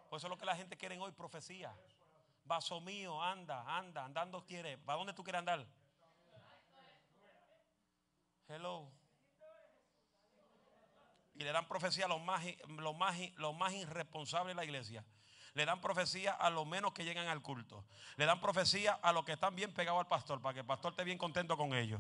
Por 0.10 0.18
eso 0.18 0.28
es 0.28 0.32
lo 0.32 0.38
que 0.38 0.46
la 0.46 0.56
gente 0.56 0.78
quiere 0.78 0.98
hoy, 0.98 1.12
profecía. 1.12 1.76
Vaso 2.46 2.80
mío, 2.80 3.22
anda, 3.22 3.64
anda, 3.78 4.06
andando 4.06 4.46
quiere. 4.46 4.78
¿Para 4.78 4.98
dónde 4.98 5.14
tú 5.14 5.24
quieres 5.24 5.40
andar? 5.40 5.66
Hello. 8.48 8.90
Y 11.34 11.44
le 11.44 11.52
dan 11.52 11.68
profecía 11.68 12.06
a 12.06 12.08
los 12.08 12.22
más, 12.22 12.44
los 12.68 12.96
más, 12.96 13.18
los 13.36 13.56
más 13.56 13.74
irresponsables 13.74 14.56
de 14.56 14.56
la 14.56 14.64
iglesia. 14.64 15.04
Le 15.56 15.66
dan 15.66 15.82
profecía 15.82 16.34
a 16.34 16.50
los 16.50 16.68
menos 16.68 16.94
que 16.94 17.04
llegan 17.04 17.28
al 17.28 17.42
culto. 17.42 17.84
Le 18.18 18.26
dan 18.26 18.40
profecía 18.40 18.94
a 18.94 19.12
los 19.12 19.26
que 19.26 19.32
están 19.32 19.56
bien 19.56 19.74
pegados 19.74 20.00
al 20.00 20.08
pastor, 20.08 20.42
para 20.42 20.54
que 20.54 20.60
el 20.60 20.66
pastor 20.66 20.92
esté 20.92 21.04
bien 21.04 21.18
contento 21.18 21.58
con 21.58 21.74
ellos. 21.74 22.00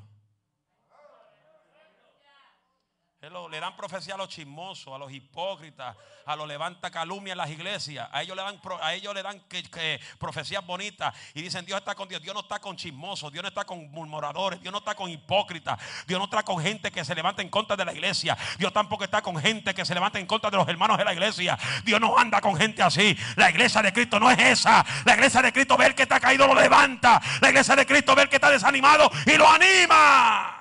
Le 3.25 3.59
dan 3.59 3.75
profecía 3.75 4.13
a 4.13 4.17
los 4.17 4.29
chismosos, 4.29 4.93
a 4.93 4.99
los 4.99 5.11
hipócritas, 5.11 5.95
a 6.27 6.35
los 6.35 6.47
levanta 6.47 6.91
calumnia 6.91 7.31
en 7.31 7.39
las 7.39 7.49
iglesias. 7.49 8.07
A 8.11 8.21
ellos 8.21 8.35
le 8.35 8.43
dan, 8.43 8.61
a 8.79 8.93
ellos 8.93 9.15
le 9.15 9.23
dan 9.23 9.39
que, 9.49 9.99
profecías 10.19 10.63
bonitas 10.63 11.11
y 11.33 11.41
dicen 11.41 11.65
Dios 11.65 11.79
está 11.79 11.95
con 11.95 12.07
Dios. 12.07 12.21
Dios 12.21 12.35
no 12.35 12.41
está 12.41 12.59
con 12.59 12.77
chismosos, 12.77 13.31
Dios 13.31 13.41
no 13.41 13.49
está 13.49 13.65
con 13.65 13.89
murmuradores, 13.89 14.61
Dios 14.61 14.71
no 14.71 14.77
está 14.77 14.93
con 14.93 15.09
hipócritas, 15.09 15.79
Dios 16.05 16.19
no 16.19 16.25
está 16.25 16.43
con 16.43 16.61
gente 16.61 16.91
que 16.91 17.03
se 17.03 17.15
levanta 17.15 17.41
en 17.41 17.49
contra 17.49 17.75
de 17.75 17.85
la 17.85 17.93
iglesia. 17.93 18.37
Dios 18.59 18.71
tampoco 18.71 19.03
está 19.03 19.23
con 19.23 19.37
gente 19.37 19.73
que 19.73 19.85
se 19.85 19.95
levanta 19.95 20.19
en 20.19 20.27
contra 20.27 20.51
de 20.51 20.57
los 20.57 20.67
hermanos 20.67 20.99
de 20.99 21.05
la 21.05 21.13
iglesia. 21.13 21.57
Dios 21.83 21.99
no 21.99 22.15
anda 22.19 22.39
con 22.41 22.55
gente 22.55 22.83
así. 22.83 23.17
La 23.37 23.49
iglesia 23.49 23.81
de 23.81 23.91
Cristo 23.91 24.19
no 24.19 24.29
es 24.29 24.37
esa. 24.37 24.85
La 25.03 25.15
iglesia 25.15 25.41
de 25.41 25.51
Cristo 25.51 25.75
ve 25.77 25.87
el 25.87 25.95
que 25.95 26.03
está 26.03 26.19
caído, 26.19 26.45
lo 26.45 26.53
levanta. 26.53 27.19
La 27.41 27.49
iglesia 27.49 27.75
de 27.75 27.87
Cristo 27.87 28.13
ve 28.13 28.29
que 28.29 28.35
está 28.35 28.51
desanimado 28.51 29.09
y 29.25 29.35
lo 29.35 29.49
anima. 29.49 30.54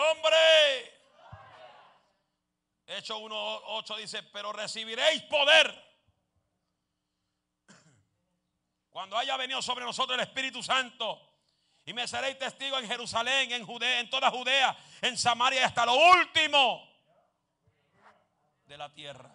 Nombre. 0.00 1.00
Hecho 2.86 3.18
1.8 3.20 3.96
dice, 3.98 4.22
pero 4.24 4.52
recibiréis 4.52 5.22
poder. 5.22 5.90
Cuando 8.88 9.16
haya 9.16 9.36
venido 9.36 9.62
sobre 9.62 9.84
nosotros 9.84 10.18
el 10.18 10.24
Espíritu 10.24 10.62
Santo. 10.62 11.28
Y 11.84 11.92
me 11.92 12.06
seréis 12.06 12.38
testigo 12.38 12.78
en 12.78 12.86
Jerusalén, 12.86 13.52
en 13.52 13.64
Judea, 13.64 14.00
en 14.00 14.10
toda 14.10 14.30
Judea, 14.30 14.76
en 15.00 15.16
Samaria 15.16 15.60
y 15.60 15.64
hasta 15.64 15.86
lo 15.86 15.94
último 15.94 16.86
de 18.66 18.76
la 18.76 18.92
tierra. 18.92 19.34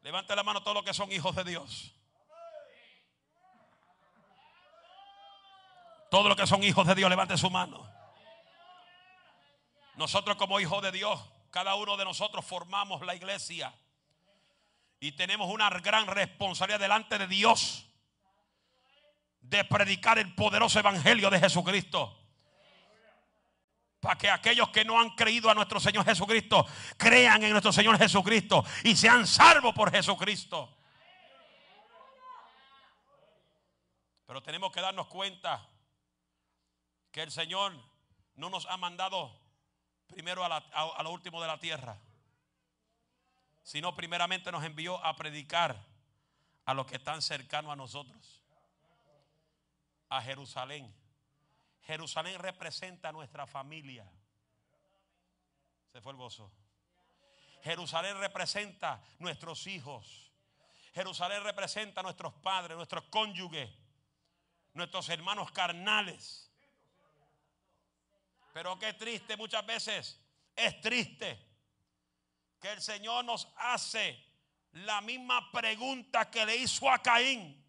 Levante 0.00 0.34
la 0.34 0.42
mano 0.42 0.62
todos 0.62 0.76
los 0.76 0.84
que 0.84 0.94
son 0.94 1.10
hijos 1.12 1.34
de 1.34 1.44
Dios. 1.44 1.92
Todos 6.10 6.26
los 6.26 6.36
que 6.36 6.46
son 6.46 6.62
hijos 6.62 6.86
de 6.86 6.94
Dios, 6.94 7.10
levante 7.10 7.36
su 7.36 7.50
mano. 7.50 7.95
Nosotros 9.96 10.36
como 10.36 10.60
hijos 10.60 10.82
de 10.82 10.92
Dios, 10.92 11.20
cada 11.50 11.74
uno 11.74 11.96
de 11.96 12.04
nosotros 12.04 12.44
formamos 12.44 13.04
la 13.04 13.14
iglesia. 13.14 13.74
Y 15.00 15.12
tenemos 15.12 15.48
una 15.50 15.70
gran 15.70 16.06
responsabilidad 16.06 16.80
delante 16.80 17.18
de 17.18 17.26
Dios 17.26 17.86
de 19.40 19.64
predicar 19.64 20.18
el 20.18 20.34
poderoso 20.34 20.78
evangelio 20.78 21.30
de 21.30 21.40
Jesucristo. 21.40 22.14
Para 24.00 24.18
que 24.18 24.30
aquellos 24.30 24.68
que 24.68 24.84
no 24.84 25.00
han 25.00 25.10
creído 25.10 25.50
a 25.50 25.54
nuestro 25.54 25.80
Señor 25.80 26.04
Jesucristo 26.04 26.66
crean 26.96 27.42
en 27.42 27.50
nuestro 27.50 27.72
Señor 27.72 27.96
Jesucristo 27.98 28.64
y 28.84 28.94
sean 28.94 29.26
salvos 29.26 29.74
por 29.74 29.90
Jesucristo. 29.90 30.76
Pero 34.26 34.42
tenemos 34.42 34.72
que 34.72 34.80
darnos 34.80 35.06
cuenta 35.06 35.66
que 37.10 37.22
el 37.22 37.30
Señor 37.30 37.72
no 38.34 38.50
nos 38.50 38.66
ha 38.66 38.76
mandado 38.76 39.45
primero 40.06 40.44
a, 40.44 41.02
lo 41.02 41.10
último 41.10 41.40
de 41.40 41.46
la 41.48 41.58
tierra, 41.58 41.98
sino 43.62 43.94
primeramente 43.94 44.52
nos 44.52 44.64
envió 44.64 45.04
a 45.04 45.16
predicar 45.16 45.76
a 46.64 46.74
los 46.74 46.86
que 46.86 46.96
están 46.96 47.22
cercanos 47.22 47.72
a 47.72 47.76
nosotros, 47.76 48.42
a 50.08 50.22
Jerusalén. 50.22 50.94
Jerusalén 51.82 52.38
representa 52.38 53.10
a 53.10 53.12
nuestra 53.12 53.46
familia. 53.46 54.10
Se 55.92 56.00
fue 56.00 56.12
el 56.12 56.18
gozo. 56.18 56.50
Jerusalén 57.62 58.18
representa 58.18 59.02
nuestros 59.18 59.66
hijos. 59.66 60.32
Jerusalén 60.94 61.42
representa 61.42 62.00
a 62.00 62.02
nuestros 62.04 62.32
padres, 62.34 62.76
nuestros 62.76 63.04
cónyuges, 63.04 63.70
nuestros 64.72 65.08
hermanos 65.08 65.50
carnales. 65.52 66.45
Pero 68.56 68.78
qué 68.78 68.94
triste 68.94 69.36
muchas 69.36 69.66
veces, 69.66 70.18
es 70.56 70.80
triste 70.80 71.38
que 72.58 72.72
el 72.72 72.80
Señor 72.80 73.22
nos 73.22 73.52
hace 73.54 74.18
la 74.72 75.02
misma 75.02 75.52
pregunta 75.52 76.30
que 76.30 76.46
le 76.46 76.56
hizo 76.56 76.90
a 76.90 76.98
Caín. 77.02 77.62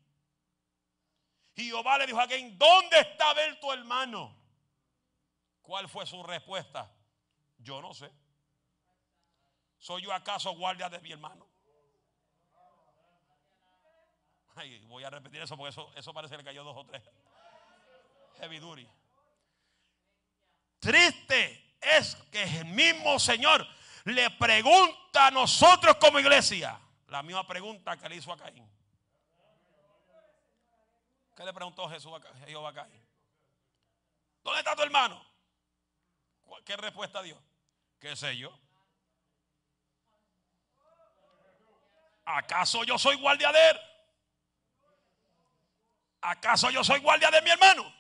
Y 1.56 1.65
Jehová 1.65 1.97
le 1.97 2.06
dijo 2.06 2.21
a 2.21 2.26
Caín, 2.26 2.58
¿dónde 2.58 3.02
está 3.02 3.32
Abel 3.32 3.60
tu 3.60 3.69
hermano? 3.69 4.34
¿Cuál 5.62 5.89
fue 5.89 6.06
su 6.06 6.23
respuesta? 6.23 6.89
Yo 7.58 7.82
no 7.82 7.93
sé. 7.93 8.10
¿Soy 9.80 10.04
yo 10.04 10.13
acaso 10.13 10.56
guardia 10.56 10.88
de 10.88 11.02
mi 11.02 11.12
hermano? 11.12 11.50
Ay, 14.56 14.80
voy 14.86 15.04
a 15.04 15.10
repetir 15.10 15.41
eso 15.41 15.58
porque 15.58 15.71
eso, 15.71 15.91
eso 15.97 16.13
parece 16.13 16.36
que 16.36 16.38
le 16.38 16.43
cayó 16.45 16.63
dos 16.63 16.78
o 16.78 16.86
tres. 16.86 17.04
Heavy 18.38 18.60
duty. 18.60 18.88
Triste 20.80 21.78
es 21.82 22.16
que 22.32 22.44
el 22.44 22.66
mismo 22.66 23.20
Señor 23.20 23.66
le 24.06 24.30
pregunta 24.32 25.28
a 25.28 25.32
nosotros 25.32 25.98
como 25.98 26.20
iglesia 26.20 26.80
la 27.08 27.24
misma 27.24 27.48
pregunta 27.48 27.98
que 27.98 28.10
le 28.10 28.18
hizo 28.18 28.32
a 28.32 28.38
Caín. 28.38 28.70
¿Qué 31.36 31.44
le 31.44 31.54
preguntó 31.54 31.88
Jesús 31.90 32.12
a 32.13 32.46
Jehová 32.46 32.74
Caín? 32.74 33.06
¿Dónde 34.44 34.60
está 34.60 34.76
tu 34.76 34.82
hermano? 34.82 35.24
¿Qué 36.66 36.76
respuesta 36.76 37.22
dio? 37.22 37.42
¿Qué 38.00 38.16
sé 38.16 38.36
yo? 38.38 38.58
¿Acaso 42.26 42.84
yo 42.84 42.98
soy 42.98 43.16
guardia 43.18 43.52
de 43.52 43.70
él? 43.70 43.80
¿Acaso 46.22 46.70
yo 46.70 46.84
soy 46.84 47.00
guardia 47.00 47.32
de 47.32 47.42
mi 47.42 47.50
hermano? 47.50 47.96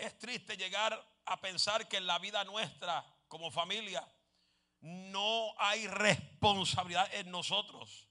Es 0.00 0.18
triste 0.18 0.56
llegar 0.56 0.98
a 1.26 1.40
pensar 1.42 1.86
que 1.86 1.98
en 1.98 2.06
la 2.06 2.18
vida 2.18 2.42
nuestra 2.44 3.04
como 3.28 3.50
familia 3.50 4.02
no 4.80 5.52
hay 5.58 5.86
responsabilidad 5.86 7.06
en 7.14 7.30
nosotros. 7.30 8.08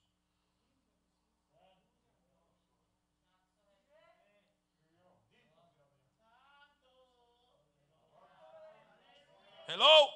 Hello. 9.68 10.10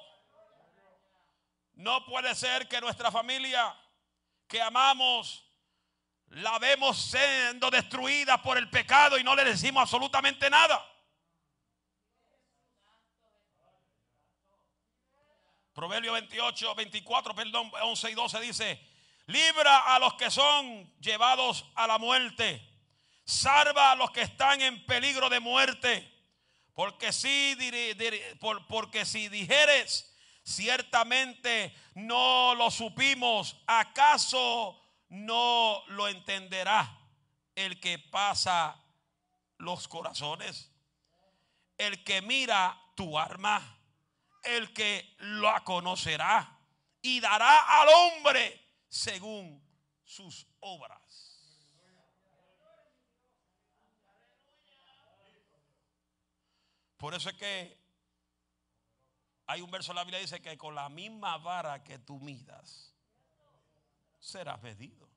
No 1.74 2.06
puede 2.06 2.36
ser 2.36 2.68
que 2.68 2.80
nuestra 2.80 3.10
familia 3.10 3.76
que 4.46 4.62
amamos 4.62 5.44
la 6.28 6.56
vemos 6.60 6.96
siendo 6.96 7.68
destruida 7.68 8.40
por 8.40 8.58
el 8.58 8.70
pecado 8.70 9.18
y 9.18 9.24
no 9.24 9.34
le 9.34 9.42
decimos 9.42 9.82
absolutamente 9.82 10.48
nada. 10.48 10.93
Proverbio 15.74 16.12
28, 16.12 16.74
24, 16.76 17.34
perdón, 17.34 17.70
11 17.82 18.10
y 18.10 18.14
12 18.14 18.40
dice, 18.40 18.80
libra 19.26 19.94
a 19.94 19.98
los 19.98 20.14
que 20.14 20.30
son 20.30 20.88
llevados 21.00 21.64
a 21.74 21.88
la 21.88 21.98
muerte, 21.98 22.62
salva 23.24 23.90
a 23.90 23.96
los 23.96 24.12
que 24.12 24.22
están 24.22 24.60
en 24.62 24.86
peligro 24.86 25.28
de 25.28 25.40
muerte, 25.40 26.10
Porque 26.74 27.12
si, 27.12 27.56
porque 28.68 29.04
si 29.04 29.28
dijeres, 29.28 30.12
ciertamente 30.44 31.74
no 31.94 32.54
lo 32.54 32.70
supimos, 32.70 33.56
¿acaso 33.66 34.80
no 35.08 35.82
lo 35.88 36.08
entenderá 36.08 36.98
el 37.54 37.80
que 37.80 37.98
pasa 37.98 38.80
los 39.58 39.88
corazones? 39.88 40.70
El 41.78 42.04
que 42.04 42.22
mira 42.22 42.80
tu 42.94 43.18
arma, 43.18 43.73
el 44.44 44.72
que 44.72 45.14
lo 45.18 45.52
conocerá 45.64 46.58
y 47.02 47.20
dará 47.20 47.80
al 47.80 47.88
hombre 47.88 48.60
según 48.88 49.62
sus 50.04 50.46
obras. 50.60 51.04
Por 56.96 57.14
eso 57.14 57.28
es 57.28 57.36
que 57.36 57.84
hay 59.46 59.60
un 59.60 59.70
verso 59.70 59.92
en 59.92 59.96
la 59.96 60.04
Biblia 60.04 60.20
que 60.20 60.24
dice 60.24 60.40
que 60.40 60.56
con 60.56 60.74
la 60.74 60.88
misma 60.88 61.36
vara 61.36 61.84
que 61.84 61.98
tú 61.98 62.18
midas, 62.18 62.94
serás 64.18 64.62
medido. 64.62 65.08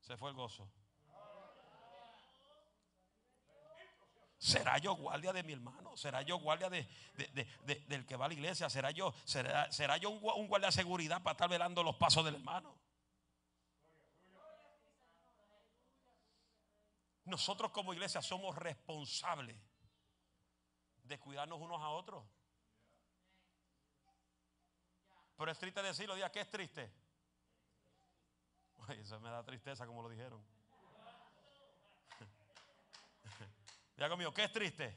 Se 0.00 0.16
fue 0.16 0.30
el 0.30 0.36
gozo. 0.36 0.70
¿Será 4.46 4.78
yo 4.78 4.94
guardia 4.94 5.32
de 5.32 5.42
mi 5.42 5.54
hermano? 5.54 5.96
¿Será 5.96 6.22
yo 6.22 6.38
guardia 6.38 6.70
de, 6.70 6.86
del 7.88 8.06
que 8.06 8.14
va 8.14 8.26
a 8.26 8.28
la 8.28 8.34
iglesia? 8.34 8.70
¿Será 8.70 8.92
yo, 8.92 9.12
será, 9.24 9.72
será 9.72 9.96
yo 9.96 10.10
un, 10.10 10.46
guardia 10.46 10.68
de 10.68 10.72
seguridad 10.72 11.20
para 11.20 11.32
estar 11.32 11.50
velando 11.50 11.82
los 11.82 11.96
pasos 11.96 12.24
del 12.24 12.36
hermano? 12.36 12.72
Nosotros 17.24 17.72
como 17.72 17.92
iglesia 17.92 18.22
somos 18.22 18.54
responsables 18.54 19.60
de 21.02 21.18
cuidarnos 21.18 21.60
unos 21.60 21.82
a 21.82 21.88
otros. 21.88 22.24
Pero 25.36 25.50
es 25.50 25.58
triste 25.58 25.82
decirlo, 25.82 26.14
diga 26.14 26.30
que 26.30 26.42
es 26.42 26.50
triste. 26.52 26.92
eso 29.00 29.18
me 29.18 29.28
da 29.28 29.42
tristeza 29.42 29.88
como 29.88 30.02
lo 30.02 30.08
dijeron. 30.08 30.40
Diga 33.96 34.08
conmigo, 34.08 34.32
¿qué 34.32 34.44
es 34.44 34.52
triste? 34.52 34.96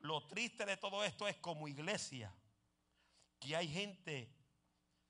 Lo 0.00 0.26
triste 0.26 0.64
de 0.64 0.76
todo 0.76 1.02
esto 1.02 1.26
es 1.26 1.36
como 1.36 1.68
iglesia, 1.68 2.32
que 3.40 3.56
hay 3.56 3.68
gente 3.68 4.30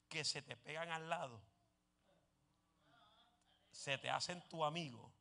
que 0.09 0.25
se 0.25 0.43
te 0.43 0.57
pegan 0.57 0.91
al 0.91 1.09
lado, 1.09 1.43
se 3.71 3.99
te 3.99 4.09
hacen 4.09 4.41
tu 4.49 4.65
amigo 4.65 5.13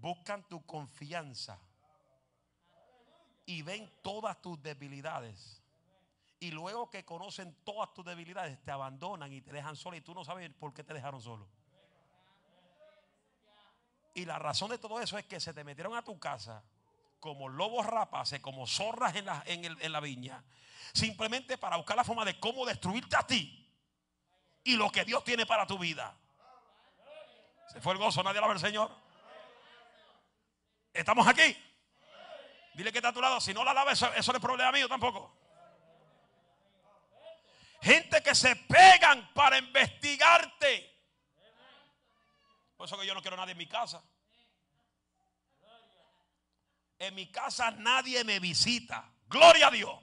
buscan 0.00 0.46
tu 0.48 0.64
confianza 0.64 1.58
y 3.46 3.62
ven 3.62 3.90
todas 4.02 4.40
tus 4.40 4.60
debilidades. 4.62 5.62
Y 6.38 6.52
luego 6.52 6.88
que 6.88 7.04
conocen 7.04 7.54
todas 7.64 7.92
tus 7.92 8.04
debilidades, 8.04 8.62
te 8.62 8.70
abandonan 8.70 9.32
y 9.32 9.42
te 9.42 9.52
dejan 9.52 9.76
solo 9.76 9.96
y 9.96 10.00
tú 10.00 10.14
no 10.14 10.24
sabes 10.24 10.50
por 10.54 10.72
qué 10.72 10.82
te 10.82 10.94
dejaron 10.94 11.20
solo. 11.20 11.48
Y 14.14 14.24
la 14.24 14.38
razón 14.38 14.70
de 14.70 14.78
todo 14.78 15.00
eso 15.00 15.18
es 15.18 15.26
que 15.26 15.40
se 15.40 15.54
te 15.54 15.64
metieron 15.64 15.96
a 15.96 16.02
tu 16.02 16.18
casa 16.18 16.62
como 17.20 17.48
lobos 17.48 17.86
rapaces, 17.86 18.40
como 18.40 18.66
zorras 18.66 19.14
en 19.14 19.26
la, 19.26 19.42
en 19.46 19.92
la 19.92 20.00
viña, 20.00 20.42
simplemente 20.92 21.58
para 21.58 21.76
buscar 21.76 21.96
la 21.96 22.04
forma 22.04 22.24
de 22.24 22.40
cómo 22.40 22.64
destruirte 22.64 23.16
a 23.16 23.26
ti 23.26 23.60
y 24.64 24.76
lo 24.76 24.90
que 24.90 25.04
Dios 25.04 25.22
tiene 25.24 25.46
para 25.46 25.66
tu 25.66 25.78
vida. 25.78 26.16
Se 27.72 27.80
fue 27.80 27.92
el 27.92 27.98
gozo, 27.98 28.22
nadie 28.22 28.40
la 28.40 28.48
ve 28.48 28.54
al 28.54 28.60
Señor. 28.60 28.90
¿Estamos 30.92 31.26
aquí? 31.26 31.56
Dile 32.74 32.90
que 32.90 32.98
está 32.98 33.08
a 33.08 33.12
tu 33.12 33.20
lado. 33.20 33.40
Si 33.40 33.54
no 33.54 33.64
la 33.64 33.72
lava, 33.72 33.92
eso, 33.92 34.12
eso 34.14 34.32
no 34.32 34.38
es 34.38 34.42
problema 34.42 34.72
mío 34.72 34.88
tampoco. 34.88 35.36
Gente 37.80 38.22
que 38.22 38.34
se 38.34 38.56
pegan 38.56 39.32
para 39.32 39.58
investigarte. 39.58 40.89
Por 42.80 42.86
eso 42.86 42.96
que 42.98 43.06
yo 43.06 43.12
no 43.12 43.20
quiero 43.20 43.36
nadie 43.36 43.52
en 43.52 43.58
mi 43.58 43.66
casa. 43.66 44.02
En 46.98 47.14
mi 47.14 47.30
casa 47.30 47.72
nadie 47.72 48.24
me 48.24 48.40
visita. 48.40 49.06
Gloria 49.26 49.66
a 49.66 49.70
Dios. 49.70 50.00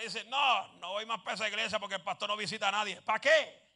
Y 0.00 0.04
dice, 0.04 0.24
no, 0.24 0.68
no 0.78 0.92
voy 0.92 1.04
más 1.04 1.20
para 1.20 1.34
esa 1.34 1.46
iglesia 1.46 1.78
porque 1.78 1.96
el 1.96 2.02
pastor 2.02 2.30
no 2.30 2.38
visita 2.38 2.68
a 2.68 2.72
nadie. 2.72 3.02
¿Para 3.02 3.20
qué? 3.20 3.68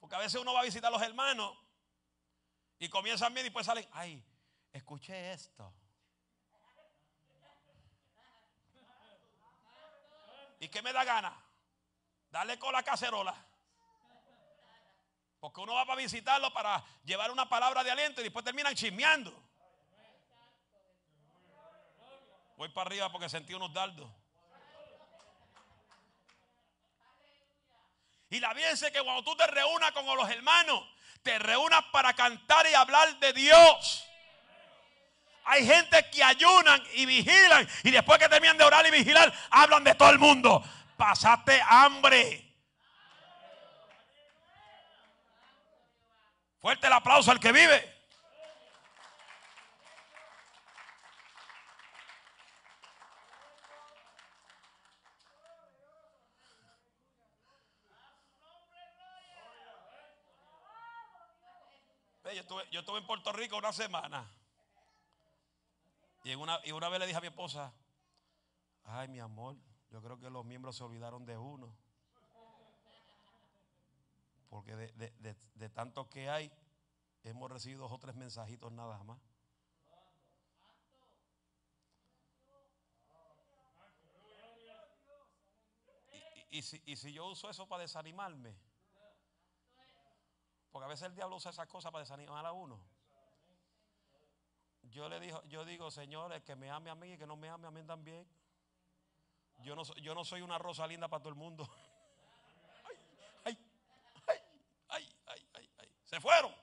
Porque 0.00 0.16
a 0.16 0.18
veces 0.18 0.40
uno 0.40 0.52
va 0.52 0.62
a 0.62 0.64
visitar 0.64 0.88
a 0.88 0.90
los 0.90 1.02
hermanos 1.02 1.56
y 2.80 2.88
comienzan 2.88 3.32
bien 3.32 3.46
y 3.46 3.50
después 3.50 3.64
salen, 3.64 3.86
ay, 3.92 4.26
escuché 4.72 5.34
esto. 5.34 5.72
¿Y 10.60 10.68
qué 10.68 10.82
me 10.82 10.92
da 10.92 11.04
gana? 11.04 11.34
Darle 12.30 12.58
con 12.58 12.72
la 12.72 12.82
cacerola. 12.82 13.34
Porque 15.40 15.60
uno 15.60 15.74
va 15.74 15.86
para 15.86 16.00
visitarlo 16.00 16.52
para 16.52 16.84
llevar 17.02 17.30
una 17.30 17.48
palabra 17.48 17.82
de 17.82 17.90
aliento 17.90 18.20
y 18.20 18.24
después 18.24 18.44
terminan 18.44 18.74
chismeando. 18.74 19.32
Voy 22.56 22.68
para 22.68 22.88
arriba 22.88 23.10
porque 23.10 23.30
sentí 23.30 23.54
unos 23.54 23.72
dardos. 23.72 24.08
Y 28.28 28.38
la 28.38 28.50
Biblia 28.50 28.70
dice 28.70 28.92
que 28.92 29.02
cuando 29.02 29.24
tú 29.24 29.34
te 29.34 29.46
reúnas 29.46 29.92
con 29.92 30.04
los 30.04 30.28
hermanos, 30.28 30.86
te 31.22 31.38
reúnas 31.38 31.84
para 31.90 32.12
cantar 32.12 32.66
y 32.66 32.74
hablar 32.74 33.18
de 33.18 33.32
Dios. 33.32 34.09
Hay 35.52 35.66
gente 35.66 36.08
que 36.12 36.22
ayunan 36.22 36.80
y 36.94 37.06
vigilan 37.06 37.68
y 37.82 37.90
después 37.90 38.20
que 38.20 38.28
terminan 38.28 38.56
de 38.56 38.62
orar 38.62 38.86
y 38.86 38.92
vigilar, 38.92 39.32
hablan 39.50 39.82
de 39.82 39.96
todo 39.96 40.10
el 40.10 40.18
mundo. 40.20 40.62
Pasaste 40.96 41.60
hambre. 41.68 42.54
Fuerte 46.60 46.86
el 46.86 46.92
aplauso 46.92 47.32
al 47.32 47.40
que 47.40 47.50
vive. 47.50 48.00
yo 62.70 62.78
estuve, 62.78 62.98
en 62.98 63.06
Puerto 63.06 63.32
Rico 63.32 63.56
una 63.56 63.72
semana. 63.72 64.24
Y, 66.24 66.34
una, 66.34 66.60
y 66.64 66.72
una 66.72 66.88
vez 66.88 67.00
le 67.00 67.06
dije 67.06 67.18
a 67.18 67.20
mi 67.20 67.28
esposa, 67.28 67.72
ay 68.84 69.08
mi 69.08 69.20
amor, 69.20 69.56
yo 69.90 70.02
creo 70.02 70.18
que 70.18 70.30
los 70.30 70.44
miembros 70.44 70.76
se 70.76 70.84
olvidaron 70.84 71.24
de 71.24 71.36
uno. 71.36 71.74
Porque 74.48 74.74
de, 74.74 75.36
de 75.54 75.68
tanto 75.70 76.10
que 76.10 76.28
hay, 76.28 76.52
hemos 77.22 77.50
recibido 77.50 77.82
dos 77.82 77.92
o 77.92 77.98
tres 77.98 78.16
mensajitos 78.16 78.72
nada 78.72 79.02
más. 79.04 79.18
y, 86.50 86.62
si, 86.62 86.82
y 86.84 86.96
si 86.96 87.12
yo 87.12 87.26
uso 87.26 87.48
eso 87.48 87.66
para 87.66 87.82
desanimarme, 87.82 88.54
porque 90.70 90.84
a 90.84 90.88
veces 90.88 91.08
el 91.08 91.14
diablo 91.14 91.36
usa 91.36 91.50
esas 91.50 91.66
cosas 91.68 91.90
para 91.90 92.02
desanimar 92.02 92.44
a 92.44 92.52
uno. 92.52 92.80
Yo 94.90 95.08
le 95.08 95.20
digo, 95.20 95.42
yo 95.44 95.64
digo, 95.64 95.90
señores, 95.90 96.42
que 96.42 96.56
me 96.56 96.70
ame 96.70 96.90
a 96.90 96.94
mí 96.94 97.12
y 97.12 97.18
que 97.18 97.26
no 97.26 97.36
me 97.36 97.48
ame 97.48 97.68
a 97.68 97.70
mí 97.70 97.82
también. 97.84 98.26
Yo 99.62 99.74
no, 99.76 100.24
soy 100.24 100.42
una 100.42 100.58
rosa 100.58 100.86
linda 100.86 101.06
para 101.08 101.22
todo 101.22 101.30
el 101.30 101.38
mundo. 101.38 101.68
Ay, 103.44 103.58
ay, 104.26 104.38
ay, 104.88 105.14
ay, 105.26 105.48
ay, 105.54 105.70
ay, 105.78 105.88
Se 106.04 106.20
fueron. 106.20 106.54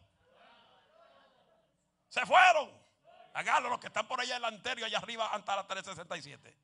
Se 2.10 2.26
fueron. 2.26 2.72
Háganlo 3.34 3.70
los 3.70 3.80
que 3.80 3.88
están 3.88 4.08
por 4.08 4.20
allá 4.20 4.36
en 4.38 4.44
el 4.44 4.54
anterior, 4.54 4.88
allá 4.88 4.98
arriba, 4.98 5.28
hasta 5.28 5.56
la 5.56 5.68
367. 5.68 6.58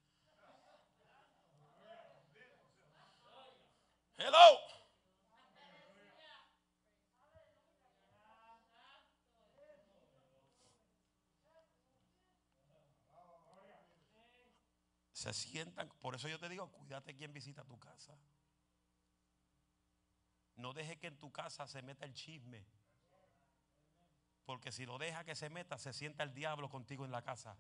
Hello. 4.18 4.60
Se 15.24 15.34
sientan. 15.34 15.90
Por 16.02 16.16
eso 16.16 16.28
yo 16.28 16.38
te 16.38 16.50
digo, 16.50 16.70
cuídate 16.72 17.16
quien 17.16 17.34
visita 17.34 17.64
tu 17.64 17.80
casa. 17.80 18.14
No 20.56 20.74
deje 20.74 20.98
que 20.98 21.08
en 21.08 21.18
tu 21.18 21.32
casa 21.32 21.68
se 21.68 21.82
meta 21.82 22.06
el 22.06 22.14
chisme. 22.14 22.66
Porque 24.46 24.72
si 24.72 24.86
lo 24.86 24.98
deja 24.98 25.24
que 25.24 25.36
se 25.36 25.50
meta, 25.50 25.78
se 25.78 25.94
sienta 25.94 26.24
el 26.24 26.34
diablo 26.34 26.70
contigo 26.70 27.06
en 27.06 27.12
la 27.12 27.22
casa. 27.22 27.56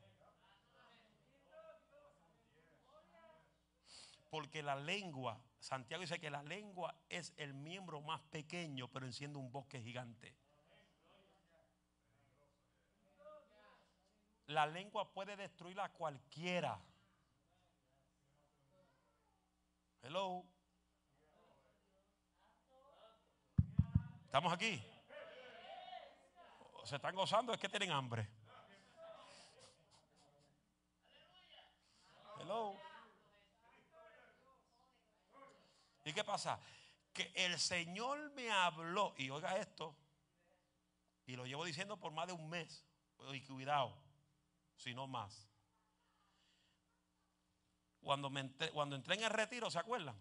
Porque 4.29 4.61
la 4.61 4.75
lengua 4.75 5.41
Santiago 5.63 6.01
dice 6.01 6.19
que 6.19 6.29
la 6.29 6.43
lengua 6.43 6.93
es 7.07 7.33
el 7.37 7.53
miembro 7.53 8.01
más 8.01 8.19
pequeño, 8.23 8.89
pero 8.89 9.05
enciende 9.05 9.39
un 9.39 9.49
bosque 9.49 9.81
gigante. 9.81 10.35
La 14.47 14.67
lengua 14.67 15.13
puede 15.13 15.37
destruir 15.37 15.79
a 15.79 15.87
cualquiera. 15.87 16.77
Hello. 20.05 20.43
¿Estamos 24.25 24.51
aquí? 24.51 24.83
¿Se 26.83 26.97
están 26.97 27.15
gozando? 27.15 27.53
Es 27.53 27.59
que 27.59 27.69
tienen 27.69 27.89
hambre. 27.91 28.27
Hello. 32.41 32.75
¿Y 36.03 36.11
qué 36.11 36.25
pasa? 36.25 36.59
Que 37.13 37.31
el 37.33 37.57
Señor 37.57 38.29
me 38.31 38.51
habló, 38.51 39.13
y 39.17 39.29
oiga 39.29 39.57
esto, 39.57 39.95
y 41.25 41.37
lo 41.37 41.45
llevo 41.45 41.63
diciendo 41.63 41.95
por 41.95 42.11
más 42.11 42.27
de 42.27 42.33
un 42.33 42.49
mes, 42.49 42.85
y 43.31 43.41
cuidado, 43.45 43.97
si 44.75 44.93
no 44.93 45.07
más. 45.07 45.52
Cuando, 48.03 48.29
me 48.29 48.41
entré, 48.41 48.69
cuando 48.71 48.95
entré 48.95 49.15
en 49.15 49.23
el 49.23 49.29
retiro, 49.29 49.71
¿se 49.71 49.79
acuerdan? 49.79 50.15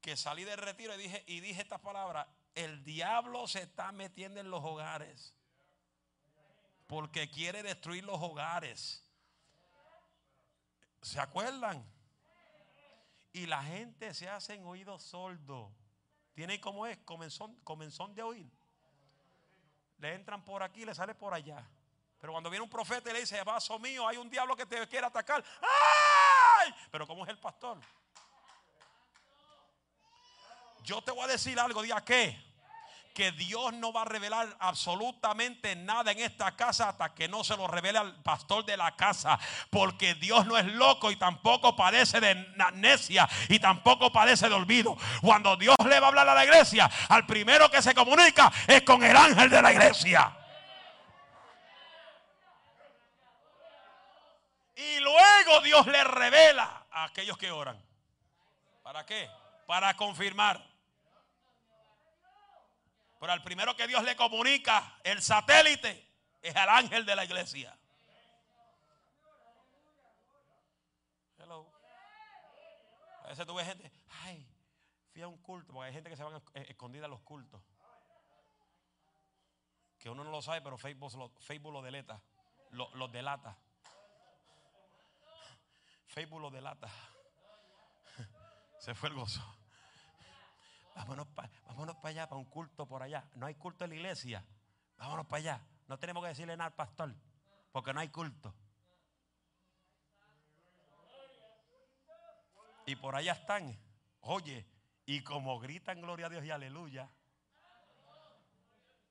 Que 0.00 0.16
salí 0.16 0.44
del 0.44 0.58
retiro 0.58 0.94
y 0.94 0.98
dije, 0.98 1.24
y 1.26 1.40
dije 1.40 1.62
estas 1.62 1.80
palabras, 1.80 2.26
el 2.54 2.84
diablo 2.84 3.46
se 3.46 3.62
está 3.62 3.92
metiendo 3.92 4.40
en 4.40 4.50
los 4.50 4.62
hogares. 4.64 5.34
Porque 6.86 7.30
quiere 7.30 7.62
destruir 7.62 8.04
los 8.04 8.20
hogares. 8.20 9.02
¿Se 11.00 11.20
acuerdan? 11.20 11.84
Y 13.32 13.46
la 13.46 13.62
gente 13.62 14.14
se 14.14 14.28
hace 14.28 14.54
en 14.54 14.64
oídos 14.64 15.02
sordos. 15.02 15.72
Tiene 16.34 16.60
como 16.60 16.86
es, 16.86 16.98
comenzón, 16.98 17.54
comenzón 17.60 18.14
de 18.14 18.22
oír. 18.22 18.50
Le 19.98 20.14
entran 20.14 20.44
por 20.44 20.62
aquí, 20.62 20.84
le 20.84 20.94
sale 20.94 21.14
por 21.14 21.32
allá. 21.32 21.68
Pero 22.20 22.32
cuando 22.32 22.50
viene 22.50 22.62
un 22.62 22.70
profeta 22.70 23.10
y 23.10 23.12
le 23.12 23.20
dice, 23.20 23.42
vaso 23.44 23.78
mío, 23.78 24.08
hay 24.08 24.16
un 24.16 24.30
diablo 24.30 24.56
que 24.56 24.66
te 24.66 24.86
quiere 24.88 25.06
atacar. 25.06 25.44
¡Ay! 25.60 26.74
Pero 26.90 27.06
¿cómo 27.06 27.24
es 27.24 27.30
el 27.30 27.38
pastor? 27.38 27.78
Yo 30.82 31.02
te 31.02 31.10
voy 31.10 31.24
a 31.24 31.28
decir 31.28 31.58
algo, 31.58 31.82
diga 31.82 32.04
qué 32.04 32.54
que 33.14 33.30
Dios 33.30 33.72
no 33.74 33.92
va 33.92 34.02
a 34.02 34.04
revelar 34.04 34.56
absolutamente 34.58 35.76
nada 35.76 36.10
en 36.10 36.18
esta 36.18 36.56
casa 36.56 36.88
hasta 36.88 37.14
que 37.14 37.28
no 37.28 37.44
se 37.44 37.56
lo 37.56 37.68
revele 37.68 38.00
al 38.00 38.20
pastor 38.22 38.64
de 38.64 38.76
la 38.76 38.96
casa. 38.96 39.38
Porque 39.70 40.16
Dios 40.16 40.44
no 40.46 40.58
es 40.58 40.66
loco 40.66 41.12
y 41.12 41.16
tampoco 41.16 41.76
padece 41.76 42.20
de 42.20 42.52
amnesia 42.58 43.28
y 43.48 43.60
tampoco 43.60 44.12
padece 44.12 44.48
de 44.48 44.54
olvido. 44.54 44.96
Cuando 45.22 45.56
Dios 45.56 45.76
le 45.88 46.00
va 46.00 46.06
a 46.06 46.08
hablar 46.08 46.28
a 46.28 46.34
la 46.34 46.44
iglesia, 46.44 46.90
al 47.08 47.24
primero 47.24 47.70
que 47.70 47.80
se 47.80 47.94
comunica 47.94 48.52
es 48.66 48.82
con 48.82 49.02
el 49.04 49.16
ángel 49.16 49.48
de 49.48 49.62
la 49.62 49.72
iglesia. 49.72 50.36
Y 54.74 54.98
luego 55.14 55.60
Dios 55.60 55.86
le 55.86 56.04
revela 56.04 56.86
a 56.90 57.04
aquellos 57.04 57.38
que 57.38 57.50
oran. 57.50 57.80
¿Para 58.82 59.04
qué? 59.06 59.30
Para 59.66 59.96
confirmar. 59.96 60.62
Pero 63.18 63.32
al 63.32 63.42
primero 63.42 63.74
que 63.76 63.86
Dios 63.86 64.02
le 64.02 64.16
comunica, 64.16 64.98
el 65.02 65.22
satélite, 65.22 66.06
es 66.42 66.54
al 66.56 66.68
ángel 66.68 67.06
de 67.06 67.16
la 67.16 67.24
iglesia. 67.24 67.76
Hello. 71.38 71.66
A 73.24 73.28
veces 73.28 73.46
tú 73.46 73.54
ves 73.54 73.66
gente, 73.66 73.90
ay, 74.24 74.46
fui 75.12 75.22
a 75.22 75.28
un 75.28 75.38
culto, 75.38 75.72
porque 75.72 75.88
hay 75.88 75.94
gente 75.94 76.10
que 76.10 76.16
se 76.16 76.22
van 76.22 76.42
escondida 76.54 77.06
a 77.06 77.08
los 77.08 77.22
cultos. 77.22 77.62
Que 79.98 80.10
uno 80.10 80.22
no 80.22 80.30
lo 80.30 80.42
sabe, 80.42 80.60
pero 80.60 80.76
Facebook 80.76 81.72
lo 81.72 81.80
deleta, 81.80 82.20
lo, 82.72 82.94
lo 82.94 83.08
delata. 83.08 83.56
Facebook 86.14 86.40
lo 86.40 86.50
delata. 86.50 86.88
Se 88.78 88.94
fue 88.94 89.08
el 89.08 89.16
gozo. 89.16 89.42
Vámonos 90.94 91.26
para 91.26 91.50
allá, 92.04 92.28
para 92.28 92.38
un 92.38 92.44
culto 92.44 92.86
por 92.86 93.02
allá. 93.02 93.28
No 93.34 93.46
hay 93.46 93.56
culto 93.56 93.82
en 93.82 93.90
la 93.90 93.96
iglesia. 93.96 94.44
Vámonos 94.96 95.26
para 95.26 95.38
allá. 95.38 95.60
No 95.88 95.98
tenemos 95.98 96.22
que 96.22 96.28
decirle 96.28 96.56
nada 96.56 96.68
al 96.68 96.74
pastor, 96.74 97.12
porque 97.72 97.92
no 97.92 97.98
hay 97.98 98.10
culto. 98.10 98.54
Y 102.86 102.94
por 102.94 103.16
allá 103.16 103.32
están. 103.32 103.76
Oye, 104.20 104.68
y 105.06 105.24
como 105.24 105.58
gritan 105.58 106.00
gloria 106.00 106.26
a 106.26 106.28
Dios 106.30 106.44
y 106.44 106.50
aleluya. 106.52 107.10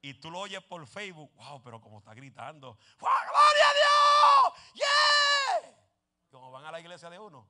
Y 0.01 0.13
tú 0.15 0.31
lo 0.31 0.39
oyes 0.39 0.63
por 0.63 0.87
Facebook. 0.87 1.33
Wow, 1.35 1.61
pero 1.63 1.81
como 1.81 1.99
está 1.99 2.13
gritando. 2.13 2.77
¡Gloria 2.97 3.69
a 3.69 3.73
Dios! 3.73 4.73
¡Yeah! 4.75 5.22
Van 6.53 6.63
a 6.65 6.71
la 6.71 6.79
iglesia 6.79 7.09
de 7.09 7.17
uno. 7.17 7.47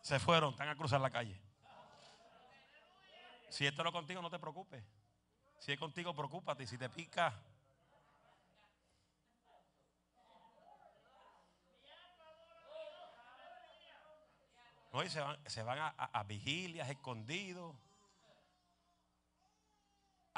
Se 0.00 0.18
fueron, 0.18 0.50
están 0.50 0.68
a 0.68 0.74
cruzar 0.74 1.00
la 1.00 1.10
calle. 1.10 1.40
Si 3.50 3.64
esto 3.64 3.84
no 3.84 3.90
es 3.90 3.94
contigo, 3.94 4.20
no 4.20 4.30
te 4.30 4.40
preocupes. 4.40 4.84
Si 5.60 5.70
es 5.70 5.78
contigo, 5.78 6.12
preocúpate. 6.12 6.64
Y 6.64 6.66
si 6.66 6.76
te 6.76 6.88
pica, 6.88 7.40
No, 14.92 15.08
se 15.08 15.20
van, 15.20 15.38
se 15.46 15.62
van 15.62 15.78
a, 15.78 16.22
vigilias 16.24 16.88
escondidos, 16.88 17.76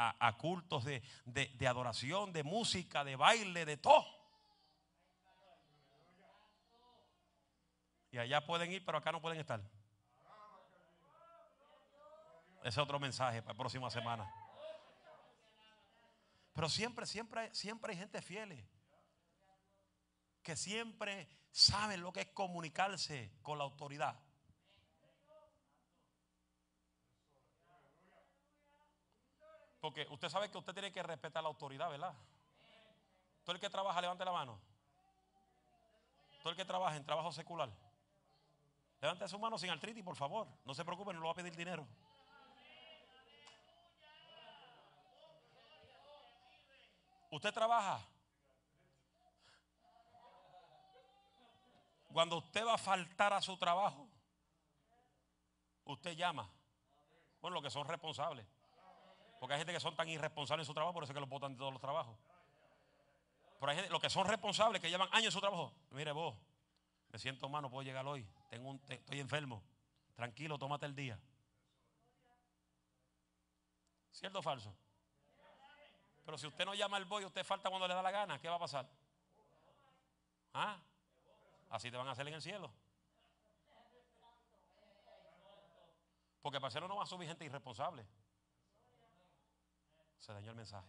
a, 0.01 0.37
cultos 0.39 0.85
de, 0.85 1.03
de, 1.25 1.67
adoración, 1.67 2.33
de 2.33 2.45
música, 2.45 3.03
de 3.03 3.17
baile, 3.17 3.65
de 3.65 3.77
todo. 3.77 4.07
Y 8.13 8.19
allá 8.19 8.47
pueden 8.47 8.71
ir, 8.71 8.85
pero 8.85 8.99
acá 8.99 9.11
no 9.11 9.21
pueden 9.21 9.41
estar. 9.41 9.61
Ese 12.61 12.69
es 12.69 12.79
otro 12.79 13.01
mensaje 13.01 13.43
para 13.43 13.55
la 13.55 13.59
próxima 13.59 13.91
semana. 13.91 14.33
Pero 16.55 16.69
siempre, 16.69 17.05
siempre, 17.05 17.53
siempre 17.55 17.93
hay 17.93 17.99
gente 17.99 18.23
fiel. 18.23 18.65
Que 20.43 20.57
siempre 20.57 21.29
saben 21.51 22.03
lo 22.03 22.13
que 22.13 22.21
es 22.21 22.29
comunicarse 22.29 23.33
con 23.43 23.59
la 23.59 23.65
autoridad. 23.65 24.17
Porque 29.89 30.07
usted 30.11 30.29
sabe 30.29 30.51
que 30.51 30.59
usted 30.59 30.75
tiene 30.75 30.93
que 30.93 31.03
respetar 31.03 31.43
la 31.43 31.49
autoridad, 31.49 31.89
¿verdad? 31.89 32.13
Todo 33.43 33.57
el 33.57 33.59
que 33.59 33.71
trabaja, 33.71 34.03
levante 34.03 34.23
la 34.23 34.33
mano. 34.33 34.61
Todo 36.43 36.51
el 36.51 36.57
que 36.57 36.65
trabaja 36.67 36.95
en 36.95 37.07
trabajo 37.07 37.33
secular. 37.33 37.71
Levante 39.01 39.27
su 39.27 39.39
mano 39.39 39.57
sin 39.57 39.71
artritis, 39.71 40.05
por 40.05 40.15
favor. 40.15 40.47
No 40.67 40.75
se 40.75 40.85
preocupe, 40.85 41.15
no 41.15 41.21
le 41.21 41.25
va 41.25 41.31
a 41.31 41.35
pedir 41.35 41.57
dinero. 41.57 41.89
Usted 47.31 47.55
trabaja. 47.55 48.07
Cuando 52.13 52.37
usted 52.37 52.67
va 52.67 52.75
a 52.75 52.79
faltar 52.79 53.33
a 53.33 53.41
su 53.41 53.57
trabajo, 53.57 54.07
usted 55.87 56.15
llama. 56.15 56.47
Bueno, 57.41 57.55
los 57.55 57.63
que 57.63 57.71
son 57.71 57.89
responsables. 57.89 58.58
Porque 59.39 59.55
hay 59.55 59.61
gente 59.61 59.73
que 59.73 59.81
son 59.81 59.95
tan 59.95 60.09
irresponsables 60.09 60.65
en 60.65 60.67
su 60.67 60.75
trabajo, 60.75 60.95
por 60.95 61.05
eso 61.05 61.13
es 61.13 61.15
que 61.15 61.21
los 61.21 61.29
botan 61.29 61.53
de 61.53 61.59
todos 61.59 61.73
los 61.73 61.81
trabajos. 61.81 62.17
Pero 63.61 63.71
hay 63.71 63.77
gente, 63.77 63.91
los 63.91 64.01
que 64.01 64.11
son 64.11 64.27
responsables, 64.27 64.81
que 64.81 64.91
llevan 64.91 65.09
años 65.13 65.27
en 65.27 65.33
su 65.33 65.41
trabajo. 65.41 65.73
Mire 65.91 66.13
vos, 66.13 66.35
me 67.11 67.19
siento 67.19 67.49
mal, 67.49 67.63
no 67.63 67.71
puedo 67.71 67.83
llegar 67.83 68.07
hoy. 68.07 68.27
Tengo 68.51 68.71
un, 68.71 68.83
estoy 68.89 69.21
enfermo. 69.21 69.63
Tranquilo, 70.15 70.59
tómate 70.59 70.87
el 70.87 70.95
día. 70.95 71.19
¿Cierto 74.11 74.41
o 74.41 74.43
falso? 74.43 74.75
Pero 76.25 76.37
si 76.37 76.47
usted 76.47 76.65
no 76.65 76.75
llama 76.75 76.97
al 76.97 77.05
boy, 77.05 77.25
usted 77.25 77.45
falta 77.45 77.71
cuando 77.71 77.87
le 77.89 77.95
da 77.95 78.03
la 78.03 78.11
gana, 78.11 78.41
¿qué 78.41 78.49
va 78.49 78.57
a 78.57 78.59
pasar? 78.59 78.89
¿Ah? 80.53 80.79
Así 81.71 81.91
te 81.91 81.97
van 81.97 82.09
a 82.09 82.11
hacer 82.11 82.27
en 82.27 82.35
el 82.35 82.43
cielo. 82.43 82.71
Porque 86.43 86.61
para 86.61 86.69
hacerlo 86.69 86.89
no 86.89 86.97
va 86.97 87.05
a 87.05 87.07
subir 87.07 87.29
gente 87.29 87.45
irresponsable. 87.45 88.05
Se 90.19 90.33
dañó 90.33 90.51
el 90.51 90.57
mensaje. 90.57 90.89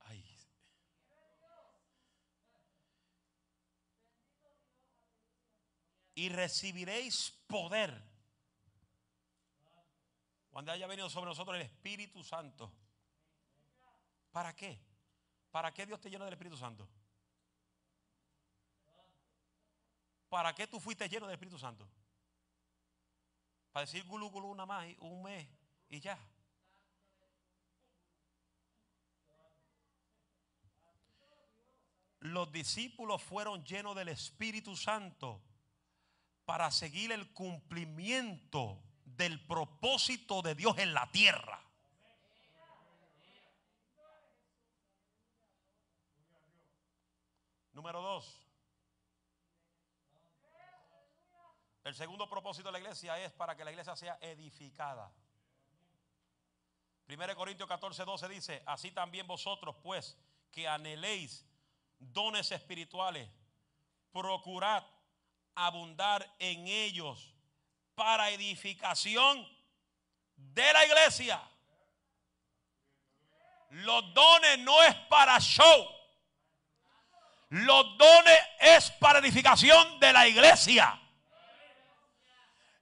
Ay. 0.00 0.24
Y 6.14 6.28
recibiréis 6.28 7.30
poder. 7.46 8.10
Cuando 10.50 10.72
haya 10.72 10.86
venido 10.86 11.08
sobre 11.08 11.26
nosotros 11.26 11.56
el 11.56 11.62
Espíritu 11.62 12.24
Santo. 12.24 12.72
¿Para 14.32 14.54
qué? 14.54 14.80
¿Para 15.50 15.72
qué 15.72 15.86
Dios 15.86 16.00
te 16.00 16.10
llena 16.10 16.24
del 16.24 16.34
Espíritu 16.34 16.56
Santo? 16.56 16.88
¿Para 20.28 20.54
qué 20.54 20.66
tú 20.68 20.78
fuiste 20.78 21.08
lleno 21.08 21.26
del 21.26 21.34
Espíritu 21.34 21.58
Santo? 21.58 21.88
Para 23.72 23.86
decir 23.86 24.04
gulu 24.04 24.30
gulu 24.30 24.48
una 24.48 24.64
más, 24.64 24.86
un 25.00 25.22
mes 25.22 25.48
y 25.88 26.00
ya. 26.00 26.18
Los 32.20 32.52
discípulos 32.52 33.22
fueron 33.22 33.64
llenos 33.64 33.96
del 33.96 34.08
Espíritu 34.08 34.76
Santo 34.76 35.42
para 36.44 36.70
seguir 36.70 37.12
el 37.12 37.32
cumplimiento 37.32 38.82
del 39.04 39.44
propósito 39.46 40.42
de 40.42 40.54
Dios 40.54 40.76
en 40.78 40.92
la 40.92 41.10
tierra. 41.10 41.62
Número 47.72 48.02
dos. 48.02 48.36
El 51.84 51.94
segundo 51.94 52.28
propósito 52.28 52.68
de 52.68 52.72
la 52.72 52.78
iglesia 52.80 53.18
es 53.18 53.32
para 53.32 53.56
que 53.56 53.64
la 53.64 53.70
iglesia 53.70 53.96
sea 53.96 54.18
edificada. 54.20 55.10
1 57.08 57.34
Corintios 57.34 57.68
14, 57.68 58.04
12 58.04 58.28
dice, 58.28 58.62
así 58.66 58.92
también 58.92 59.26
vosotros 59.26 59.74
pues 59.82 60.18
que 60.50 60.68
anheléis 60.68 61.46
dones 62.00 62.50
espirituales, 62.50 63.28
procurad 64.12 64.82
abundar 65.54 66.28
en 66.38 66.66
ellos 66.66 67.34
para 67.94 68.30
edificación 68.30 69.46
de 70.36 70.72
la 70.72 70.84
iglesia. 70.86 71.40
Los 73.70 74.12
dones 74.14 74.58
no 74.60 74.82
es 74.82 74.94
para 75.08 75.38
show. 75.38 75.88
Los 77.50 77.98
dones 77.98 78.38
es 78.60 78.90
para 78.92 79.18
edificación 79.18 80.00
de 80.00 80.12
la 80.12 80.26
iglesia. 80.26 81.00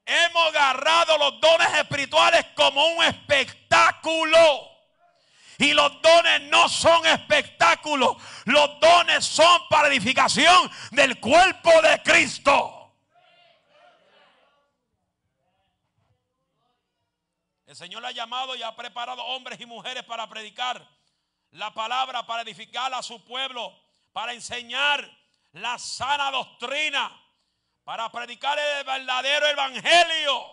Hemos 0.04 0.48
agarrado 0.48 1.18
los 1.18 1.40
dones 1.40 1.68
espirituales 1.74 2.46
como 2.54 2.86
un 2.86 3.04
espectáculo. 3.04 4.38
Y 5.59 5.72
los 5.74 6.00
dones 6.00 6.42
no 6.42 6.68
son 6.68 7.04
espectáculos. 7.06 8.16
Los 8.44 8.80
dones 8.80 9.24
son 9.24 9.68
para 9.68 9.88
edificación 9.88 10.70
del 10.92 11.20
cuerpo 11.20 11.70
de 11.82 12.02
Cristo. 12.02 12.94
El 17.66 17.76
Señor 17.76 18.06
ha 18.06 18.12
llamado 18.12 18.56
y 18.56 18.62
ha 18.62 18.74
preparado 18.74 19.22
hombres 19.24 19.61
y 19.61 19.66
mujeres 19.66 20.04
para 20.04 20.26
predicar 20.28 20.88
la 21.50 21.74
palabra, 21.74 22.26
para 22.26 22.42
edificar 22.42 22.94
a 22.94 23.02
su 23.02 23.22
pueblo, 23.24 23.78
para 24.12 24.32
enseñar 24.32 25.06
la 25.52 25.78
sana 25.78 26.30
doctrina 26.30 27.24
para 27.88 28.12
predicar 28.12 28.59
el 28.59 28.84
verdadero 28.84 29.46
evangelio, 29.46 30.44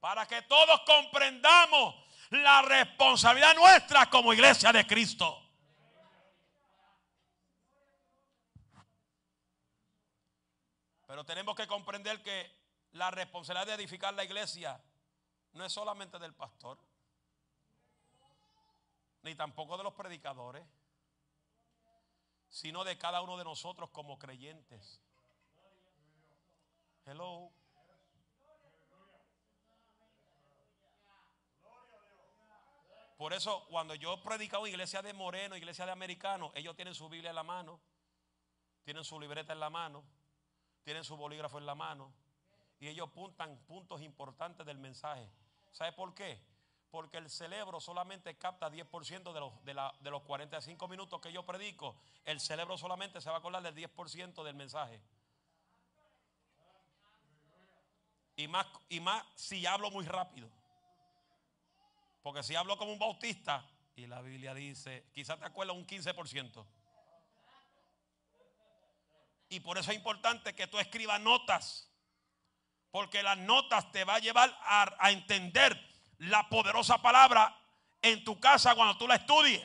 para 0.00 0.26
que 0.26 0.42
todos 0.42 0.80
comprendamos 0.80 1.94
la 2.42 2.62
responsabilidad 2.62 3.54
nuestra 3.54 4.08
como 4.10 4.32
iglesia 4.32 4.72
de 4.72 4.86
Cristo. 4.86 5.40
Pero 11.06 11.24
tenemos 11.24 11.54
que 11.54 11.66
comprender 11.66 12.22
que 12.22 12.50
la 12.92 13.10
responsabilidad 13.10 13.66
de 13.66 13.74
edificar 13.74 14.14
la 14.14 14.24
iglesia 14.24 14.82
no 15.52 15.64
es 15.64 15.72
solamente 15.72 16.18
del 16.18 16.34
pastor, 16.34 16.78
ni 19.22 19.34
tampoco 19.34 19.76
de 19.76 19.84
los 19.84 19.94
predicadores, 19.94 20.66
sino 22.48 22.84
de 22.84 22.98
cada 22.98 23.22
uno 23.22 23.36
de 23.36 23.44
nosotros 23.44 23.90
como 23.90 24.18
creyentes. 24.18 25.00
Hello. 27.06 27.52
Por 33.16 33.32
eso, 33.32 33.64
cuando 33.70 33.94
yo 33.94 34.14
he 34.14 34.18
predicado 34.18 34.66
iglesia 34.66 35.00
de 35.00 35.12
moreno, 35.12 35.56
iglesia 35.56 35.86
de 35.86 35.92
americano, 35.92 36.50
ellos 36.54 36.74
tienen 36.74 36.94
su 36.94 37.08
Biblia 37.08 37.30
en 37.30 37.36
la 37.36 37.44
mano, 37.44 37.80
tienen 38.82 39.04
su 39.04 39.20
libreta 39.20 39.52
en 39.52 39.60
la 39.60 39.70
mano, 39.70 40.02
tienen 40.82 41.04
su 41.04 41.16
bolígrafo 41.16 41.58
en 41.58 41.66
la 41.66 41.74
mano, 41.74 42.12
y 42.80 42.88
ellos 42.88 43.08
apuntan 43.08 43.56
puntos 43.66 44.02
importantes 44.02 44.66
del 44.66 44.78
mensaje. 44.78 45.30
¿Sabe 45.70 45.92
por 45.92 46.14
qué? 46.14 46.40
Porque 46.90 47.18
el 47.18 47.30
cerebro 47.30 47.80
solamente 47.80 48.36
capta 48.36 48.70
10% 48.70 49.32
de 49.32 49.40
los, 49.40 49.64
de, 49.64 49.74
de 50.00 50.10
los 50.10 50.22
45 50.22 50.88
minutos 50.88 51.20
que 51.20 51.32
yo 51.32 51.46
predico. 51.46 51.96
El 52.24 52.40
cerebro 52.40 52.76
solamente 52.76 53.20
se 53.20 53.30
va 53.30 53.36
a 53.36 53.38
acordar 53.38 53.62
del 53.62 53.74
10% 53.74 54.44
del 54.44 54.54
mensaje. 54.54 55.00
Y 58.36 58.48
más, 58.48 58.66
y 58.88 59.00
más 59.00 59.24
si 59.36 59.64
hablo 59.66 59.90
muy 59.90 60.04
rápido. 60.04 60.48
Porque 62.24 62.42
si 62.42 62.56
hablo 62.56 62.78
como 62.78 62.90
un 62.90 62.98
bautista, 62.98 63.68
y 63.96 64.06
la 64.06 64.22
Biblia 64.22 64.54
dice, 64.54 65.10
quizás 65.12 65.38
te 65.38 65.44
acuerdas 65.44 65.76
un 65.76 65.86
15%. 65.86 66.66
Y 69.50 69.60
por 69.60 69.76
eso 69.76 69.90
es 69.90 69.96
importante 69.98 70.54
que 70.54 70.66
tú 70.66 70.78
escribas 70.78 71.20
notas. 71.20 71.90
Porque 72.90 73.22
las 73.22 73.36
notas 73.36 73.92
te 73.92 74.04
va 74.04 74.14
a 74.14 74.20
llevar 74.20 74.56
a, 74.62 74.96
a 74.98 75.10
entender 75.10 75.78
la 76.16 76.48
poderosa 76.48 77.02
palabra 77.02 77.54
en 78.00 78.24
tu 78.24 78.40
casa 78.40 78.74
cuando 78.74 78.96
tú 78.96 79.06
la 79.06 79.16
estudies. 79.16 79.62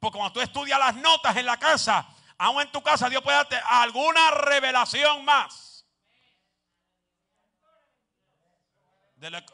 Porque 0.00 0.18
cuando 0.18 0.32
tú 0.32 0.40
estudias 0.40 0.80
las 0.80 0.96
notas 0.96 1.36
en 1.36 1.46
la 1.46 1.58
casa, 1.58 2.08
aún 2.38 2.60
en 2.60 2.72
tu 2.72 2.82
casa 2.82 3.08
Dios 3.08 3.22
puede 3.22 3.36
darte 3.36 3.60
alguna 3.68 4.32
revelación 4.32 5.24
más. 5.24 5.86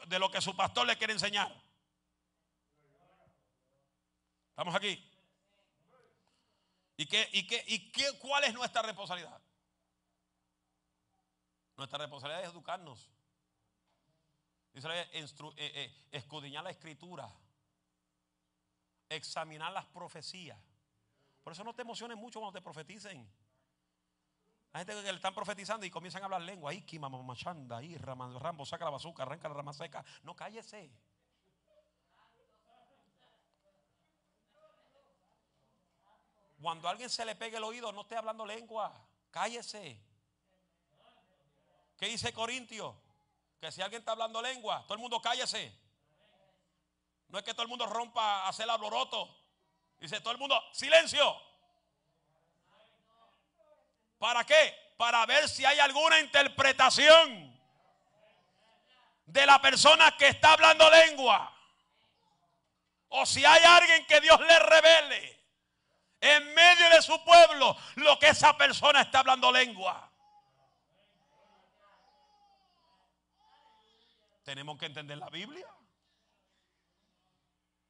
de 0.07 0.17
lo, 0.17 0.31
que 0.31 0.41
su 0.41 0.55
pastor 0.55 0.87
le 0.87 0.97
quiere 0.97 1.13
enseñar. 1.13 1.68
¿Estamos 4.59 4.75
aquí? 4.75 5.01
¿Y, 6.97 7.05
qué, 7.05 7.29
y, 7.31 7.47
qué, 7.47 7.63
y 7.65 7.89
qué, 7.93 8.03
cuál 8.19 8.43
es 8.43 8.53
nuestra 8.53 8.81
responsabilidad? 8.81 9.41
Nuestra 11.77 11.97
responsabilidad 11.99 12.43
es 12.43 12.49
educarnos. 12.49 13.09
Dice, 14.73 14.89
eh, 14.91 15.07
eh, 15.55 16.07
escudriñar 16.11 16.65
la 16.65 16.71
escritura. 16.71 17.33
Examinar 19.07 19.71
las 19.71 19.85
profecías. 19.85 20.59
Por 21.41 21.53
eso 21.53 21.63
no 21.63 21.73
te 21.73 21.83
emociones 21.83 22.17
mucho 22.17 22.41
cuando 22.41 22.59
te 22.59 22.61
profeticen. 22.61 23.31
Hay 24.73 24.79
gente 24.85 24.93
que 25.01 25.03
le 25.03 25.15
están 25.15 25.33
profetizando 25.33 25.85
y 25.85 25.89
comienzan 25.89 26.23
a 26.23 26.25
hablar 26.25 26.41
lengua. 26.41 26.71
Ahí, 26.71 26.81
Kima, 26.81 27.07
Mamachanda, 27.07 27.77
ahí, 27.77 27.95
Rambo, 27.95 28.65
saca 28.65 28.83
la 28.83 28.91
bazooka, 28.91 29.23
arranca 29.23 29.47
la 29.47 29.53
rama 29.53 29.71
seca. 29.71 30.03
No, 30.23 30.35
cállese. 30.35 30.91
Cuando 36.61 36.89
alguien 36.89 37.09
se 37.09 37.23
le 37.25 37.35
pegue 37.35 37.57
el 37.57 37.63
oído, 37.63 37.91
no 37.91 38.01
esté 38.01 38.17
hablando 38.17 38.45
lengua. 38.45 38.93
Cállese. 39.31 39.97
¿Qué 41.97 42.07
dice 42.07 42.33
Corintio? 42.33 42.95
Que 43.61 43.71
si 43.71 43.81
alguien 43.81 44.01
está 44.01 44.11
hablando 44.11 44.41
lengua, 44.41 44.83
todo 44.83 44.95
el 44.95 44.99
mundo 44.99 45.21
cállese. 45.21 45.73
No 47.29 47.37
es 47.37 47.45
que 47.45 47.53
todo 47.53 47.63
el 47.63 47.69
mundo 47.69 47.85
rompa 47.85 48.43
a 48.43 48.49
hacer 48.49 48.69
alboroto. 48.69 49.37
Dice 49.99 50.19
todo 50.19 50.31
el 50.31 50.37
mundo, 50.37 50.61
silencio. 50.73 51.35
¿Para 54.17 54.43
qué? 54.43 54.93
Para 54.97 55.25
ver 55.25 55.47
si 55.47 55.63
hay 55.63 55.79
alguna 55.79 56.19
interpretación 56.19 57.57
de 59.25 59.45
la 59.45 59.61
persona 59.61 60.15
que 60.17 60.27
está 60.27 60.53
hablando 60.53 60.89
lengua. 60.89 61.55
O 63.09 63.25
si 63.25 63.45
hay 63.45 63.63
alguien 63.63 64.05
que 64.05 64.19
Dios 64.19 64.39
le 64.41 64.59
revele 64.59 65.38
en 66.21 66.53
medio 66.53 66.89
de 66.89 67.01
su 67.01 67.23
pueblo 67.23 67.75
lo 67.95 68.19
que 68.19 68.29
esa 68.29 68.57
persona 68.57 69.01
está 69.01 69.19
hablando 69.19 69.51
lengua. 69.51 70.09
Tenemos 74.43 74.77
que 74.77 74.87
entender 74.87 75.17
la 75.17 75.29
Biblia. 75.29 75.67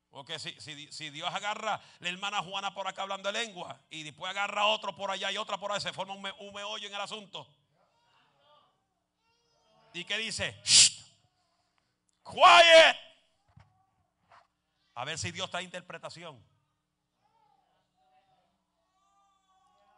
Porque 0.09 0.39
si, 0.39 1.09
Dios 1.11 1.33
agarra 1.33 1.79
la 1.99 2.09
hermana 2.09 2.41
Juana 2.41 2.73
por 2.73 2.87
acá 2.87 3.03
hablando 3.03 3.31
de 3.31 3.45
lengua 3.45 3.79
y 3.89 4.03
después 4.03 4.29
agarra 4.29 4.65
otro 4.65 4.95
por 4.95 5.11
allá 5.11 5.31
y 5.31 5.37
otra 5.37 5.57
por 5.57 5.71
ahí, 5.71 5.79
se 5.79 5.93
forma 5.93 6.13
un, 6.13 6.53
meollo 6.53 6.87
en 6.87 6.93
el 6.93 7.01
asunto. 7.01 7.47
¿Y 9.93 10.03
qué 10.03 10.17
dice? 10.17 10.59
Quiet. 12.23 12.97
A 14.95 15.05
ver 15.05 15.17
si 15.17 15.31
Dios 15.31 15.49
trae 15.49 15.63
interpretación. 15.63 16.43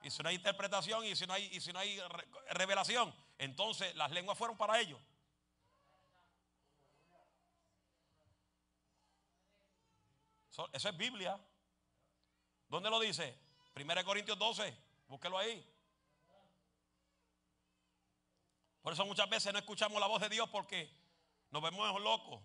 Y 0.03 0.09
si 0.09 0.23
no 0.23 0.29
hay 0.29 0.35
interpretación 0.35 1.05
y 1.05 1.15
si 1.15 1.27
no 1.27 1.33
hay, 1.33 1.45
y 1.45 1.61
si 1.61 1.71
no 1.71 1.79
hay 1.79 2.01
revelación, 2.49 3.13
entonces 3.37 3.95
las 3.95 4.11
lenguas 4.11 4.37
fueron 4.37 4.57
para 4.57 4.79
ellos. 4.79 4.99
Eso, 10.73 10.89
es 10.89 10.97
Biblia. 10.97 11.39
¿Dónde 12.67 12.89
lo 12.89 12.99
dice? 12.99 13.37
1 13.75 14.05
Corintios 14.05 14.37
12. 14.37 14.77
Búsquelo 15.07 15.37
ahí. 15.37 15.65
Por 18.81 18.93
eso 18.93 19.05
muchas 19.05 19.29
veces 19.29 19.53
no 19.53 19.59
escuchamos 19.59 19.99
la 19.99 20.07
voz 20.07 20.21
de 20.21 20.29
Dios 20.29 20.49
porque 20.49 20.91
nos 21.51 21.61
vemos 21.61 22.01
locos. 22.01 22.41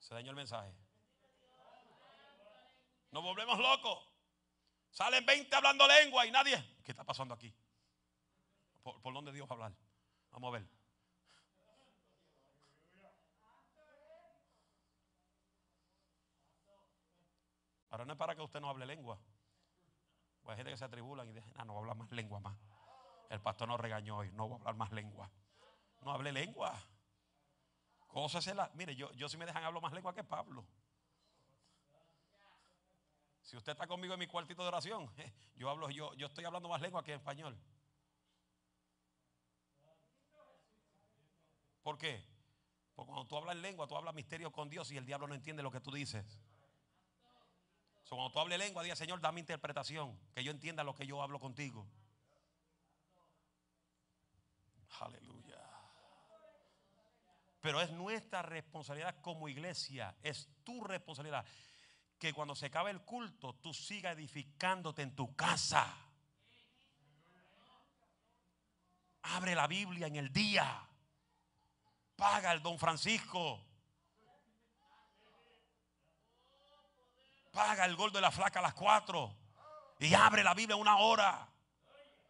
Se 0.00 0.14
dañó 0.14 0.30
el 0.30 0.36
mensaje. 0.36 0.77
Nos 3.10 3.22
volvemos 3.22 3.58
locos. 3.58 3.98
Salen 4.90 5.24
20 5.24 5.54
hablando 5.54 5.86
lengua 5.86 6.26
y 6.26 6.30
nadie. 6.30 6.78
¿Qué 6.84 6.92
está 6.92 7.04
pasando 7.04 7.34
aquí? 7.34 7.54
¿Por, 8.82 9.12
dónde 9.12 9.32
Dios 9.32 9.46
va 9.46 9.52
a 9.52 9.54
hablar? 9.54 9.72
Vamos 10.30 10.48
a 10.48 10.58
ver. 10.58 10.68
Ahora 17.90 18.04
no 18.04 18.12
es 18.12 18.18
para 18.18 18.34
que 18.34 18.42
usted 18.42 18.60
no 18.60 18.68
hable 18.68 18.86
lengua. 18.86 19.18
Pues 20.42 20.52
hay 20.52 20.56
gente 20.56 20.72
que 20.72 20.76
se 20.76 20.84
atribulan 20.84 21.28
y 21.28 21.32
dicen, 21.32 21.52
ah, 21.56 21.64
no 21.64 21.72
voy 21.72 21.80
a 21.80 21.82
hablar 21.82 21.96
más 21.96 22.10
lengua 22.10 22.40
más. 22.40 22.56
El 23.30 23.40
pastor 23.40 23.68
nos 23.68 23.80
regañó 23.80 24.18
hoy, 24.18 24.30
no 24.32 24.48
voy 24.48 24.56
a 24.56 24.58
hablar 24.60 24.76
más 24.76 24.92
lengua. 24.92 25.30
No 26.02 26.12
hable 26.12 26.32
lengua. 26.32 26.78
la. 28.54 28.70
Mire, 28.74 28.94
yo, 28.96 29.12
yo 29.12 29.28
si 29.28 29.36
me 29.36 29.46
dejan 29.46 29.64
hablo 29.64 29.80
más 29.80 29.92
lengua 29.92 30.14
que 30.14 30.24
Pablo. 30.24 30.66
Si 33.48 33.56
usted 33.56 33.72
está 33.72 33.86
conmigo 33.86 34.12
en 34.12 34.20
mi 34.20 34.26
cuartito 34.26 34.62
de 34.62 34.68
oración, 34.68 35.10
yo 35.56 35.70
hablo, 35.70 35.88
yo, 35.90 36.12
yo 36.14 36.26
estoy 36.26 36.44
hablando 36.44 36.68
más 36.68 36.80
lengua 36.80 37.02
que 37.02 37.14
español. 37.14 37.56
¿Por 41.82 41.96
qué? 41.96 42.22
Porque 42.94 43.10
cuando 43.10 43.26
tú 43.26 43.36
hablas 43.36 43.56
lengua, 43.56 43.86
tú 43.86 43.96
hablas 43.96 44.14
misterio 44.14 44.52
con 44.52 44.68
Dios 44.68 44.90
y 44.90 44.96
el 44.96 45.06
diablo 45.06 45.26
no 45.26 45.34
entiende 45.34 45.62
lo 45.62 45.70
que 45.70 45.80
tú 45.80 45.90
dices 45.92 46.38
cuando 48.16 48.32
tú 48.32 48.40
hables 48.40 48.58
lengua, 48.58 48.82
diga, 48.82 48.96
Señor, 48.96 49.20
dame 49.20 49.40
interpretación, 49.40 50.18
que 50.34 50.42
yo 50.42 50.50
entienda 50.50 50.84
lo 50.84 50.94
que 50.94 51.06
yo 51.06 51.22
hablo 51.22 51.38
contigo. 51.38 51.86
Aleluya. 55.00 55.60
Pero 57.60 57.80
es 57.80 57.90
nuestra 57.90 58.42
responsabilidad 58.42 59.20
como 59.20 59.48
iglesia, 59.48 60.16
es 60.22 60.48
tu 60.64 60.82
responsabilidad, 60.84 61.44
que 62.18 62.32
cuando 62.32 62.54
se 62.54 62.66
acabe 62.66 62.90
el 62.90 63.02
culto, 63.02 63.54
tú 63.54 63.72
sigas 63.72 64.16
edificándote 64.16 65.02
en 65.02 65.14
tu 65.14 65.34
casa. 65.36 65.94
Abre 69.22 69.54
la 69.54 69.66
Biblia 69.66 70.06
en 70.06 70.16
el 70.16 70.32
día. 70.32 70.84
Paga 72.16 72.52
el 72.52 72.62
don 72.62 72.78
Francisco. 72.78 73.68
paga 77.58 77.86
el 77.86 77.96
gol 77.96 78.12
de 78.12 78.20
la 78.20 78.30
flaca 78.30 78.60
a 78.60 78.62
las 78.62 78.74
cuatro 78.74 79.34
y 79.98 80.14
abre 80.14 80.44
la 80.44 80.54
Biblia 80.54 80.76
una 80.76 80.98
hora 80.98 81.44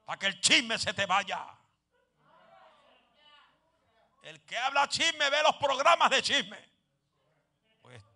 para 0.07 0.19
que 0.19 0.27
el 0.27 0.41
chisme 0.41 0.79
se 0.79 0.95
te 0.95 1.05
vaya. 1.05 1.47
El 4.23 4.43
que 4.47 4.57
habla 4.57 4.89
chisme 4.89 5.29
ve 5.29 5.43
los 5.43 5.57
programas 5.57 6.09
de 6.09 6.23
chisme. 6.23 6.78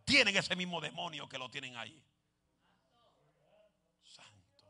Tienen 0.04 0.36
ese 0.36 0.56
mismo 0.56 0.80
demonio 0.80 1.28
que 1.28 1.38
lo 1.38 1.48
tienen 1.50 1.76
ahí. 1.76 2.02
Santo. 4.02 4.64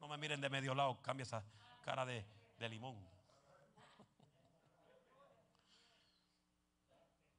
No 0.00 0.08
me 0.08 0.16
miren 0.16 0.40
de 0.40 0.48
medio 0.48 0.74
lado, 0.74 1.00
cambia 1.02 1.24
esa 1.24 1.44
cara 1.84 2.06
de, 2.06 2.24
limón. 2.68 2.96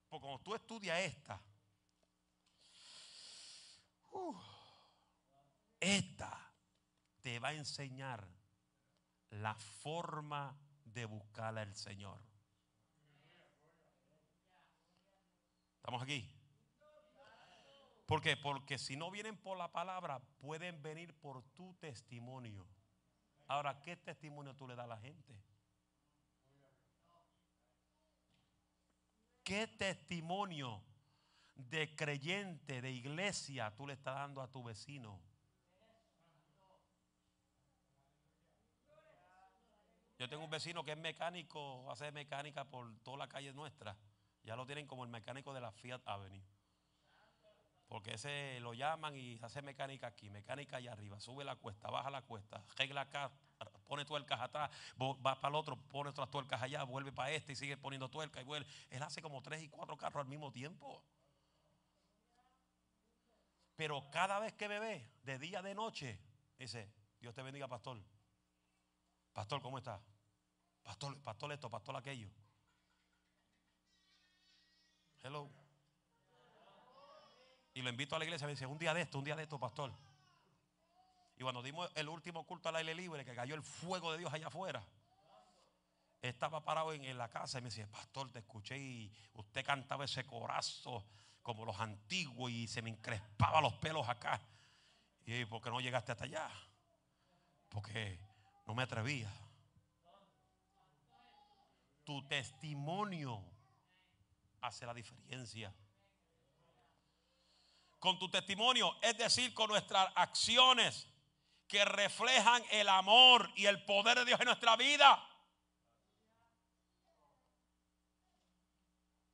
Porque 0.09 0.25
cuando 0.25 0.43
tú 0.43 0.55
estudias 0.55 0.99
esta, 0.99 1.41
esta 5.79 6.51
te 7.21 7.39
va 7.39 7.49
a 7.49 7.53
enseñar 7.53 8.27
la 9.29 9.55
forma 9.55 10.57
de 10.83 11.05
buscar 11.05 11.57
al 11.57 11.73
Señor. 11.75 12.19
¿Estamos 15.77 16.01
aquí? 16.01 16.40
¿Por 18.11 18.21
qué? 18.21 18.35
Porque 18.35 18.77
si 18.77 18.97
no 18.97 19.09
vienen 19.09 19.37
por 19.37 19.57
la 19.57 19.71
palabra, 19.71 20.19
pueden 20.39 20.83
venir 20.83 21.13
por 21.13 21.43
tu 21.53 21.75
testimonio. 21.75 22.67
Ahora, 23.47 23.81
¿qué 23.81 23.95
testimonio 23.95 24.53
tú 24.53 24.67
le 24.67 24.75
das 24.75 24.83
a 24.83 24.87
la 24.87 24.97
gente? 24.97 25.33
¿Qué 29.45 29.65
testimonio 29.65 30.83
de 31.55 31.95
creyente, 31.95 32.81
de 32.81 32.91
iglesia, 32.91 33.73
tú 33.77 33.87
le 33.87 33.93
estás 33.93 34.15
dando 34.15 34.41
a 34.41 34.51
tu 34.51 34.61
vecino. 34.61 35.17
Yo 40.19 40.27
tengo 40.27 40.43
un 40.43 40.49
vecino 40.49 40.83
que 40.83 40.91
es 40.91 40.97
mecánico, 40.97 41.89
hace 41.89 42.11
mecánica 42.11 42.65
por 42.65 42.93
toda 43.03 43.19
la 43.19 43.29
calle 43.29 43.53
nuestra. 43.53 43.97
Ya 44.43 44.57
lo 44.57 44.65
tienen 44.65 44.85
como 44.85 45.05
el 45.05 45.09
mecánico 45.09 45.53
de 45.53 45.61
la 45.61 45.71
Fiat 45.71 46.01
Avenue. 46.05 46.43
Porque 47.91 48.13
ese 48.13 48.57
lo 48.61 48.73
llaman 48.73 49.17
y 49.17 49.37
hace 49.41 49.61
mecánica 49.61 50.07
aquí, 50.07 50.29
mecánica 50.29 50.77
allá 50.77 50.93
arriba, 50.93 51.19
sube 51.19 51.43
la 51.43 51.57
cuesta, 51.57 51.89
baja 51.89 52.09
la 52.09 52.21
cuesta, 52.21 52.63
regla 52.77 53.01
acá, 53.01 53.29
pone 53.85 54.05
tuercas 54.05 54.39
atrás, 54.39 54.71
va 54.97 55.35
para 55.41 55.49
el 55.49 55.55
otro, 55.55 55.75
pone 55.75 56.11
otras 56.11 56.31
tuercas 56.31 56.61
allá, 56.61 56.83
vuelve 56.83 57.11
para 57.11 57.31
este 57.31 57.51
y 57.51 57.55
sigue 57.57 57.75
poniendo 57.75 58.09
tuercas 58.09 58.43
y 58.43 58.45
vuelve. 58.45 58.65
Él 58.91 59.03
hace 59.03 59.21
como 59.21 59.41
tres 59.41 59.61
y 59.61 59.67
cuatro 59.67 59.97
carros 59.97 60.21
al 60.21 60.29
mismo 60.29 60.53
tiempo. 60.53 61.03
Pero 63.75 64.09
cada 64.09 64.39
vez 64.39 64.53
que 64.53 64.69
bebe, 64.69 65.11
de 65.23 65.37
día, 65.37 65.61
de 65.61 65.75
noche, 65.75 66.17
dice, 66.57 66.89
Dios 67.19 67.35
te 67.35 67.41
bendiga, 67.41 67.67
pastor. 67.67 68.01
Pastor, 69.33 69.61
¿cómo 69.61 69.77
está? 69.77 70.01
Pastor, 70.81 71.21
pastor 71.21 71.51
esto, 71.51 71.69
pastor 71.69 71.97
aquello. 71.97 72.29
Hello. 75.23 75.60
Y 77.73 77.81
lo 77.81 77.89
invito 77.89 78.15
a 78.15 78.19
la 78.19 78.25
iglesia, 78.25 78.47
me 78.47 78.53
dice, 78.53 78.65
un 78.65 78.77
día 78.77 78.93
de 78.93 79.01
esto, 79.01 79.17
un 79.17 79.23
día 79.23 79.35
de 79.35 79.43
esto, 79.43 79.59
pastor. 79.59 79.91
Y 81.37 81.43
cuando 81.43 81.63
dimos 81.63 81.89
el 81.95 82.09
último 82.09 82.45
culto 82.45 82.69
al 82.69 82.75
aire 82.77 82.93
libre, 82.93 83.25
que 83.25 83.33
cayó 83.33 83.55
el 83.55 83.63
fuego 83.63 84.11
de 84.11 84.17
Dios 84.17 84.33
allá 84.33 84.47
afuera, 84.47 84.83
estaba 86.21 86.63
parado 86.63 86.93
en, 86.93 87.03
en 87.03 87.17
la 87.17 87.29
casa 87.29 87.57
y 87.57 87.61
me 87.61 87.69
decía, 87.69 87.87
pastor, 87.89 88.31
te 88.31 88.39
escuché 88.39 88.77
y 88.77 89.11
usted 89.33 89.65
cantaba 89.65 90.05
ese 90.05 90.25
corazo 90.25 91.03
como 91.41 91.65
los 91.65 91.79
antiguos 91.79 92.51
y 92.51 92.67
se 92.67 92.81
me 92.81 92.89
encrespaba 92.89 93.61
los 93.61 93.73
pelos 93.73 94.07
acá. 94.07 94.39
¿Y 95.25 95.45
por 95.45 95.61
qué 95.61 95.69
no 95.69 95.79
llegaste 95.79 96.11
hasta 96.11 96.25
allá? 96.25 96.49
Porque 97.69 98.19
no 98.65 98.75
me 98.75 98.83
atrevía. 98.83 99.31
Tu 102.03 102.27
testimonio 102.27 103.41
hace 104.61 104.85
la 104.85 104.93
diferencia. 104.93 105.73
Con 108.01 108.19
tu 108.19 108.29
testimonio, 108.29 108.97
es 109.01 109.17
decir, 109.17 109.53
con 109.53 109.69
nuestras 109.69 110.11
acciones 110.15 111.07
que 111.69 111.85
reflejan 111.85 112.61
el 112.71 112.89
amor 112.89 113.49
y 113.55 113.67
el 113.67 113.85
poder 113.85 114.19
de 114.19 114.25
Dios 114.25 114.41
en 114.41 114.47
nuestra 114.47 114.75
vida. 114.75 115.25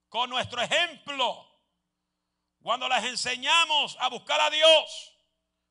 Con 0.09 0.29
nuestro 0.29 0.61
ejemplo 0.61 1.47
cuando 2.67 2.89
les 2.89 3.01
enseñamos 3.05 3.95
a 3.97 4.09
buscar 4.09 4.41
a 4.41 4.49
Dios, 4.49 5.13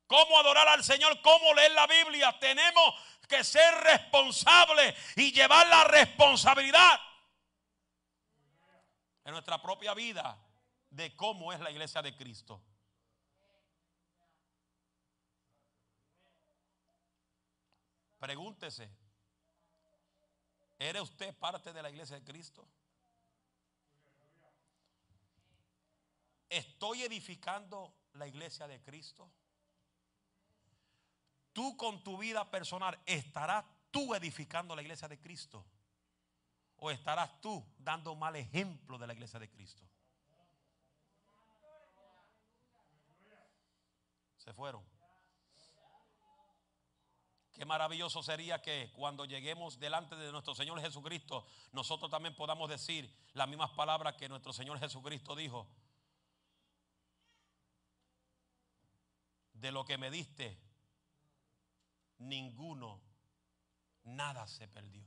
cómo 0.07 0.39
adorar 0.39 0.67
al 0.67 0.83
Señor, 0.83 1.21
cómo 1.21 1.53
leer 1.53 1.71
la 1.73 1.85
Biblia, 1.85 2.35
tenemos 2.39 2.95
que 3.27 3.43
ser 3.43 3.71
responsables 3.83 4.95
y 5.15 5.31
llevar 5.31 5.67
la 5.67 5.83
responsabilidad 5.83 6.99
en 9.25 9.31
nuestra 9.31 9.61
propia 9.61 9.93
vida 9.93 10.39
de 10.89 11.15
cómo 11.15 11.53
es 11.53 11.59
la 11.59 11.69
iglesia 11.69 12.01
de 12.01 12.15
Cristo. 12.15 12.63
Pregúntese, 18.19 18.89
¿eres 20.79 21.01
usted 21.01 21.35
parte 21.37 21.71
de 21.71 21.81
la 21.81 21.89
iglesia 21.89 22.15
de 22.15 22.23
Cristo? 22.23 22.67
¿Estoy 26.49 27.03
edificando 27.03 27.93
la 28.13 28.27
iglesia 28.27 28.67
de 28.67 28.81
Cristo? 28.81 29.29
Tú 31.53 31.75
con 31.75 32.03
tu 32.03 32.17
vida 32.17 32.49
personal, 32.49 32.99
¿estarás 33.05 33.65
tú 33.91 34.15
edificando 34.15 34.75
la 34.75 34.81
iglesia 34.81 35.07
de 35.07 35.19
Cristo? 35.19 35.65
¿O 36.77 36.91
estarás 36.91 37.41
tú 37.41 37.65
dando 37.77 38.15
mal 38.15 38.35
ejemplo 38.35 38.97
de 38.97 39.07
la 39.07 39.13
iglesia 39.13 39.39
de 39.39 39.49
Cristo? 39.49 39.83
Se 44.37 44.53
fueron. 44.53 44.96
Qué 47.57 47.65
maravilloso 47.65 48.21
sería 48.21 48.61
que 48.61 48.91
cuando 48.93 49.25
lleguemos 49.25 49.79
delante 49.79 50.15
de 50.15 50.31
nuestro 50.31 50.53
Señor 50.53 50.79
Jesucristo, 50.79 51.43
nosotros 51.71 52.11
también 52.11 52.35
podamos 52.35 52.69
decir 52.69 53.11
las 53.33 53.47
mismas 53.47 53.71
palabras 53.71 54.13
que 54.13 54.29
nuestro 54.29 54.53
Señor 54.53 54.79
Jesucristo 54.79 55.35
dijo. 55.35 55.67
De 59.53 59.71
lo 59.71 59.83
que 59.85 59.97
me 59.97 60.11
diste, 60.11 60.55
ninguno, 62.19 63.01
nada 64.03 64.45
se 64.45 64.67
perdió. 64.67 65.03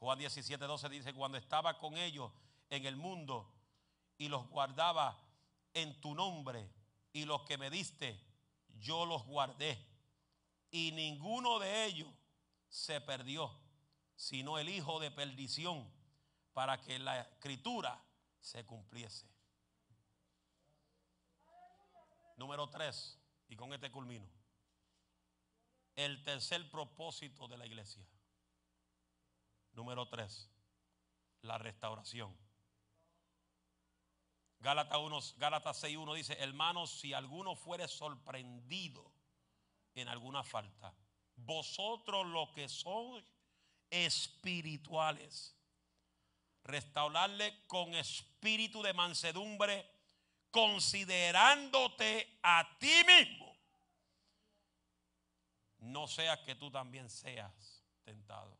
Juan 0.00 0.18
17, 0.18 0.62
12 0.62 0.88
dice, 0.90 1.14
cuando 1.14 1.38
estaba 1.38 1.78
con 1.78 1.96
ellos 1.96 2.30
en 2.68 2.84
el 2.84 2.96
mundo 2.96 3.50
y 4.18 4.28
los 4.28 4.46
guardaba 4.50 5.18
en 5.72 5.98
tu 6.02 6.14
nombre 6.14 6.70
y 7.14 7.24
los 7.24 7.40
que 7.44 7.56
me 7.56 7.70
diste, 7.70 8.22
yo 8.80 9.06
los 9.06 9.24
guardé 9.24 9.89
y 10.70 10.92
ninguno 10.92 11.58
de 11.58 11.86
ellos 11.86 12.08
se 12.68 13.00
perdió, 13.00 13.50
sino 14.14 14.58
el 14.58 14.68
hijo 14.68 15.00
de 15.00 15.10
perdición, 15.10 15.90
para 16.52 16.80
que 16.80 16.98
la 16.98 17.20
escritura 17.20 18.02
se 18.40 18.64
cumpliese. 18.64 19.28
Número 22.36 22.68
tres, 22.68 23.18
y 23.48 23.56
con 23.56 23.72
este 23.72 23.90
culmino. 23.90 24.26
El 25.96 26.22
tercer 26.22 26.70
propósito 26.70 27.48
de 27.48 27.58
la 27.58 27.66
iglesia. 27.66 28.06
Número 29.72 30.08
tres, 30.08 30.48
la 31.42 31.58
restauración. 31.58 32.36
Gálatas, 34.60 34.98
1, 34.98 35.20
Gálatas 35.38 35.82
6.1 35.82 36.14
dice, 36.14 36.34
hermanos, 36.38 36.90
si 36.90 37.14
alguno 37.14 37.56
fuere 37.56 37.88
sorprendido 37.88 39.10
en 39.94 40.08
alguna 40.08 40.42
falta. 40.42 40.94
Vosotros 41.36 42.26
los 42.26 42.50
que 42.50 42.68
son 42.68 43.24
espirituales, 43.88 45.56
restaurarle 46.64 47.66
con 47.66 47.94
espíritu 47.94 48.82
de 48.82 48.92
mansedumbre, 48.92 49.90
considerándote 50.50 52.38
a 52.42 52.78
ti 52.78 53.02
mismo. 53.06 53.56
No 55.78 56.06
seas 56.06 56.38
que 56.40 56.54
tú 56.54 56.70
también 56.70 57.08
seas 57.08 57.82
tentado. 58.04 58.58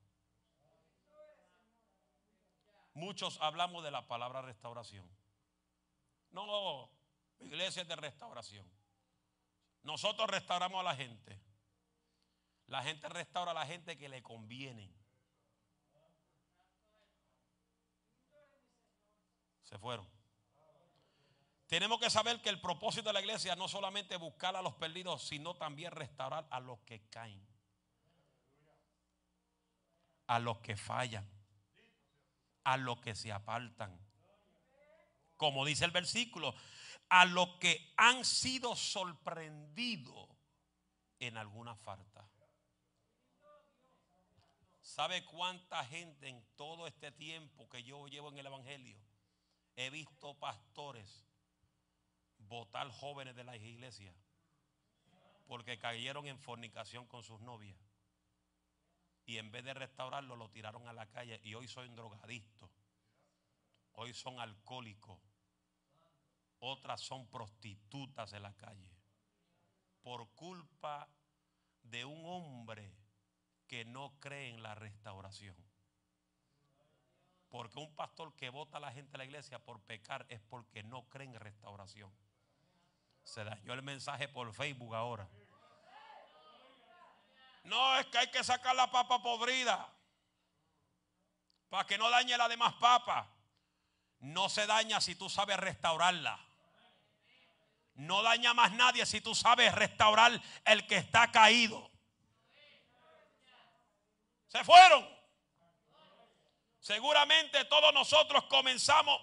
Muchos 2.94 3.38
hablamos 3.40 3.84
de 3.84 3.90
la 3.90 4.06
palabra 4.08 4.42
restauración. 4.42 5.08
No, 6.30 6.90
iglesia 7.40 7.84
de 7.84 7.96
restauración. 7.96 8.79
Nosotros 9.82 10.28
restauramos 10.28 10.80
a 10.80 10.84
la 10.84 10.96
gente. 10.96 11.40
La 12.66 12.82
gente 12.82 13.08
restaura 13.08 13.50
a 13.50 13.54
la 13.54 13.66
gente 13.66 13.96
que 13.98 14.08
le 14.08 14.22
conviene. 14.22 14.92
Se 19.64 19.78
fueron. 19.78 20.08
Tenemos 21.66 22.00
que 22.00 22.10
saber 22.10 22.42
que 22.42 22.48
el 22.48 22.60
propósito 22.60 23.08
de 23.08 23.12
la 23.12 23.20
iglesia 23.20 23.54
no 23.54 23.68
solamente 23.68 24.16
buscar 24.16 24.56
a 24.56 24.62
los 24.62 24.74
perdidos, 24.74 25.22
sino 25.22 25.54
también 25.54 25.92
restaurar 25.92 26.46
a 26.50 26.58
los 26.58 26.80
que 26.80 27.08
caen. 27.08 27.46
A 30.26 30.40
los 30.40 30.58
que 30.58 30.76
fallan. 30.76 31.28
A 32.64 32.76
los 32.76 33.00
que 33.00 33.14
se 33.14 33.30
apartan. 33.30 33.96
Como 35.36 35.64
dice 35.64 35.84
el 35.84 35.92
versículo, 35.92 36.54
a 37.10 37.24
los 37.24 37.48
que 37.56 37.92
han 37.96 38.24
sido 38.24 38.76
sorprendidos 38.76 40.28
en 41.18 41.36
alguna 41.36 41.74
falta. 41.74 42.26
¿Sabe 44.80 45.24
cuánta 45.24 45.84
gente 45.84 46.28
en 46.28 46.44
todo 46.56 46.86
este 46.86 47.12
tiempo 47.12 47.68
que 47.68 47.82
yo 47.82 48.06
llevo 48.06 48.30
en 48.30 48.38
el 48.38 48.46
Evangelio 48.46 48.98
he 49.76 49.90
visto 49.90 50.34
pastores 50.34 51.26
votar 52.38 52.88
jóvenes 52.90 53.36
de 53.36 53.44
la 53.44 53.56
iglesia 53.56 54.14
porque 55.46 55.78
cayeron 55.78 56.26
en 56.26 56.38
fornicación 56.38 57.06
con 57.06 57.22
sus 57.22 57.40
novias? 57.40 57.78
Y 59.26 59.38
en 59.38 59.50
vez 59.50 59.64
de 59.64 59.74
restaurarlo, 59.74 60.36
lo 60.36 60.50
tiraron 60.50 60.86
a 60.88 60.92
la 60.92 61.06
calle 61.10 61.40
y 61.44 61.54
hoy 61.54 61.68
son 61.68 61.94
drogadictos. 61.94 62.70
Hoy 63.92 64.14
son 64.14 64.40
alcohólicos 64.40 65.29
otras 66.60 67.00
son 67.00 67.26
prostitutas 67.28 68.32
en 68.32 68.42
la 68.42 68.54
calle. 68.54 68.90
Por 70.02 70.30
culpa 70.34 71.08
de 71.82 72.04
un 72.04 72.24
hombre 72.24 72.94
que 73.66 73.84
no 73.84 74.18
cree 74.20 74.50
en 74.50 74.62
la 74.62 74.74
restauración. 74.74 75.56
Porque 77.48 77.78
un 77.78 77.94
pastor 77.94 78.34
que 78.36 78.48
vota 78.48 78.76
a 78.76 78.80
la 78.80 78.92
gente 78.92 79.12
de 79.12 79.18
la 79.18 79.24
iglesia 79.24 79.58
por 79.58 79.80
pecar 79.82 80.24
es 80.28 80.40
porque 80.40 80.82
no 80.82 81.08
cree 81.08 81.26
en 81.26 81.34
restauración. 81.34 82.12
Se 83.24 83.44
dañó 83.44 83.72
el 83.72 83.82
mensaje 83.82 84.28
por 84.28 84.52
Facebook 84.54 84.94
ahora. 84.94 85.28
No, 87.64 87.98
es 87.98 88.06
que 88.06 88.18
hay 88.18 88.30
que 88.30 88.42
sacar 88.42 88.74
la 88.74 88.90
papa 88.90 89.22
podrida 89.22 89.92
para 91.68 91.86
que 91.86 91.98
no 91.98 92.08
dañe 92.10 92.36
la 92.36 92.48
demás 92.48 92.74
papa. 92.74 93.28
No 94.20 94.48
se 94.48 94.66
daña 94.66 95.00
si 95.00 95.14
tú 95.14 95.28
sabes 95.30 95.56
restaurarla. 95.56 96.49
No 97.94 98.22
daña 98.22 98.54
más 98.54 98.72
nadie 98.72 99.04
si 99.06 99.20
tú 99.20 99.34
sabes 99.34 99.74
restaurar 99.74 100.40
el 100.64 100.86
que 100.86 100.96
está 100.96 101.30
caído. 101.30 101.90
Se 104.48 104.64
fueron. 104.64 105.08
Seguramente 106.80 107.64
todos 107.66 107.92
nosotros 107.92 108.44
comenzamos, 108.44 109.20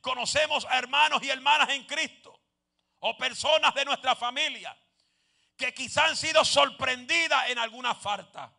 conocemos 0.00 0.64
a 0.66 0.78
hermanos 0.78 1.22
y 1.22 1.30
hermanas 1.30 1.68
en 1.70 1.84
Cristo 1.84 2.40
o 3.00 3.16
personas 3.16 3.74
de 3.74 3.84
nuestra 3.84 4.14
familia 4.14 4.76
que 5.56 5.74
quizás 5.74 6.10
han 6.10 6.16
sido 6.16 6.44
sorprendidas 6.44 7.50
en 7.50 7.58
alguna 7.58 7.94
falta, 7.94 8.52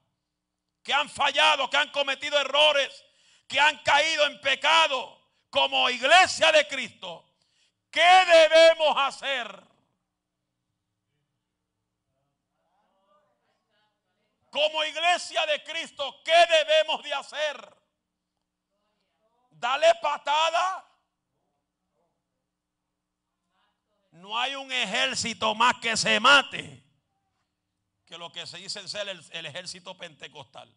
que 0.84 0.94
han 0.94 1.10
fallado, 1.10 1.70
que 1.70 1.78
han 1.78 1.90
cometido 1.92 2.40
errores, 2.40 3.04
que 3.48 3.60
han 3.60 3.78
caído 3.80 4.26
en 4.26 4.40
pecado 4.42 5.20
como 5.50 5.90
iglesia 5.90 6.52
de 6.52 6.68
Cristo. 6.68 7.26
¿Qué 7.94 8.02
debemos 8.02 8.96
hacer? 8.98 9.64
Como 14.50 14.84
iglesia 14.84 15.46
de 15.46 15.64
Cristo, 15.64 16.22
¿qué 16.26 16.34
debemos 16.50 17.04
de 17.04 17.14
hacer? 17.14 17.78
Dale 19.52 19.94
patada. 20.02 20.90
No 24.10 24.40
hay 24.40 24.56
un 24.56 24.72
ejército 24.72 25.54
más 25.54 25.76
que 25.80 25.96
se 25.96 26.20
mate 26.20 26.84
que 28.08 28.18
lo 28.18 28.32
que 28.32 28.48
se 28.48 28.58
dice 28.58 28.88
ser 28.88 29.08
el, 29.08 29.24
el 29.34 29.46
ejército 29.46 29.96
pentecostal. 29.96 30.76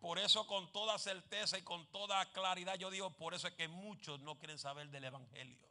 Por 0.00 0.18
eso 0.18 0.46
con 0.46 0.72
toda 0.72 0.98
certeza 0.98 1.58
y 1.58 1.62
con 1.62 1.86
toda 1.92 2.24
claridad 2.32 2.76
yo 2.76 2.90
digo, 2.90 3.10
por 3.10 3.34
eso 3.34 3.48
es 3.48 3.54
que 3.54 3.68
muchos 3.68 4.18
no 4.20 4.38
quieren 4.38 4.58
saber 4.58 4.88
del 4.88 5.04
Evangelio. 5.04 5.68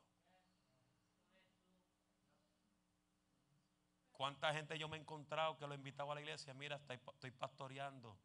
¿Cuánta 4.12 4.54
gente 4.54 4.78
yo 4.78 4.88
me 4.88 4.98
he 4.98 5.00
encontrado 5.00 5.58
que 5.58 5.66
lo 5.66 5.74
he 5.74 5.78
invitado 5.78 6.12
a 6.12 6.16
la 6.16 6.22
iglesia? 6.22 6.54
Mira, 6.54 6.76
estoy, 6.76 7.32
pastoreando. 7.32 8.18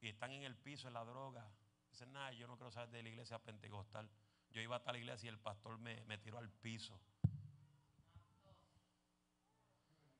Y 0.00 0.08
están 0.08 0.32
en 0.32 0.42
el 0.42 0.56
piso, 0.56 0.88
en 0.88 0.94
la 0.94 1.04
droga. 1.04 1.46
Dicen, 1.90 2.12
nada, 2.12 2.32
yo 2.32 2.46
no 2.46 2.56
quiero 2.56 2.72
saber 2.72 2.90
de 2.90 3.02
la 3.02 3.08
iglesia 3.10 3.38
pentecostal. 3.38 4.10
Yo 4.50 4.60
iba 4.60 4.76
a 4.76 4.92
la 4.92 4.98
iglesia 4.98 5.26
y 5.26 5.28
el 5.28 5.38
pastor 5.38 5.78
me, 5.78 6.02
me 6.06 6.18
tiró 6.18 6.38
al 6.38 6.50
piso. 6.50 6.98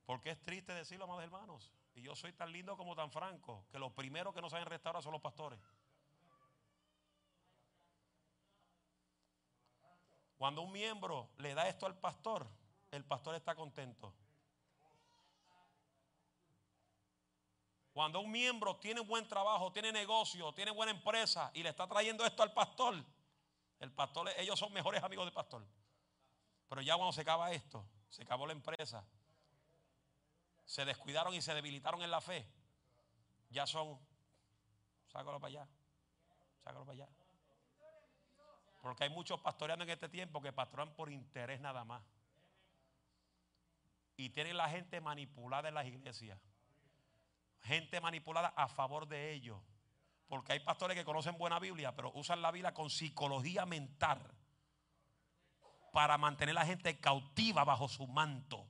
Porque 0.05 0.29
es 0.29 0.41
triste 0.41 0.71
decirlo, 0.71 1.05
amados 1.05 1.23
hermanos. 1.23 1.73
Y 1.97 2.03
yo 2.03 2.15
soy 2.15 2.31
tan 2.33 2.51
lindo 2.51 2.77
como 2.77 2.95
tan 2.95 3.09
franco 3.11 3.65
que 3.71 3.79
los 3.79 3.91
primeros 3.91 4.31
que 4.31 4.39
no 4.39 4.51
saben 4.51 4.67
restaurar 4.67 5.01
son 5.01 5.13
los 5.13 5.21
pastores. 5.21 5.59
Cuando 10.37 10.61
un 10.61 10.71
miembro 10.71 11.31
le 11.37 11.55
da 11.55 11.67
esto 11.67 11.87
al 11.87 11.97
pastor, 11.97 12.47
el 12.91 13.03
pastor 13.03 13.33
está 13.33 13.55
contento. 13.55 14.13
Cuando 17.93 18.19
un 18.19 18.29
miembro 18.29 18.75
tiene 18.75 19.01
buen 19.01 19.27
trabajo, 19.27 19.71
tiene 19.71 19.91
negocio, 19.91 20.53
tiene 20.53 20.69
buena 20.69 20.91
empresa 20.91 21.49
y 21.55 21.63
le 21.63 21.69
está 21.69 21.87
trayendo 21.87 22.23
esto 22.27 22.43
al 22.43 22.53
pastor, 22.53 23.03
el 23.79 23.91
pastor, 23.91 24.29
ellos 24.37 24.59
son 24.59 24.71
mejores 24.71 25.01
amigos 25.01 25.25
del 25.25 25.33
pastor. 25.33 25.65
Pero 26.69 26.81
ya 26.83 26.95
cuando 26.95 27.11
se 27.11 27.21
acaba 27.21 27.51
esto, 27.51 27.89
se 28.07 28.21
acabó 28.21 28.45
la 28.45 28.53
empresa, 28.53 29.03
se 30.67 30.83
descuidaron 30.83 31.33
y 31.33 31.41
se 31.41 31.53
debilitaron 31.53 32.01
en 32.01 32.11
la 32.11 32.19
fe, 32.19 32.45
ya 33.49 33.65
son, 33.65 33.97
sácalo 35.07 35.39
para 35.39 35.47
allá, 35.47 35.67
sácalo 36.61 36.85
para 36.85 36.91
allá. 36.91 37.09
Porque 38.81 39.05
hay 39.05 39.09
muchos 39.09 39.39
pastoreando 39.39 39.85
en 39.85 39.89
este 39.89 40.09
tiempo 40.09 40.41
que 40.41 40.51
pastorean 40.51 40.93
por 40.93 41.09
interés 41.09 41.61
nada 41.61 41.85
más. 41.85 42.03
Y 44.17 44.29
tienen 44.29 44.57
la 44.57 44.69
gente 44.69 44.99
manipulada 44.99 45.69
en 45.69 45.75
las 45.75 45.85
iglesias. 45.85 46.37
Gente 47.61 48.01
manipulada 48.01 48.49
a 48.49 48.67
favor 48.67 49.07
de 49.07 49.31
ellos. 49.31 49.59
Porque 50.27 50.51
hay 50.51 50.59
pastores 50.59 50.97
que 50.97 51.05
conocen 51.05 51.37
buena 51.37 51.59
Biblia, 51.59 51.95
pero 51.95 52.11
usan 52.13 52.41
la 52.41 52.51
Biblia 52.51 52.73
con 52.73 52.89
psicología 52.89 53.65
mental 53.65 54.21
para 55.93 56.17
mantener 56.17 56.57
a 56.57 56.61
la 56.61 56.65
gente 56.65 56.99
cautiva 56.99 57.63
bajo 57.63 57.87
su 57.87 58.05
manto. 58.05 58.66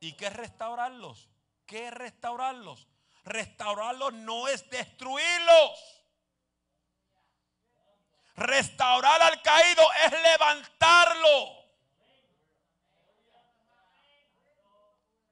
¿Y 0.00 0.12
qué 0.14 0.26
es 0.26 0.32
restaurarlos? 0.32 1.28
¿Qué 1.66 1.86
es 1.88 1.94
restaurarlos? 1.94 2.88
Restaurarlos 3.24 4.12
no 4.14 4.48
es 4.48 4.68
destruirlos. 4.68 6.02
Restaurar 8.34 9.22
al 9.22 9.40
caído 9.42 9.82
es 10.04 10.12
levantarlo. 10.22 11.60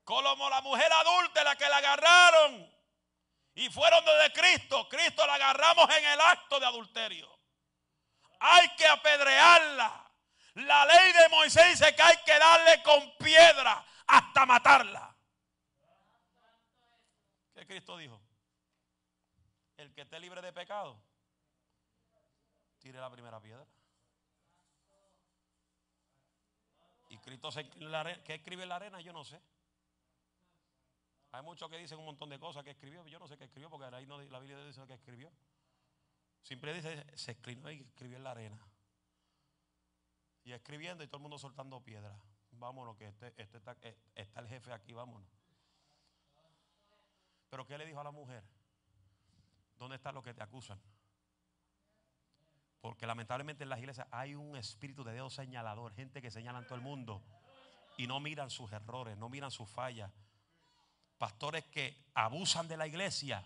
Como 0.04 0.48
la 0.48 0.60
mujer 0.60 0.92
adulta 0.92 1.44
la 1.44 1.56
que 1.56 1.68
la 1.68 1.78
agarraron 1.78 2.72
y 3.54 3.68
fueron 3.70 4.04
de 4.04 4.32
Cristo. 4.32 4.88
Cristo 4.88 5.26
la 5.26 5.34
agarramos 5.34 5.90
en 5.96 6.04
el 6.04 6.20
acto 6.20 6.60
de 6.60 6.66
adulterio. 6.66 7.37
Hay 8.40 8.68
que 8.76 8.86
apedrearla. 8.86 10.04
La 10.54 10.86
ley 10.86 11.12
de 11.12 11.28
Moisés 11.28 11.78
dice 11.78 11.94
que 11.94 12.02
hay 12.02 12.16
que 12.24 12.38
darle 12.38 12.82
con 12.82 13.16
piedra 13.16 13.84
hasta 14.06 14.46
matarla. 14.46 15.14
¿Qué 17.54 17.66
Cristo 17.66 17.96
dijo? 17.96 18.20
El 19.76 19.92
que 19.94 20.02
esté 20.02 20.18
libre 20.18 20.42
de 20.42 20.52
pecado, 20.52 21.00
tire 22.80 22.98
la 22.98 23.10
primera 23.10 23.40
piedra. 23.40 23.66
Y 27.10 27.18
Cristo 27.18 27.50
se 27.50 27.60
en 27.60 27.90
la 27.90 28.00
arena. 28.00 28.22
¿Qué 28.24 28.34
escribe 28.34 28.64
en 28.64 28.68
la 28.68 28.76
arena? 28.76 29.00
Yo 29.00 29.12
no 29.12 29.24
sé. 29.24 29.40
Hay 31.32 31.42
muchos 31.42 31.68
que 31.68 31.78
dicen 31.78 31.98
un 31.98 32.06
montón 32.06 32.30
de 32.30 32.38
cosas 32.38 32.64
que 32.64 32.70
escribió. 32.70 33.06
Yo 33.06 33.18
no 33.18 33.28
sé 33.28 33.36
qué 33.36 33.44
escribió 33.44 33.70
porque 33.70 33.94
ahí 33.94 34.06
no, 34.06 34.20
la 34.20 34.40
Biblia 34.40 34.64
dice 34.64 34.86
que 34.86 34.94
escribió. 34.94 35.30
Siempre 36.42 36.72
dice, 36.74 37.04
se 37.16 37.32
escribió 37.32 37.70
y 37.70 37.80
escribió 37.80 38.16
en 38.16 38.24
la 38.24 38.30
arena. 38.30 38.58
Y 40.44 40.52
escribiendo 40.52 41.04
y 41.04 41.06
todo 41.08 41.18
el 41.18 41.22
mundo 41.22 41.38
soltando 41.38 41.80
piedras. 41.82 42.18
Vámonos, 42.52 42.96
que 42.96 43.06
este, 43.06 43.34
este 43.36 43.58
está, 43.58 43.76
eh, 43.82 43.96
está 44.14 44.40
el 44.40 44.48
jefe 44.48 44.72
aquí, 44.72 44.92
vámonos. 44.92 45.28
Pero 47.50 47.66
¿qué 47.66 47.78
le 47.78 47.86
dijo 47.86 48.00
a 48.00 48.04
la 48.04 48.10
mujer? 48.10 48.42
¿Dónde 49.78 49.96
están 49.96 50.14
los 50.14 50.24
que 50.24 50.34
te 50.34 50.42
acusan? 50.42 50.80
Porque 52.80 53.06
lamentablemente 53.06 53.64
en 53.64 53.70
las 53.70 53.78
iglesias 53.78 54.06
hay 54.10 54.34
un 54.34 54.56
espíritu 54.56 55.04
de 55.04 55.12
Dios 55.12 55.34
señalador, 55.34 55.94
gente 55.94 56.22
que 56.22 56.30
señala 56.30 56.58
en 56.58 56.64
todo 56.66 56.76
el 56.76 56.80
mundo 56.80 57.22
y 57.96 58.06
no 58.06 58.20
miran 58.20 58.50
sus 58.50 58.72
errores, 58.72 59.18
no 59.18 59.28
miran 59.28 59.50
sus 59.50 59.68
fallas. 59.68 60.10
Pastores 61.18 61.64
que 61.66 62.10
abusan 62.14 62.68
de 62.68 62.76
la 62.76 62.86
iglesia. 62.86 63.44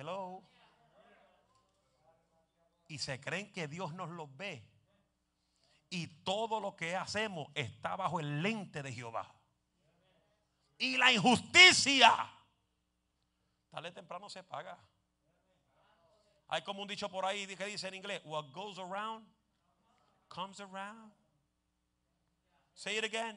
Hello. 0.00 0.42
Y 2.88 2.98
se 2.98 3.20
creen 3.20 3.52
que 3.52 3.68
Dios 3.68 3.92
nos 3.94 4.10
los 4.10 4.34
ve. 4.36 4.62
Y 5.90 6.06
todo 6.24 6.60
lo 6.60 6.76
que 6.76 6.96
hacemos 6.96 7.48
está 7.54 7.96
bajo 7.96 8.20
el 8.20 8.42
lente 8.42 8.82
de 8.82 8.92
Jehová. 8.92 9.34
Y 10.78 10.96
la 10.96 11.12
injusticia 11.12 12.32
Tarde 13.76 13.92
temprano 13.92 14.30
se 14.30 14.42
paga. 14.42 14.78
Hay 16.48 16.62
como 16.62 16.80
un 16.80 16.88
dicho 16.88 17.10
por 17.10 17.26
ahí 17.26 17.46
que 17.46 17.66
dice 17.66 17.88
en 17.88 17.94
inglés, 17.94 18.22
what 18.24 18.46
goes 18.50 18.78
around 18.78 19.26
comes 20.30 20.60
around. 20.60 21.12
Say 22.72 22.96
it 22.96 23.04
again. 23.04 23.36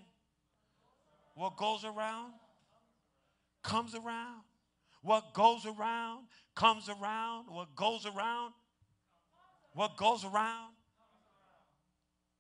What 1.36 1.58
goes 1.58 1.84
around 1.84 2.36
comes 3.62 3.96
around. 3.96 4.46
What 5.02 5.34
goes 5.34 5.66
around 5.66 6.28
comes 6.56 6.90
around. 6.90 7.48
What 7.50 7.76
goes 7.76 8.06
around. 8.06 8.54
What 9.74 9.98
goes 9.98 10.24
around. 10.26 10.76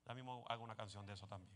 Ya 0.07 0.13
mismo 0.13 0.43
hago 0.49 0.63
una 0.63 0.75
canción 0.75 1.05
de 1.05 1.13
eso 1.13 1.27
también. 1.27 1.53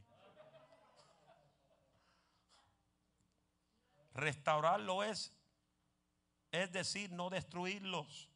Restaurarlo 4.16 5.04
es 5.04 5.32
es 6.54 6.72
decir, 6.72 7.12
no 7.12 7.32
destruirlos. 7.32 8.30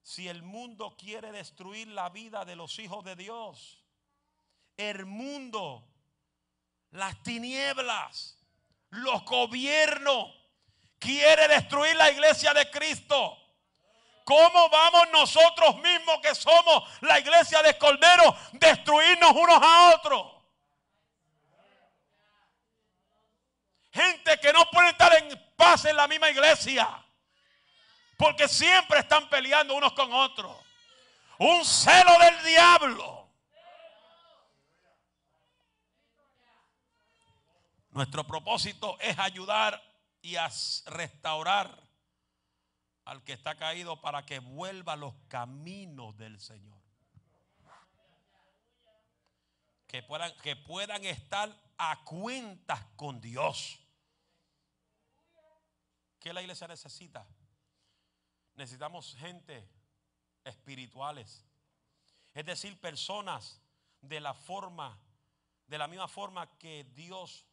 Si 0.00 0.26
el 0.26 0.42
mundo 0.42 0.96
quiere 0.96 1.30
destruir 1.30 1.86
la 1.88 2.08
vida 2.08 2.44
de 2.46 2.56
los 2.56 2.78
hijos 2.78 3.04
de 3.04 3.14
Dios, 3.14 3.84
el 4.78 5.04
mundo, 5.04 5.86
las 6.90 7.22
tinieblas, 7.22 8.38
los 8.88 9.22
gobiernos, 9.26 10.34
quiere 11.02 11.48
destruir 11.48 11.96
la 11.96 12.10
iglesia 12.10 12.54
de 12.54 12.70
Cristo. 12.70 13.36
¿Cómo 14.24 14.68
vamos 14.68 15.08
nosotros 15.12 15.76
mismos 15.78 16.20
que 16.22 16.34
somos 16.34 16.84
la 17.00 17.18
iglesia 17.18 17.60
de 17.62 17.76
Cordero 17.76 18.36
destruirnos 18.52 19.32
unos 19.32 19.58
a 19.60 19.94
otros? 19.96 20.32
Gente 23.92 24.38
que 24.38 24.52
no 24.52 24.64
puede 24.70 24.90
estar 24.90 25.12
en 25.16 25.54
paz 25.56 25.84
en 25.84 25.96
la 25.96 26.06
misma 26.06 26.30
iglesia. 26.30 26.88
Porque 28.16 28.46
siempre 28.46 29.00
están 29.00 29.28
peleando 29.28 29.74
unos 29.74 29.92
con 29.94 30.12
otros. 30.12 30.56
Un 31.38 31.64
celo 31.64 32.18
del 32.20 32.42
diablo. 32.44 33.28
Nuestro 37.90 38.24
propósito 38.24 38.96
es 39.00 39.18
ayudar 39.18 39.82
y 40.22 40.36
a 40.36 40.48
restaurar 40.86 41.82
al 43.04 43.24
que 43.24 43.32
está 43.32 43.56
caído 43.56 44.00
para 44.00 44.24
que 44.24 44.38
vuelva 44.38 44.94
a 44.94 44.96
los 44.96 45.14
caminos 45.28 46.16
del 46.16 46.40
Señor. 46.40 46.80
Que 49.88 50.02
puedan, 50.02 50.34
que 50.38 50.56
puedan 50.56 51.04
estar 51.04 51.54
a 51.76 52.04
cuentas 52.04 52.82
con 52.96 53.20
Dios. 53.20 53.80
¿Qué 56.18 56.32
la 56.32 56.40
iglesia 56.40 56.68
necesita? 56.68 57.26
Necesitamos 58.54 59.14
gente 59.16 59.68
espirituales. 60.44 61.44
Es 62.32 62.46
decir, 62.46 62.80
personas 62.80 63.60
de 64.00 64.20
la 64.20 64.32
forma, 64.32 64.98
de 65.66 65.78
la 65.78 65.88
misma 65.88 66.08
forma 66.08 66.46
que 66.58 66.84
Dios 66.94 67.44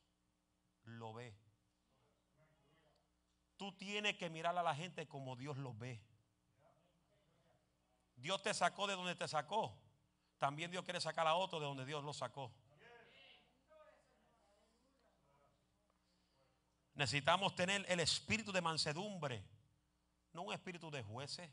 lo 0.83 1.13
ve. 1.13 1.35
Tú 3.59 3.73
tienes 3.73 4.15
que 4.15 4.29
mirar 4.29 4.57
a 4.57 4.63
la 4.63 4.73
gente 4.73 5.05
como 5.05 5.35
Dios 5.35 5.57
lo 5.57 5.73
ve. 5.73 6.01
Dios 8.15 8.41
te 8.41 8.53
sacó 8.53 8.87
de 8.87 8.93
donde 8.93 9.15
te 9.15 9.27
sacó. 9.27 9.77
También 10.37 10.71
Dios 10.71 10.85
quiere 10.85 11.01
sacar 11.01 11.27
a 11.27 11.35
otro 11.35 11.59
de 11.59 11.65
donde 11.65 11.83
Dios 11.83 12.01
lo 12.01 12.13
sacó. 12.13 12.53
Necesitamos 16.93 17.53
tener 17.53 17.85
el 17.89 17.99
espíritu 17.99 18.53
de 18.53 18.61
mansedumbre, 18.61 19.43
no 20.31 20.43
un 20.43 20.53
espíritu 20.53 20.89
de 20.89 21.03
jueces. 21.03 21.51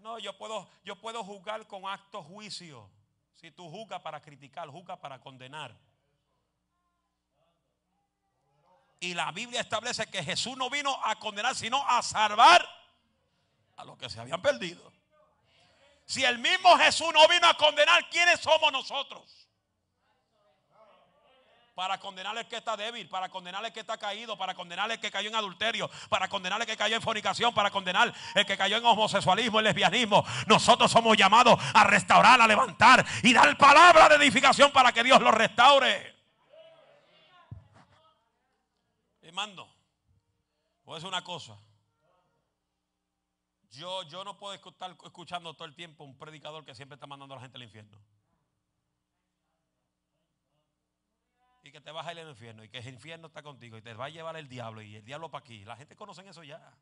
No, 0.00 0.20
yo 0.20 0.38
puedo, 0.38 0.70
yo 0.84 1.00
puedo 1.00 1.24
juzgar 1.24 1.66
con 1.66 1.84
acto 1.84 2.22
juicio. 2.22 2.88
Si 3.34 3.50
tú 3.50 3.68
juzgas 3.68 4.00
para 4.02 4.22
criticar, 4.22 4.68
juzgas 4.68 5.00
para 5.00 5.20
condenar. 5.20 5.76
Y 9.00 9.14
la 9.14 9.30
Biblia 9.32 9.60
establece 9.60 10.06
que 10.06 10.24
Jesús 10.24 10.56
no 10.56 10.70
vino 10.70 10.98
a 11.04 11.16
condenar, 11.16 11.54
sino 11.54 11.84
a 11.86 12.02
salvar 12.02 12.66
a 13.76 13.84
los 13.84 13.96
que 13.96 14.10
se 14.10 14.20
habían 14.20 14.42
perdido. 14.42 14.92
Si 16.04 16.24
el 16.24 16.38
mismo 16.38 16.76
Jesús 16.78 17.08
no 17.12 17.28
vino 17.28 17.46
a 17.46 17.54
condenar, 17.54 18.08
¿quiénes 18.08 18.40
somos 18.40 18.72
nosotros? 18.72 19.38
para 21.78 21.96
condenar 21.98 22.36
al 22.36 22.48
que 22.48 22.56
está 22.56 22.76
débil, 22.76 23.08
para 23.08 23.28
condenar 23.28 23.64
al 23.64 23.72
que 23.72 23.78
está 23.78 23.96
caído, 23.96 24.36
para 24.36 24.52
condenar 24.52 24.90
al 24.90 24.98
que 24.98 25.12
cayó 25.12 25.28
en 25.28 25.36
adulterio, 25.36 25.88
para 26.08 26.26
condenar 26.26 26.60
al 26.60 26.66
que 26.66 26.76
cayó 26.76 26.96
en 26.96 27.02
fornicación, 27.02 27.54
para 27.54 27.70
condenar 27.70 28.12
el 28.34 28.44
que 28.44 28.58
cayó 28.58 28.78
en 28.78 28.84
homosexualismo, 28.84 29.60
en 29.60 29.66
lesbianismo. 29.66 30.24
Nosotros 30.48 30.90
somos 30.90 31.16
llamados 31.16 31.56
a 31.72 31.84
restaurar, 31.84 32.40
a 32.40 32.48
levantar 32.48 33.06
y 33.22 33.32
dar 33.32 33.56
palabra 33.56 34.08
de 34.08 34.16
edificación 34.16 34.72
para 34.72 34.90
que 34.90 35.04
Dios 35.04 35.20
lo 35.20 35.30
restaure. 35.30 36.17
Y 39.38 39.40
mando, 39.40 39.72
voy 40.82 40.94
a 40.94 40.96
decir 40.96 41.06
una 41.06 41.22
cosa. 41.22 41.56
Yo, 43.70 44.02
yo 44.08 44.24
no 44.24 44.36
puedo 44.36 44.52
estar 44.54 44.96
escuchando 45.04 45.54
todo 45.54 45.68
el 45.68 45.76
tiempo 45.76 46.02
un 46.02 46.18
predicador 46.18 46.64
que 46.64 46.74
siempre 46.74 46.96
está 46.96 47.06
mandando 47.06 47.34
a 47.34 47.36
la 47.36 47.42
gente 47.42 47.56
al 47.56 47.62
infierno. 47.62 47.96
y 51.62 51.70
que 51.70 51.80
te 51.80 51.92
vas 51.92 52.04
a 52.04 52.12
ir 52.12 52.18
al 52.18 52.30
infierno 52.30 52.64
y 52.64 52.68
que 52.68 52.78
el 52.78 52.88
infierno 52.88 53.28
está 53.28 53.42
contigo 53.42 53.76
y 53.76 53.82
te 53.82 53.94
va 53.94 54.06
a 54.06 54.08
llevar 54.08 54.36
el 54.36 54.48
diablo 54.48 54.82
y 54.82 54.96
el 54.96 55.04
diablo 55.04 55.30
para 55.30 55.42
aquí. 55.44 55.64
La 55.64 55.76
gente 55.76 55.94
conoce 55.94 56.28
eso 56.28 56.42
ya. 56.42 56.76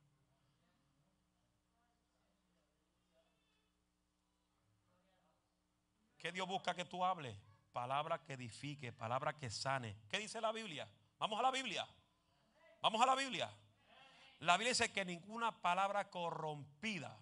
¿Qué 6.17 6.33
Dios 6.33 6.49
busca 6.49 6.75
que 6.75 6.87
tú 6.87 7.05
hables? 7.05 7.37
Palabra 7.73 8.23
que 8.25 8.33
edifique, 8.33 8.93
palabra 8.93 9.37
que 9.37 9.51
sane. 9.51 9.99
¿Qué 10.09 10.19
dice 10.19 10.41
la 10.41 10.53
Biblia? 10.53 10.89
Vamos 11.19 11.39
a 11.39 11.43
la 11.43 11.51
Biblia. 11.51 11.87
Vamos 12.87 13.03
a 13.03 13.07
la 13.07 13.17
Biblia. 13.17 13.53
La 14.39 14.57
Biblia 14.57 14.69
dice 14.69 14.93
que 14.93 15.05
ninguna 15.05 15.51
palabra 15.61 16.09
corrompida 16.09 17.19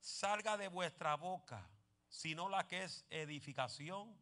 salga 0.00 0.56
de 0.56 0.66
vuestra 0.66 1.14
boca, 1.14 1.64
sino 2.08 2.48
la 2.48 2.66
que 2.66 2.82
es 2.82 3.04
edificación 3.10 4.12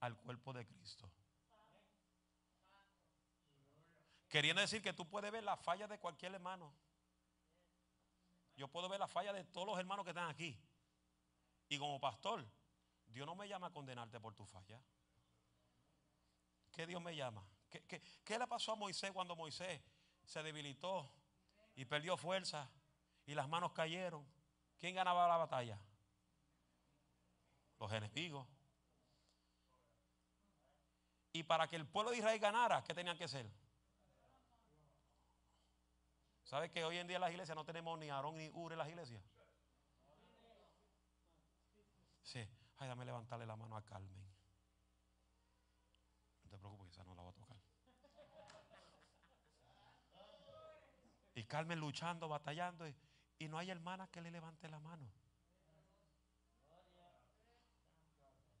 al 0.00 0.18
cuerpo 0.18 0.52
de 0.52 0.66
Cristo. 0.66 1.10
Queriendo 4.28 4.60
decir 4.60 4.82
que 4.82 4.92
tú 4.92 5.08
puedes 5.08 5.32
ver 5.32 5.42
la 5.42 5.56
falla 5.56 5.88
de 5.88 5.98
cualquier 5.98 6.34
hermano. 6.34 6.74
Yo 8.54 8.68
puedo 8.68 8.90
ver 8.90 9.00
la 9.00 9.08
falla 9.08 9.32
de 9.32 9.44
todos 9.44 9.66
los 9.66 9.78
hermanos 9.78 10.04
que 10.04 10.10
están 10.10 10.28
aquí. 10.28 10.62
Y 11.70 11.78
como 11.78 11.98
pastor, 11.98 12.46
Dios 13.06 13.24
no 13.24 13.34
me 13.34 13.48
llama 13.48 13.68
a 13.68 13.72
condenarte 13.72 14.20
por 14.20 14.34
tu 14.34 14.44
falla. 14.44 14.78
¿Qué 16.70 16.86
Dios 16.86 17.00
me 17.00 17.16
llama? 17.16 17.42
¿Qué, 17.70 18.38
le 18.38 18.46
pasó 18.46 18.72
a 18.72 18.76
Moisés 18.76 19.12
cuando 19.12 19.36
Moisés 19.36 19.80
se 20.24 20.42
debilitó 20.42 21.10
y 21.74 21.84
perdió 21.84 22.16
fuerza 22.16 22.68
y 23.26 23.34
las 23.34 23.48
manos 23.48 23.72
cayeron? 23.72 24.26
¿Quién 24.78 24.94
ganaba 24.94 25.28
la 25.28 25.36
batalla? 25.36 25.78
Los 27.78 27.92
enemigos. 27.92 28.46
Y 31.32 31.44
para 31.44 31.68
que 31.68 31.76
el 31.76 31.86
pueblo 31.86 32.10
de 32.10 32.18
Israel 32.18 32.40
ganara, 32.40 32.82
¿qué 32.82 32.92
tenían 32.92 33.16
que 33.16 33.24
hacer? 33.24 33.48
¿Sabe 36.44 36.70
que 36.70 36.84
hoy 36.84 36.98
en 36.98 37.06
día 37.06 37.16
en 37.16 37.20
las 37.20 37.30
iglesias 37.30 37.54
no 37.54 37.64
tenemos 37.64 37.96
ni 37.98 38.10
Aarón 38.10 38.36
ni 38.36 38.50
Ur 38.50 38.72
en 38.72 38.78
las 38.78 38.88
iglesias? 38.88 39.22
Sí. 42.24 42.44
Ay, 42.78 42.88
dame 42.88 43.04
levantarle 43.04 43.46
la 43.46 43.56
mano 43.56 43.76
a 43.76 43.84
Carmen. 43.84 44.24
No 46.42 46.50
te 46.50 46.58
preocupes, 46.58 46.90
esa 46.90 47.04
no 47.04 47.14
la 47.14 47.22
va 47.22 47.30
a 47.30 47.32
tocar. 47.32 47.56
Y 51.34 51.39
Carmen 51.50 51.80
luchando, 51.80 52.28
batallando, 52.28 52.86
y, 52.86 53.48
no 53.48 53.58
hay 53.58 53.70
hermana 53.70 54.06
que 54.06 54.20
le 54.20 54.30
levante 54.30 54.68
la 54.68 54.78
mano. 54.78 55.10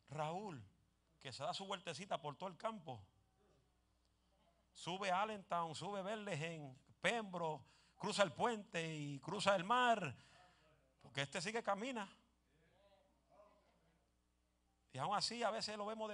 Raúl, 0.08 0.60
que 1.20 1.32
se 1.32 1.44
da 1.44 1.54
su 1.54 1.66
vueltecita 1.66 2.20
por 2.20 2.34
todo 2.36 2.48
el 2.48 2.56
campo. 2.56 3.00
Sube 4.72 5.12
a 5.12 5.22
Allentown, 5.22 5.72
sube 5.76 6.02
Verles 6.02 6.42
en 6.42 6.76
Pembro, 7.00 7.64
cruza 7.96 8.24
el 8.24 8.32
puente 8.32 8.96
y 8.96 9.20
cruza 9.20 9.54
el 9.54 9.62
mar. 9.62 10.16
Porque 11.00 11.22
este 11.22 11.40
sigue 11.40 11.62
camina. 11.62 12.10
Y 14.92 14.98
aún 14.98 15.14
así 15.14 15.44
a 15.44 15.50
veces 15.50 15.76
lo 15.76 15.86
vemos 15.86 16.10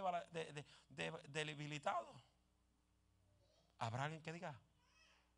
debilitado. 0.91 2.20
¿Habrá 3.79 4.05
alguien 4.05 4.20
que 4.20 4.33
diga, 4.35 4.61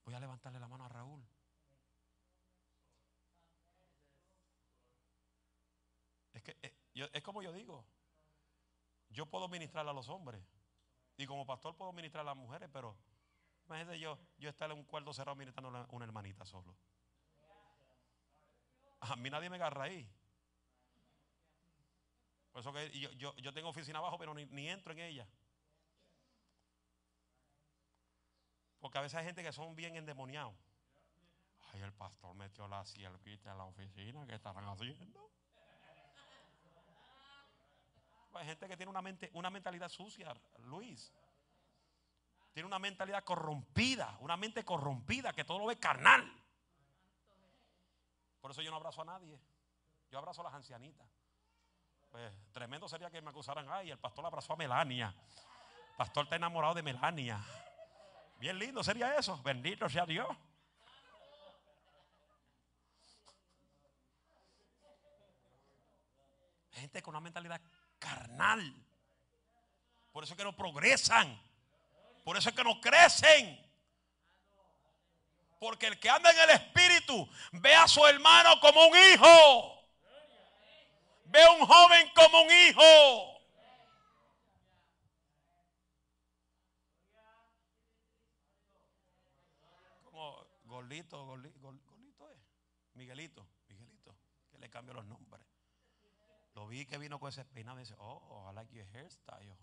voy 0.09 0.15
a 0.15 0.21
levantarle 0.21 0.59
la 0.59 0.69
mano 0.69 0.87
a 0.87 0.89
Raúl? 0.89 1.23
Es 6.33 6.43
que 6.43 6.57
eh, 6.63 6.75
es 7.13 7.23
como 7.23 7.43
yo 7.43 7.53
digo, 7.53 7.85
yo 9.11 9.27
puedo 9.27 9.49
ministrar 9.49 9.87
a 9.87 9.93
los 9.93 10.09
hombres 10.09 10.43
y 11.19 11.27
como 11.27 11.45
pastor 11.45 11.77
puedo 11.77 11.93
ministrar 11.93 12.23
a 12.23 12.31
las 12.31 12.37
mujeres, 12.39 12.71
pero 12.73 12.97
imagínate 13.67 14.01
yo, 14.01 14.19
yo 14.39 14.49
estar 14.49 14.71
en 14.71 14.79
un 14.79 14.85
cuarto 14.85 15.13
cerrado 15.13 15.37
ministrando 15.37 15.77
a 15.77 15.87
una 15.91 16.07
hermanita 16.07 16.47
solo. 16.47 16.75
A 19.01 19.15
mí 19.17 19.29
nadie 19.29 19.51
me 19.51 19.57
agarra 19.57 19.85
ahí. 19.85 20.11
Por 22.51 22.63
eso 22.63 22.73
que 22.73 22.99
yo, 22.99 23.37
yo, 23.37 23.53
tengo 23.53 23.69
oficina 23.69 23.99
abajo, 23.99 24.17
pero 24.17 24.33
ni, 24.33 24.69
entro 24.71 24.95
en 24.95 25.01
ella. 25.01 25.29
Porque 28.81 28.99
a 28.99 29.01
veces 29.01 29.19
hay 29.19 29.25
gente 29.25 29.43
que 29.43 29.53
son 29.53 29.75
bien 29.75 29.97
endemoniados. 29.97 30.55
Ay, 31.73 31.83
el 31.83 31.93
pastor 31.93 32.35
metió 32.35 32.67
la 32.69 32.85
siervita 32.85 33.53
en 33.53 33.59
la 33.59 33.65
oficina. 33.65 34.27
¿Qué 34.27 34.35
estarán 34.35 34.65
haciendo? 34.69 35.31
Hay 38.35 38.47
gente 38.47 38.69
que 38.69 38.77
tiene 38.77 38.91
una, 38.91 39.03
mente, 39.03 39.31
una 39.35 39.51
mentalidad 39.51 39.89
sucia, 39.89 40.33
Luis. 40.59 41.13
Tiene 42.53 42.67
una 42.67 42.79
mentalidad 42.79 43.25
corrompida, 43.25 44.17
una 44.21 44.37
mente 44.37 44.65
corrompida 44.65 45.33
que 45.33 45.45
todo 45.45 45.59
lo 45.59 45.67
ve 45.67 45.79
carnal. 45.79 46.33
Por 48.41 48.53
eso 48.53 48.63
yo 48.63 48.71
no 48.71 48.77
abrazo 48.77 49.03
a 49.03 49.07
nadie. 49.07 49.41
Yo 50.11 50.19
abrazo 50.19 50.41
a 50.43 50.45
las 50.45 50.55
ancianitas. 50.55 51.07
Pues 52.11 52.33
tremendo 52.53 52.89
sería 52.89 53.11
que 53.11 53.21
me 53.21 53.31
acusaran, 53.31 53.67
ay, 53.71 53.91
el 53.91 53.99
pastor 53.99 54.25
abrazó 54.25 54.55
a 54.55 54.57
Melania. 54.57 55.15
El 55.91 55.97
pastor 55.97 56.25
está 56.25 56.37
enamorado 56.37 56.75
de 56.75 56.83
Melania. 56.83 57.45
Bien 58.39 58.59
lindo 58.59 58.85
sería 58.85 59.17
eso. 59.17 59.41
Bendito 59.43 59.89
sea 59.89 60.07
Dios. 60.07 60.29
Gente 66.73 67.03
con 67.03 67.15
una 67.15 67.21
mentalidad 67.21 67.61
carnal. 67.99 68.75
Por 70.13 70.23
eso 70.23 70.35
es 70.35 70.39
que 70.39 70.45
no 70.45 70.57
progresan. 70.57 71.41
Por 72.25 72.37
eso 72.37 72.49
es 72.49 72.55
que 72.55 72.63
no 72.63 72.81
crecen. 72.81 73.67
Porque 75.59 75.89
el 75.89 75.99
que 75.99 76.09
anda 76.09 76.31
en 76.31 76.39
el 76.39 76.51
espíritu 76.51 77.29
ve 77.53 77.75
a 77.75 77.89
su 77.89 78.07
hermano 78.07 78.61
como 78.61 78.87
un 78.87 78.97
hijo. 78.97 79.85
Ve 81.25 81.43
a 81.43 81.51
un 81.51 81.67
joven 81.67 82.09
como 82.15 82.43
un 82.43 82.51
hijo. 82.53 83.38
Como 90.89 91.27
gordito, 91.27 91.61
gordito, 91.61 92.31
es. 92.31 92.39
Miguelito, 92.95 93.47
Miguelito, 93.69 94.17
que 94.51 94.59
le 94.59 94.71
cambio 94.71 94.95
los 94.95 95.05
nombres. 95.05 95.45
Lo 96.55 96.67
vi 96.67 96.87
que 96.87 96.97
vino 96.97 97.21
con 97.21 97.29
ese 97.29 97.45
peinado 97.45 97.79
y 97.79 97.83
dice, 97.83 97.95
oh, 97.99 98.49
I 98.51 98.55
like 98.55 98.75
your 98.75 98.87
hairstyle. 98.87 99.59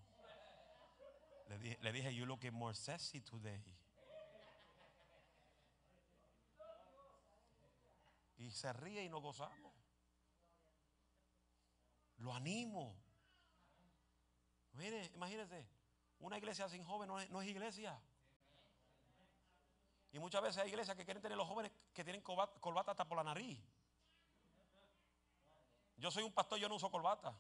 Le 1.48 1.58
dije, 1.58 1.78
le 1.82 1.92
dije, 1.92 2.16
you 2.16 2.26
looking 2.28 2.54
more 2.54 2.76
sexy 2.76 3.22
today. 3.22 3.64
Y 8.38 8.52
se 8.52 8.72
ríe 8.74 9.04
y 9.04 9.10
nos 9.10 9.22
gozamos. 9.22 9.74
Lo 12.18 12.34
animo. 12.34 12.96
Mire, 14.74 15.12
imagínese, 15.16 15.68
una 16.20 16.38
iglesia 16.38 16.70
sin 16.70 16.84
jóvenes 16.84 17.30
no 17.32 17.42
es, 17.42 17.48
iglesia. 17.48 18.00
Y 20.16 20.20
muchas 20.20 20.42
veces 20.42 20.64
hay 20.64 20.70
iglesias 20.70 20.96
que 20.96 21.04
quieren 21.04 21.22
tener 21.22 21.38
los 21.38 21.46
jóvenes 21.46 21.74
que 21.94 22.02
tienen 22.02 22.22
corbata, 22.22 22.92
hasta 22.92 23.04
por 23.04 23.18
la 23.18 23.24
nariz. 23.26 23.60
Yo 25.98 26.10
soy 26.10 26.24
un 26.24 26.32
pastor, 26.32 26.58
yo 26.58 26.70
no 26.70 26.76
uso 26.76 26.90
corbata. 26.90 27.36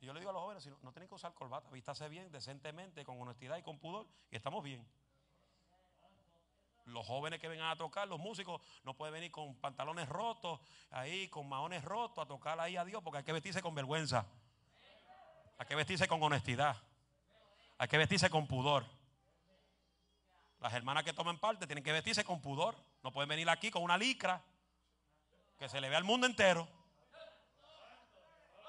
Y 0.00 0.06
yo 0.06 0.12
le 0.12 0.18
digo 0.18 0.30
a 0.30 0.32
los 0.32 0.42
jóvenes, 0.42 0.66
no, 0.66 0.78
no 0.82 0.90
tienen 0.90 1.08
que 1.08 1.14
usar 1.14 1.32
corbata, 1.32 1.70
vístase 1.70 2.08
bien, 2.08 2.32
decentemente, 2.32 3.04
con 3.04 3.22
honestidad 3.22 3.56
y 3.56 3.62
con 3.62 3.78
pudor, 3.78 4.04
y 4.28 4.34
estamos 4.34 4.64
bien. 4.64 4.84
Los 6.86 7.06
jóvenes 7.06 7.38
que 7.38 7.46
vengan 7.46 7.70
a 7.70 7.76
tocar, 7.76 8.08
los 8.08 8.18
músicos, 8.18 8.60
no 8.82 8.94
pueden 8.94 9.14
venir 9.14 9.30
con 9.30 9.54
pantalones 9.54 10.08
rotos, 10.08 10.58
ahí, 10.90 11.28
con 11.28 11.48
maones 11.48 11.84
rotos, 11.84 12.24
a 12.24 12.26
tocar 12.26 12.58
ahí 12.58 12.76
a 12.76 12.84
Dios, 12.84 13.00
porque 13.00 13.18
hay 13.18 13.24
que 13.24 13.32
vestirse 13.32 13.62
con 13.62 13.76
vergüenza. 13.76 14.26
Hay 15.56 15.66
que 15.66 15.76
vestirse 15.76 16.08
con 16.08 16.20
honestidad. 16.20 16.76
Hay 17.78 17.86
que 17.86 17.96
vestirse 17.96 18.28
con 18.28 18.48
pudor. 18.48 18.95
Las 20.60 20.72
hermanas 20.72 21.04
que 21.04 21.12
toman 21.12 21.38
parte 21.38 21.66
tienen 21.66 21.84
que 21.84 21.92
vestirse 21.92 22.24
con 22.24 22.40
pudor. 22.40 22.76
No 23.02 23.12
pueden 23.12 23.28
venir 23.28 23.48
aquí 23.48 23.70
con 23.70 23.82
una 23.82 23.98
licra 23.98 24.42
que 25.58 25.68
se 25.68 25.80
le 25.80 25.88
vea 25.88 25.98
al 25.98 26.04
mundo 26.04 26.26
entero. 26.26 26.68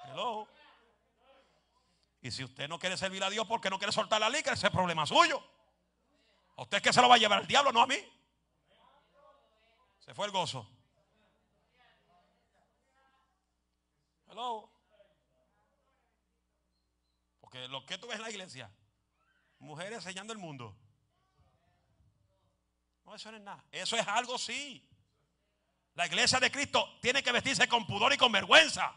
Hello. 0.05 0.47
Y 2.21 2.31
si 2.31 2.43
usted 2.43 2.67
no 2.67 2.79
quiere 2.79 2.97
servir 2.97 3.23
a 3.23 3.29
Dios 3.29 3.47
porque 3.47 3.69
no 3.69 3.77
quiere 3.77 3.93
soltar 3.93 4.19
la 4.19 4.29
licra, 4.29 4.53
ese 4.53 4.67
es 4.67 4.73
problema 4.73 5.05
suyo. 5.05 5.41
¿A 6.55 6.63
usted 6.63 6.77
es 6.77 6.83
que 6.83 6.93
se 6.93 7.01
lo 7.01 7.09
va 7.09 7.15
a 7.15 7.19
llevar 7.19 7.41
el 7.41 7.47
diablo, 7.47 7.71
no 7.71 7.81
a 7.81 7.87
mí? 7.87 7.97
Se 9.99 10.13
fue 10.13 10.25
el 10.25 10.31
gozo. 10.31 10.67
Hello. 14.29 14.69
Porque 17.39 17.67
lo 17.67 17.85
que 17.85 17.97
tú 17.97 18.07
ves 18.07 18.17
en 18.17 18.23
la 18.23 18.29
iglesia, 18.29 18.71
mujeres 19.59 19.97
enseñando 19.97 20.33
el 20.33 20.39
mundo. 20.39 20.75
No, 23.07 23.15
eso 23.15 23.31
no 23.31 23.37
es 23.37 23.43
nada. 23.43 23.63
Eso 23.71 23.95
es 23.95 24.05
algo 24.05 24.37
sí. 24.37 24.85
La 25.95 26.05
iglesia 26.05 26.41
de 26.41 26.51
Cristo 26.51 26.97
tiene 27.01 27.23
que 27.23 27.31
vestirse 27.31 27.65
con 27.65 27.87
pudor 27.87 28.11
y 28.11 28.17
con 28.17 28.29
vergüenza. 28.33 28.93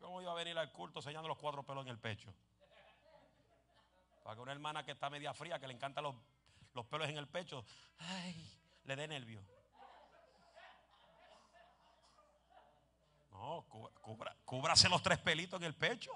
¿Cómo 0.00 0.20
iba 0.20 0.32
a 0.32 0.34
venir 0.34 0.58
al 0.58 0.70
culto 0.70 0.98
enseñando 0.98 1.28
los 1.28 1.38
cuatro 1.38 1.62
pelos 1.62 1.86
en 1.86 1.92
el 1.92 1.98
pecho? 1.98 2.34
Para 4.22 4.36
que 4.36 4.42
una 4.42 4.52
hermana 4.52 4.84
que 4.84 4.92
está 4.92 5.08
media 5.08 5.32
fría, 5.32 5.58
que 5.58 5.66
le 5.66 5.72
encantan 5.72 6.04
los, 6.04 6.14
los 6.74 6.84
pelos 6.84 7.08
en 7.08 7.16
el 7.16 7.26
pecho, 7.26 7.64
ay, 7.96 8.36
le 8.84 8.96
dé 8.96 9.08
nervio. 9.08 9.42
No, 13.40 13.64
cubra, 14.02 14.36
cúbrase 14.44 14.86
los 14.90 15.02
tres 15.02 15.18
pelitos 15.18 15.58
en 15.58 15.64
el 15.64 15.74
pecho. 15.74 16.12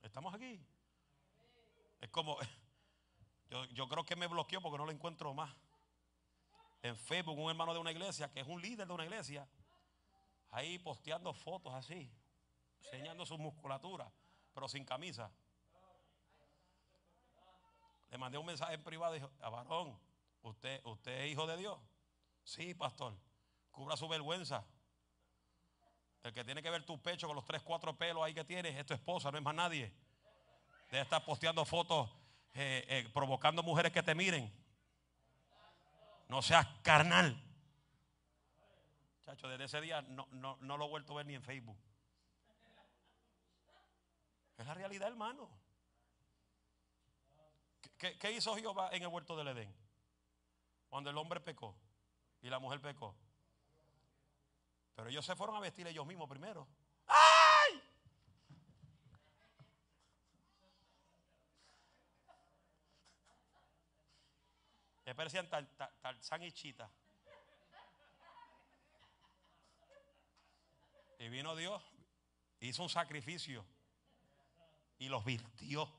Estamos 0.00 0.32
aquí. 0.32 0.64
Es 2.00 2.08
como, 2.10 2.38
yo, 3.50 3.64
yo 3.64 3.88
creo 3.88 4.04
que 4.04 4.14
me 4.14 4.28
bloqueó 4.28 4.62
porque 4.62 4.78
no 4.78 4.84
lo 4.84 4.92
encuentro 4.92 5.34
más. 5.34 5.52
En 6.80 6.96
Facebook, 6.96 7.36
un 7.36 7.50
hermano 7.50 7.74
de 7.74 7.80
una 7.80 7.90
iglesia, 7.90 8.30
que 8.30 8.38
es 8.38 8.46
un 8.46 8.62
líder 8.62 8.86
de 8.86 8.92
una 8.92 9.04
iglesia, 9.04 9.48
ahí 10.52 10.78
posteando 10.78 11.34
fotos 11.34 11.74
así, 11.74 12.08
enseñando 12.84 13.26
su 13.26 13.36
musculatura, 13.36 14.12
pero 14.54 14.68
sin 14.68 14.84
camisa. 14.84 15.28
Le 18.10 18.16
mandé 18.16 18.38
un 18.38 18.46
mensaje 18.46 18.74
en 18.74 18.84
privado 18.84 19.16
y 19.16 19.18
dijo, 19.18 19.32
ah, 19.40 19.48
varón, 19.48 19.98
¿usted, 20.42 20.80
¿usted 20.84 21.24
es 21.24 21.32
hijo 21.32 21.48
de 21.48 21.56
Dios? 21.56 21.80
Sí, 22.44 22.74
pastor. 22.74 23.16
Cubra 23.70 23.96
su 23.96 24.06
vergüenza. 24.06 24.64
El 26.22 26.32
que 26.32 26.44
tiene 26.44 26.62
que 26.62 26.70
ver 26.70 26.84
tu 26.84 27.00
pecho 27.02 27.26
con 27.26 27.36
los 27.36 27.44
tres, 27.44 27.62
cuatro 27.62 27.96
pelos 27.96 28.22
ahí 28.22 28.32
que 28.32 28.44
tienes 28.44 28.74
es 28.76 28.86
tu 28.86 28.94
esposa, 28.94 29.30
no 29.30 29.38
es 29.38 29.44
más 29.44 29.54
nadie. 29.54 29.92
Debe 30.90 31.02
estar 31.02 31.24
posteando 31.24 31.64
fotos 31.64 32.08
eh, 32.54 32.84
eh, 32.88 33.10
provocando 33.12 33.62
mujeres 33.62 33.92
que 33.92 34.02
te 34.02 34.14
miren. 34.14 34.50
No 36.28 36.40
seas 36.40 36.66
carnal. 36.82 37.38
Chacho, 39.22 39.48
desde 39.48 39.64
ese 39.64 39.80
día 39.80 40.02
no, 40.02 40.26
no, 40.30 40.56
no 40.60 40.76
lo 40.76 40.86
he 40.86 40.88
vuelto 40.88 41.12
a 41.12 41.16
ver 41.16 41.26
ni 41.26 41.34
en 41.34 41.42
Facebook. 41.42 41.78
Es 44.56 44.66
la 44.66 44.74
realidad, 44.74 45.08
hermano. 45.08 45.50
¿Qué, 47.98 48.18
qué 48.18 48.32
hizo 48.32 48.54
Jehová 48.56 48.90
en 48.92 49.02
el 49.02 49.08
huerto 49.08 49.36
del 49.36 49.48
Edén? 49.48 49.74
Cuando 50.88 51.10
el 51.10 51.18
hombre 51.18 51.40
pecó 51.40 51.76
y 52.44 52.50
la 52.50 52.58
mujer 52.58 52.78
pecó. 52.78 53.16
Pero 54.94 55.08
ellos 55.08 55.24
se 55.24 55.34
fueron 55.34 55.56
a 55.56 55.60
vestir 55.60 55.86
ellos 55.86 56.06
mismos 56.06 56.28
primero. 56.28 56.68
¡Ay! 57.06 57.82
Le 65.06 65.14
parecían 65.14 65.48
tal, 65.48 65.66
y 66.42 66.52
Chita. 66.52 66.90
Y 71.20 71.28
vino 71.30 71.56
Dios, 71.56 71.82
hizo 72.60 72.82
un 72.82 72.90
sacrificio 72.90 73.64
y 74.98 75.08
los 75.08 75.24
vistió, 75.24 75.90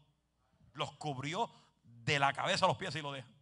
los 0.74 0.92
cubrió 0.98 1.50
de 1.84 2.20
la 2.20 2.34
cabeza 2.34 2.66
a 2.66 2.68
los 2.68 2.78
pies 2.78 2.94
y 2.94 3.02
lo 3.02 3.12
deja. 3.12 3.35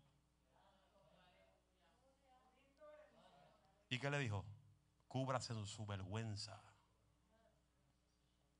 ¿Y 3.93 3.99
qué 3.99 4.09
le 4.09 4.17
dijo? 4.17 4.43
Cúbrase 5.07 5.53
en 5.53 5.67
su 5.67 5.85
vergüenza. 5.85 6.59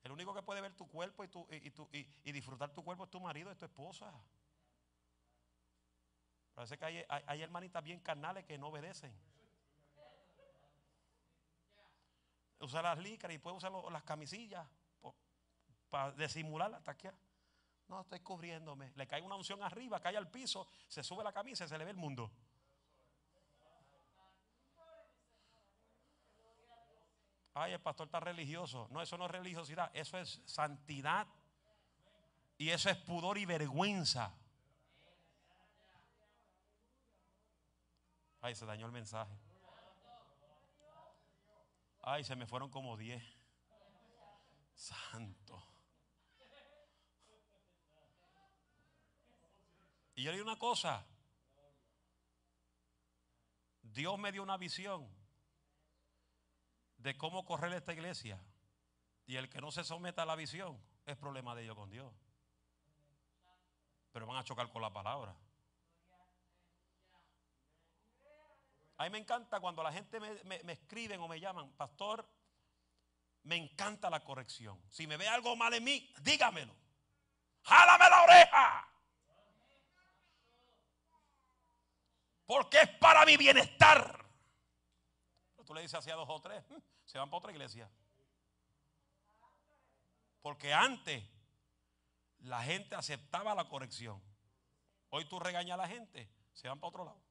El 0.03 0.11
único 0.11 0.31
que 0.31 0.43
puede 0.43 0.61
ver 0.61 0.75
tu 0.75 0.87
cuerpo 0.87 1.23
y, 1.23 1.73
y, 2.23 2.31
disfrutar 2.31 2.71
tu 2.71 2.83
cuerpo 2.83 3.05
es 3.05 3.09
tu 3.09 3.19
marido, 3.19 3.49
es 3.49 3.57
tu 3.57 3.65
esposa. 3.65 4.13
Parece 6.53 6.77
que 6.77 6.85
hay, 6.85 7.03
hay, 7.09 7.41
hermanitas 7.41 7.83
bien 7.83 7.99
carnales 7.99 8.45
que 8.45 8.59
no 8.59 8.67
obedecen. 8.67 9.11
Usa 12.59 12.83
las 12.83 12.99
licras 12.99 13.33
y 13.33 13.39
puede 13.39 13.57
usar 13.57 13.71
las 13.91 14.03
camisillas 14.03 14.67
para 15.89 16.11
disimular 16.11 16.69
la 16.69 16.83
taquea. 16.83 17.17
No, 17.87 18.01
estoy 18.01 18.19
cubriéndome. 18.19 18.91
Le 18.95 19.07
cae 19.07 19.23
una 19.23 19.35
unción 19.35 19.63
arriba, 19.63 19.99
cae 19.99 20.15
al 20.15 20.29
piso, 20.29 20.67
se 20.87 21.01
sube 21.01 21.23
la 21.23 21.33
camisa 21.33 21.65
y 21.65 21.67
se 21.67 21.77
le 21.79 21.85
ve 21.85 21.91
el 21.91 21.97
mundo. 21.97 22.31
Ay, 27.53 27.73
el 27.73 27.79
pastor 27.81 28.07
está 28.07 28.19
religioso. 28.19 28.87
No, 28.91 29.01
eso 29.01 29.17
no 29.17 29.25
es 29.25 29.31
religiosidad, 29.31 29.91
eso 29.93 30.17
es 30.17 30.41
santidad. 30.45 31.27
Y 32.57 32.69
eso 32.69 32.89
es 32.89 32.97
pudor 32.97 33.37
y 33.37 33.45
vergüenza. 33.45 34.33
Ay, 38.41 38.55
se 38.55 38.65
dañó 38.65 38.85
el 38.85 38.91
mensaje. 38.91 39.33
Ay, 42.01 42.23
se 42.23 42.35
me 42.35 42.45
fueron 42.45 42.69
como 42.69 42.97
diez. 42.97 43.23
Santo. 44.73 45.63
Y 50.15 50.23
yo 50.23 50.31
le 50.31 50.37
digo 50.37 50.49
una 50.49 50.59
cosa. 50.59 51.05
Dios 53.81 54.17
me 54.19 54.31
dio 54.31 54.43
una 54.43 54.57
visión 54.57 55.22
de 57.03 57.17
cómo 57.17 57.43
correr 57.43 57.73
esta 57.73 57.91
iglesia. 57.93 58.41
Y 59.25 59.35
el 59.35 59.49
que 59.49 59.59
no 59.59 59.71
se 59.71 59.83
someta 59.83 60.23
a 60.23 60.25
la 60.25 60.35
visión 60.35 60.81
es 61.05 61.17
problema 61.17 61.53
de 61.53 61.63
ellos 61.63 61.75
con 61.75 61.89
Dios. 61.89 62.11
Pero 64.13 64.25
van 64.25 64.37
a 64.37 64.43
chocar 64.43 64.71
con 64.71 64.81
la 64.81 64.91
palabra. 64.91 65.35
A 68.97 69.03
mí 69.03 69.09
me 69.09 69.17
encanta 69.17 69.59
cuando 69.59 69.83
la 69.83 69.91
gente 69.91 70.19
me, 70.19 70.41
me, 70.43 71.17
o 71.17 71.27
me 71.27 71.39
llaman, 71.39 71.71
pastor, 71.73 72.25
me 73.43 73.57
encanta 73.57 74.09
la 74.09 74.23
corrección. 74.23 74.81
Si 74.89 75.05
me 75.05 75.17
ve 75.17 75.27
algo 75.27 75.57
mal 75.57 75.73
en 75.73 75.83
mí, 75.83 76.13
dígamelo. 76.21 76.73
Jálame 77.63 78.09
la 78.09 78.23
oreja. 78.23 78.87
Porque 82.45 82.81
es 82.81 82.89
para 82.97 83.25
mi 83.25 83.35
bienestar. 83.35 84.23
Tú 85.65 85.73
le 85.73 85.81
dices 85.81 85.99
hacia 85.99 86.15
dos 86.15 86.29
o 86.29 86.41
tres 86.41 86.63
se 87.13 87.19
van 87.19 87.29
para 87.29 87.37
otra 87.37 87.51
iglesia. 87.51 87.87
Porque 90.41 90.73
antes 90.73 91.23
la 92.39 92.63
gente 92.63 92.95
aceptaba 92.95 93.53
la 93.53 93.69
corrección. 93.69 94.19
Hoy 95.09 95.25
tú 95.25 95.39
regañas 95.39 95.75
a 95.75 95.83
la 95.83 95.87
gente, 95.87 96.27
se 96.53 96.67
van 96.67 96.79
para 96.79 96.89
otro 96.89 97.05
lado. 97.05 97.21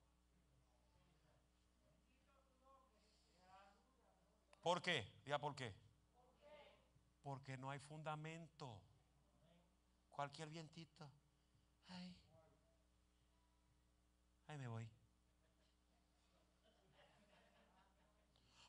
¿Por 4.62 4.80
qué? 4.80 5.20
Diga 5.24 5.40
por 5.40 5.56
qué. 5.56 5.74
Porque 7.20 7.56
no 7.56 7.68
hay 7.68 7.80
fundamento. 7.80 8.80
Cualquier 10.12 10.48
vientito. 10.48 11.10
Ay, 11.88 12.16
ahí 14.46 14.58
me 14.58 14.68
voy. 14.68 14.88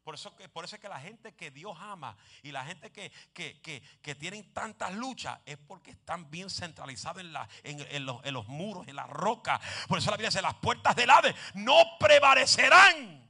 Por 0.04 0.16
eso, 0.16 0.36
por 0.52 0.66
eso 0.66 0.76
es 0.76 0.82
que 0.82 0.90
la 0.90 1.00
gente 1.00 1.34
que 1.34 1.50
Dios 1.50 1.78
ama 1.80 2.18
y 2.42 2.52
la 2.52 2.66
gente 2.66 2.92
que, 2.92 3.12
que, 3.34 4.16
tienen 4.16 4.54
tantas 4.54 4.94
luchas 4.94 5.40
es 5.46 5.58
porque 5.58 5.92
están 5.92 6.30
bien 6.30 6.50
centralizados 6.50 7.22
en, 7.22 7.32
la, 7.32 7.48
en, 7.64 8.06
los, 8.06 8.24
en 8.26 8.34
los, 8.34 8.48
muros, 8.50 8.88
en 8.88 8.98
la 8.98 9.08
roca. 9.08 9.62
Por 9.88 9.98
eso 9.98 10.12
la 10.12 10.18
Biblia 10.18 10.30
dice, 10.30 10.42
las 10.42 10.56
puertas 10.56 10.96
del 10.96 11.10
Hades 11.10 11.36
no 11.54 11.76
prevalecerán 12.00 13.30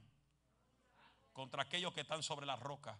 contra 1.32 1.62
aquellos 1.62 1.92
que 1.92 2.00
están 2.00 2.24
sobre 2.24 2.44
la 2.44 2.56
roca. 2.56 2.98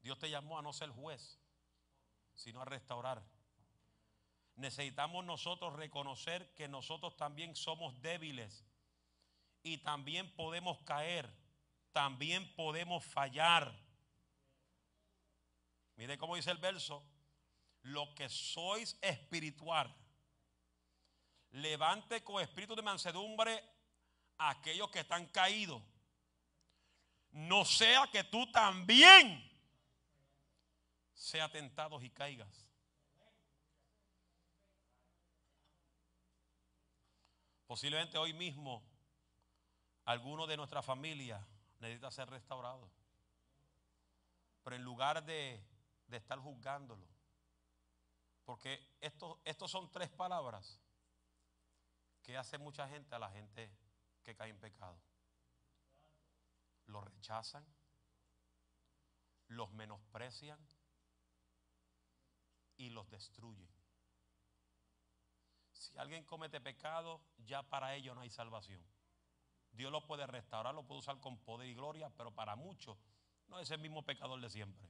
Dios 0.00 0.18
te 0.18 0.30
llamó 0.30 0.58
a 0.58 0.62
no 0.62 0.72
ser 0.72 0.90
juez, 0.90 1.38
sino 2.34 2.62
a 2.62 2.64
restaurar. 2.64 3.22
Necesitamos 4.56 5.24
nosotros 5.24 5.74
reconocer 5.74 6.54
que 6.54 6.68
nosotros 6.68 7.16
también 7.16 7.56
somos 7.56 8.00
débiles 8.02 8.64
y 9.62 9.78
también 9.78 10.34
podemos 10.34 10.78
caer, 10.80 11.32
también 11.92 12.54
podemos 12.54 13.04
fallar. 13.04 13.72
Mire 15.96 16.18
cómo 16.18 16.36
dice 16.36 16.50
el 16.50 16.58
verso, 16.58 17.02
lo 17.82 18.14
que 18.14 18.28
sois 18.28 18.98
espiritual, 19.00 19.94
levante 21.50 22.22
con 22.22 22.42
espíritu 22.42 22.74
de 22.74 22.82
mansedumbre 22.82 23.62
a 24.38 24.50
aquellos 24.50 24.90
que 24.90 25.00
están 25.00 25.26
caídos. 25.26 25.82
No 27.30 27.64
sea 27.64 28.06
que 28.12 28.24
tú 28.24 28.50
también 28.52 29.50
sea 31.14 31.50
tentados 31.50 32.02
y 32.02 32.10
caigas. 32.10 32.71
Posiblemente 37.72 38.18
hoy 38.18 38.34
mismo 38.34 38.82
alguno 40.04 40.46
de 40.46 40.58
nuestra 40.58 40.82
familia 40.82 41.42
necesita 41.80 42.10
ser 42.10 42.28
restaurado. 42.28 42.86
Pero 44.62 44.76
en 44.76 44.84
lugar 44.84 45.24
de, 45.24 45.58
estar 46.10 46.38
juzgándolo, 46.38 47.08
porque 48.44 48.78
estos 49.00 49.70
son 49.70 49.90
tres 49.90 50.10
palabras 50.10 50.78
que 52.22 52.36
hace 52.36 52.58
mucha 52.58 52.86
gente 52.90 53.14
a 53.14 53.18
la 53.18 53.30
gente 53.30 53.74
que 54.22 54.36
cae 54.36 54.50
en 54.50 54.60
pecado. 54.60 55.00
Los 56.84 57.02
rechazan, 57.04 57.64
los 59.48 59.72
menosprecian 59.72 60.58
y 62.76 62.90
los 62.90 63.08
destruyen. 63.08 63.81
Si 65.82 65.98
alguien 65.98 66.24
comete 66.24 66.60
pecado, 66.60 67.20
ya 67.44 67.64
para 67.64 67.96
ellos 67.96 68.14
no 68.14 68.20
hay 68.20 68.30
salvación. 68.30 68.80
Dios 69.72 69.90
lo 69.90 70.06
puede 70.06 70.28
restaurar, 70.28 70.72
lo 70.72 70.84
puede 70.84 71.00
usar 71.00 71.18
con 71.18 71.38
poder 71.38 71.68
y 71.68 71.74
gloria, 71.74 72.08
pero 72.10 72.30
para 72.30 72.54
muchos 72.54 72.96
no 73.48 73.58
es 73.58 73.68
el 73.72 73.80
mismo 73.80 74.02
pecador 74.02 74.40
de 74.40 74.48
siempre. 74.48 74.88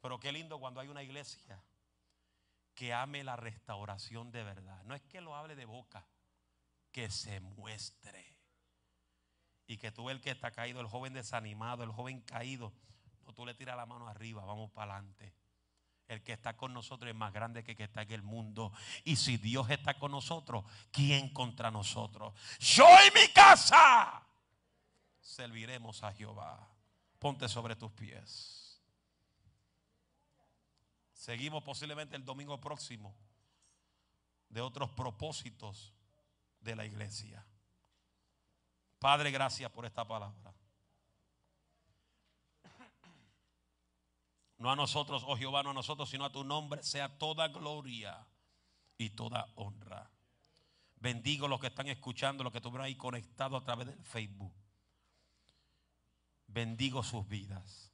Pero 0.00 0.20
qué 0.20 0.30
lindo 0.30 0.60
cuando 0.60 0.78
hay 0.78 0.86
una 0.86 1.02
iglesia 1.02 1.60
que 2.76 2.94
ame 2.94 3.24
la 3.24 3.34
restauración 3.34 4.30
de 4.30 4.44
verdad. 4.44 4.84
No 4.84 4.94
es 4.94 5.02
que 5.02 5.20
lo 5.20 5.34
hable 5.34 5.56
de 5.56 5.64
boca, 5.64 6.06
que 6.92 7.10
se 7.10 7.40
muestre. 7.40 8.24
Y 9.66 9.78
que 9.78 9.90
tú 9.90 10.10
el 10.10 10.20
que 10.20 10.30
está 10.30 10.52
caído, 10.52 10.80
el 10.80 10.86
joven 10.86 11.12
desanimado, 11.12 11.82
el 11.82 11.90
joven 11.90 12.20
caído, 12.20 12.72
no 13.24 13.32
tú 13.32 13.44
le 13.44 13.54
tiras 13.54 13.76
la 13.76 13.86
mano 13.86 14.06
arriba, 14.06 14.44
vamos 14.44 14.70
para 14.70 14.94
adelante. 14.94 15.41
El 16.12 16.22
que 16.22 16.32
está 16.32 16.56
con 16.56 16.74
nosotros 16.74 17.08
es 17.08 17.16
más 17.16 17.32
grande 17.32 17.64
que 17.64 17.70
el 17.70 17.76
que 17.76 17.84
está 17.84 18.02
en 18.02 18.12
el 18.12 18.22
mundo. 18.22 18.72
Y 19.04 19.16
si 19.16 19.38
Dios 19.38 19.70
está 19.70 19.98
con 19.98 20.10
nosotros, 20.12 20.64
¿quién 20.90 21.32
contra 21.32 21.70
nosotros? 21.70 22.34
Yo 22.58 22.84
y 22.84 23.18
mi 23.18 23.32
casa 23.32 24.22
serviremos 25.20 26.02
a 26.02 26.12
Jehová. 26.12 26.68
Ponte 27.18 27.48
sobre 27.48 27.76
tus 27.76 27.90
pies. 27.92 28.82
Seguimos 31.14 31.62
posiblemente 31.62 32.16
el 32.16 32.24
domingo 32.24 32.60
próximo 32.60 33.16
de 34.50 34.60
otros 34.60 34.90
propósitos 34.90 35.94
de 36.60 36.76
la 36.76 36.84
iglesia. 36.84 37.46
Padre, 38.98 39.30
gracias 39.30 39.70
por 39.70 39.86
esta 39.86 40.06
palabra. 40.06 40.52
No 44.62 44.70
a 44.70 44.76
nosotros, 44.76 45.24
oh 45.26 45.36
Jehová, 45.36 45.64
no 45.64 45.70
a 45.70 45.74
nosotros, 45.74 46.08
sino 46.08 46.24
a 46.24 46.30
tu 46.30 46.44
nombre 46.44 46.84
sea 46.84 47.18
toda 47.18 47.48
gloria 47.48 48.24
y 48.96 49.10
toda 49.10 49.48
honra. 49.56 50.08
Bendigo 51.00 51.48
los 51.48 51.58
que 51.58 51.66
están 51.66 51.88
escuchando, 51.88 52.44
los 52.44 52.52
que 52.52 52.58
estuvieron 52.58 52.86
ahí 52.86 52.94
conectados 52.94 53.60
a 53.60 53.64
través 53.64 53.88
del 53.88 54.00
Facebook. 54.04 54.54
Bendigo 56.46 57.02
sus 57.02 57.26
vidas. 57.26 57.90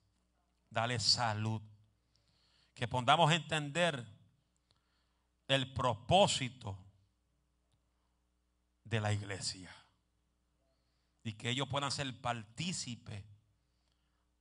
Dale 0.68 1.00
salud. 1.00 1.62
Que 2.74 2.86
podamos 2.86 3.32
entender 3.32 4.06
el 5.48 5.72
propósito 5.72 6.78
de 8.84 9.00
la 9.00 9.14
iglesia. 9.14 9.74
Y 11.24 11.32
que 11.32 11.48
ellos 11.48 11.66
puedan 11.66 11.90
ser 11.90 12.20
partícipes 12.20 13.24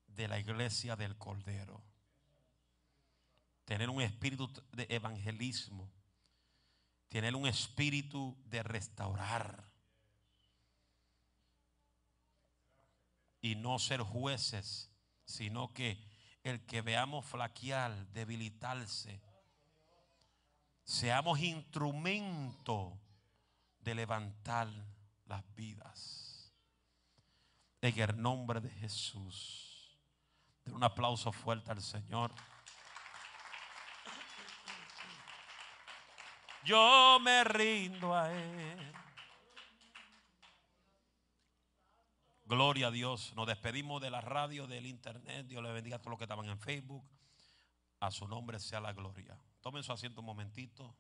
de 0.07 0.27
la 0.27 0.39
iglesia 0.39 0.97
del 0.97 1.17
Cordero 1.17 1.87
tener 3.67 3.89
un 3.89 4.01
espíritu 4.01 4.49
de 4.71 4.87
evangelismo, 4.89 5.91
tener 7.09 7.35
un 7.35 7.45
espíritu 7.45 8.37
de 8.45 8.63
restaurar 8.63 9.69
y 13.41 13.55
no 13.55 13.77
ser 13.77 13.99
jueces, 13.99 14.89
sino 15.25 15.73
que 15.73 16.01
el 16.43 16.65
que 16.65 16.81
veamos 16.81 17.25
flaquear, 17.25 18.07
debilitarse, 18.13 19.21
seamos 20.85 21.41
instrumento 21.41 22.97
de 23.81 23.95
levantar 23.95 24.69
las 25.25 25.43
vidas. 25.55 26.53
En 27.81 27.99
el 27.99 28.21
nombre 28.21 28.61
de 28.61 28.69
Jesús. 28.69 29.99
De 30.63 30.71
un 30.71 30.85
aplauso 30.85 31.33
fuerte 31.33 31.69
al 31.69 31.81
Señor. 31.81 32.31
Yo 36.67 37.17
me 37.21 37.45
rindo 37.45 38.13
a 38.13 38.31
Él. 38.31 38.93
Gloria 42.43 42.87
a 42.87 42.91
Dios. 42.91 43.33
Nos 43.35 43.47
despedimos 43.47 44.01
de 44.01 44.09
la 44.09 44.21
radio, 44.21 44.67
del 44.67 44.85
internet. 44.85 45.47
Dios 45.47 45.63
le 45.63 45.71
bendiga 45.71 45.95
a 45.95 45.99
todos 45.99 46.11
los 46.11 46.17
que 46.17 46.25
estaban 46.25 46.47
en 46.49 46.59
Facebook. 46.59 47.03
A 48.01 48.11
su 48.11 48.27
nombre 48.27 48.59
sea 48.59 48.81
la 48.81 48.93
gloria. 48.93 49.39
Tomen 49.61 49.81
su 49.81 49.93
asiento 49.93 50.19
un 50.19 50.27
momentito. 50.27 50.93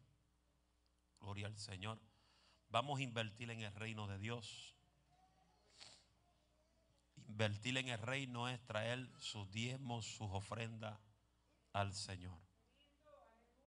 Gloria 1.19 1.47
al 1.47 1.57
Señor. 1.57 1.99
Vamos 2.69 2.99
a 2.99 3.03
invertir 3.03 3.51
en 3.51 3.61
el 3.61 3.73
reino 3.75 4.07
de 4.07 4.17
Dios. 4.17 4.73
Invertir 7.27 7.77
en 7.77 7.89
el 7.89 7.99
reino 7.99 8.47
es 8.47 8.63
traer 8.65 9.09
sus 9.19 9.51
diezmos, 9.51 10.05
sus 10.05 10.29
ofrendas 10.31 10.97
al 11.73 11.93
Señor. 11.93 12.46